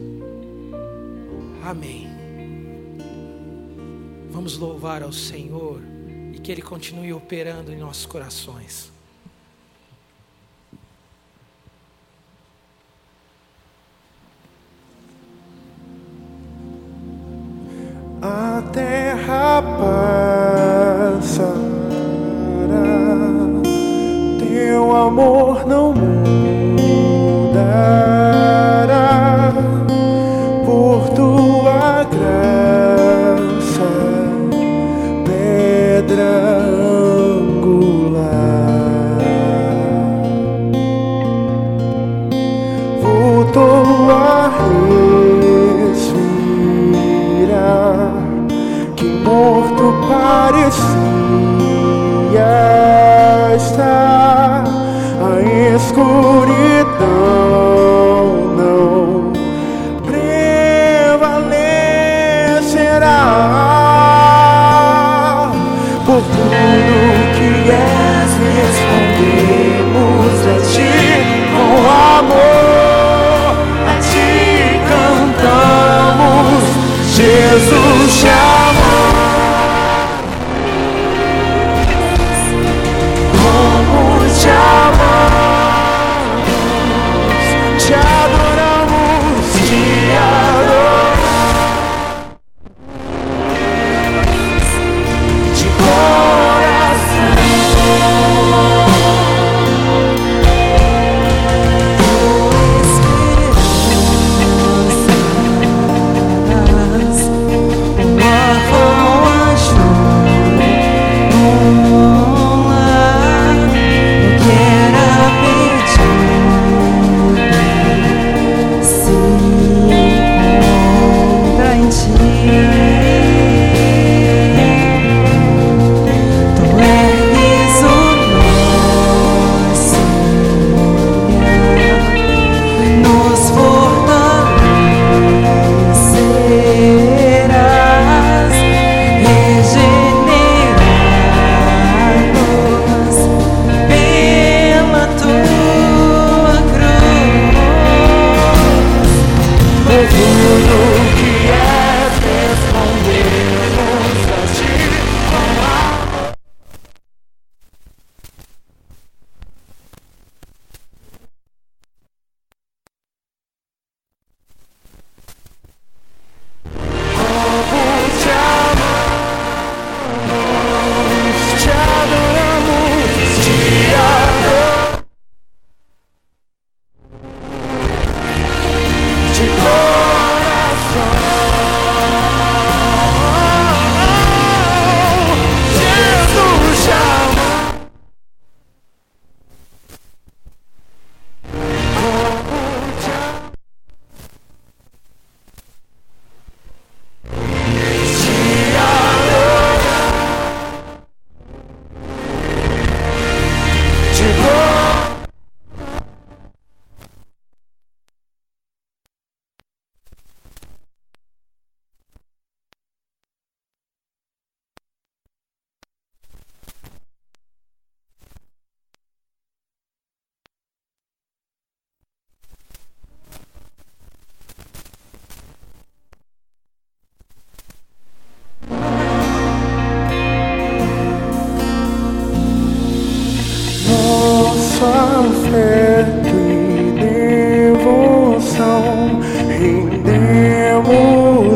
Amém. 1.63 2.07
Vamos 4.29 4.57
louvar 4.57 5.03
ao 5.03 5.11
Senhor 5.11 5.81
e 6.33 6.39
que 6.39 6.51
Ele 6.51 6.61
continue 6.61 7.13
operando 7.13 7.71
em 7.71 7.77
nossos 7.77 8.05
corações. 8.05 8.90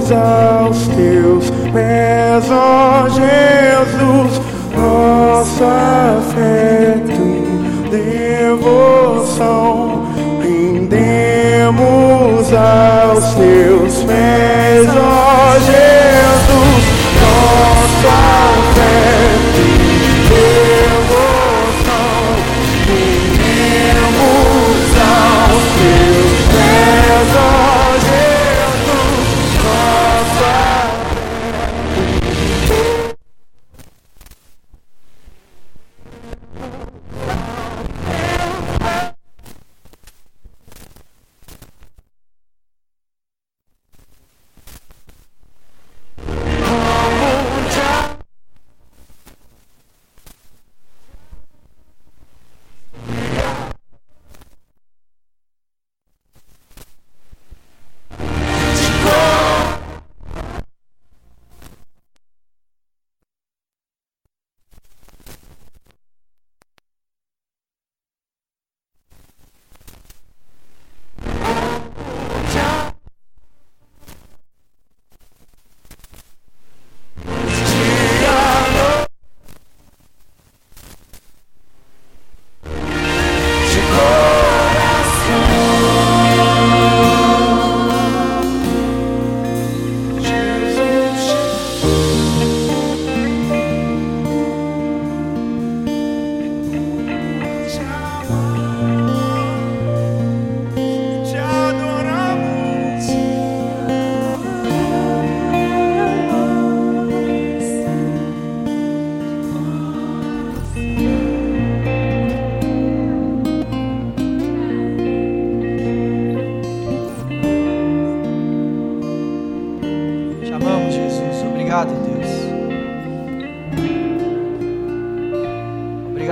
Rendemos 0.06 0.12
aos 0.12 0.35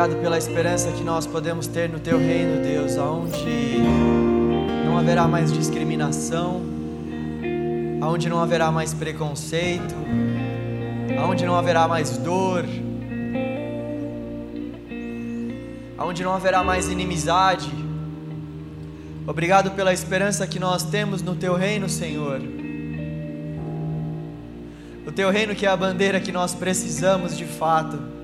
Obrigado 0.04 0.22
pela 0.22 0.38
esperança 0.38 0.92
que 0.92 1.02
nós 1.02 1.26
podemos 1.26 1.66
ter 1.66 1.88
no 1.88 1.98
Teu 1.98 2.18
reino, 2.18 2.62
Deus, 2.62 2.98
aonde 2.98 3.78
não 4.86 4.98
haverá 4.98 5.30
mais 5.30 5.50
discriminação, 5.50 6.62
aonde 8.02 8.28
não 8.28 8.42
haverá 8.42 8.70
mais 8.70 8.94
preconceito, 8.94 9.96
aonde 11.18 11.46
não 11.46 11.56
haverá 11.56 11.88
mais 11.88 12.18
dor, 12.18 12.66
aonde 15.98 16.22
não 16.22 16.34
haverá 16.34 16.62
mais 16.66 16.90
inimizade. 16.90 17.72
Obrigado 19.26 19.72
pela 19.72 19.94
esperança 19.94 20.46
que 20.46 20.60
nós 20.60 20.84
temos 20.84 21.22
no 21.22 21.34
Teu 21.34 21.56
reino, 21.56 21.88
Senhor. 21.88 22.42
O 25.08 25.12
teu 25.14 25.30
reino 25.30 25.56
que 25.56 25.66
é 25.66 25.70
a 25.70 25.78
bandeira 25.78 26.20
que 26.20 26.34
nós 26.34 26.54
precisamos 26.54 27.38
de 27.38 27.46
fato. 27.46 28.23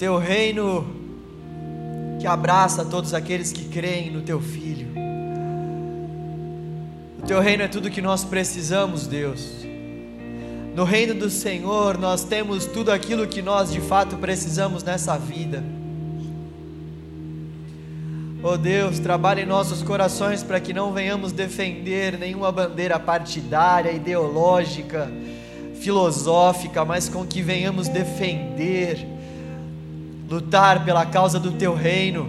Teu 0.00 0.16
reino 0.16 0.86
que 2.18 2.26
abraça 2.26 2.86
todos 2.86 3.12
aqueles 3.12 3.52
que 3.52 3.66
creem 3.66 4.10
no 4.10 4.22
teu 4.22 4.40
filho. 4.40 4.88
O 7.18 7.26
teu 7.26 7.38
reino 7.38 7.64
é 7.64 7.68
tudo 7.68 7.90
que 7.90 8.00
nós 8.00 8.24
precisamos, 8.24 9.06
Deus. 9.06 9.56
No 10.74 10.84
reino 10.84 11.12
do 11.14 11.28
Senhor, 11.28 11.98
nós 11.98 12.24
temos 12.24 12.64
tudo 12.64 12.90
aquilo 12.90 13.26
que 13.26 13.42
nós 13.42 13.70
de 13.70 13.82
fato 13.82 14.16
precisamos 14.16 14.82
nessa 14.82 15.18
vida. 15.18 15.62
Oh 18.42 18.56
Deus, 18.56 18.98
trabalhe 19.00 19.42
em 19.42 19.46
nossos 19.46 19.82
corações 19.82 20.42
para 20.42 20.58
que 20.60 20.72
não 20.72 20.94
venhamos 20.94 21.30
defender 21.30 22.18
nenhuma 22.18 22.50
bandeira 22.50 22.98
partidária, 22.98 23.92
ideológica, 23.92 25.10
filosófica, 25.74 26.86
mas 26.86 27.06
com 27.06 27.26
que 27.26 27.42
venhamos 27.42 27.86
defender, 27.86 29.09
lutar 30.30 30.84
pela 30.84 31.04
causa 31.04 31.40
do 31.40 31.50
teu 31.50 31.74
reino, 31.74 32.28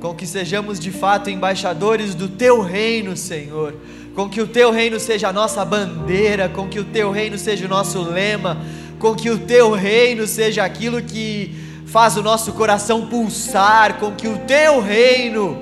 com 0.00 0.12
que 0.12 0.26
sejamos 0.26 0.80
de 0.80 0.90
fato 0.90 1.30
embaixadores 1.30 2.16
do 2.16 2.28
teu 2.28 2.60
reino, 2.60 3.16
Senhor, 3.16 3.76
com 4.12 4.28
que 4.28 4.40
o 4.40 4.46
teu 4.48 4.72
reino 4.72 4.98
seja 4.98 5.28
a 5.28 5.32
nossa 5.32 5.64
bandeira, 5.64 6.48
com 6.48 6.68
que 6.68 6.80
o 6.80 6.84
teu 6.84 7.12
reino 7.12 7.38
seja 7.38 7.66
o 7.66 7.68
nosso 7.68 8.02
lema, 8.02 8.58
com 8.98 9.14
que 9.14 9.30
o 9.30 9.38
teu 9.38 9.70
reino 9.70 10.26
seja 10.26 10.64
aquilo 10.64 11.00
que 11.00 11.54
faz 11.86 12.16
o 12.16 12.22
nosso 12.22 12.52
coração 12.54 13.06
pulsar, 13.06 13.98
com 13.98 14.10
que 14.10 14.26
o 14.26 14.38
teu 14.38 14.80
reino, 14.80 15.56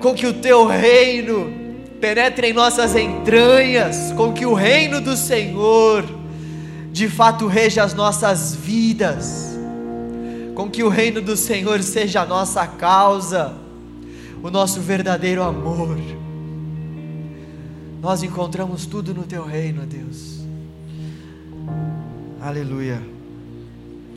com 0.00 0.14
que 0.14 0.26
o 0.26 0.32
teu 0.32 0.66
reino 0.66 1.52
penetre 2.00 2.48
em 2.48 2.52
nossas 2.54 2.96
entranhas, 2.96 4.14
com 4.16 4.32
que 4.32 4.46
o 4.46 4.54
reino 4.54 4.98
do 4.98 5.14
Senhor 5.14 6.06
de 6.90 7.06
fato 7.06 7.46
reja 7.46 7.82
as 7.84 7.92
nossas 7.92 8.54
vidas, 8.54 9.47
com 10.58 10.68
que 10.68 10.82
o 10.82 10.88
reino 10.88 11.22
do 11.22 11.36
Senhor 11.36 11.80
seja 11.84 12.22
a 12.22 12.26
nossa 12.26 12.66
causa, 12.66 13.56
o 14.42 14.50
nosso 14.50 14.80
verdadeiro 14.80 15.40
amor. 15.40 15.96
Nós 18.02 18.24
encontramos 18.24 18.84
tudo 18.84 19.14
no 19.14 19.22
teu 19.22 19.46
reino, 19.46 19.86
Deus. 19.86 20.40
Aleluia. 22.40 23.00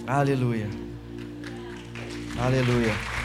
Aleluia. 0.08 0.68
Aleluia. 2.40 3.21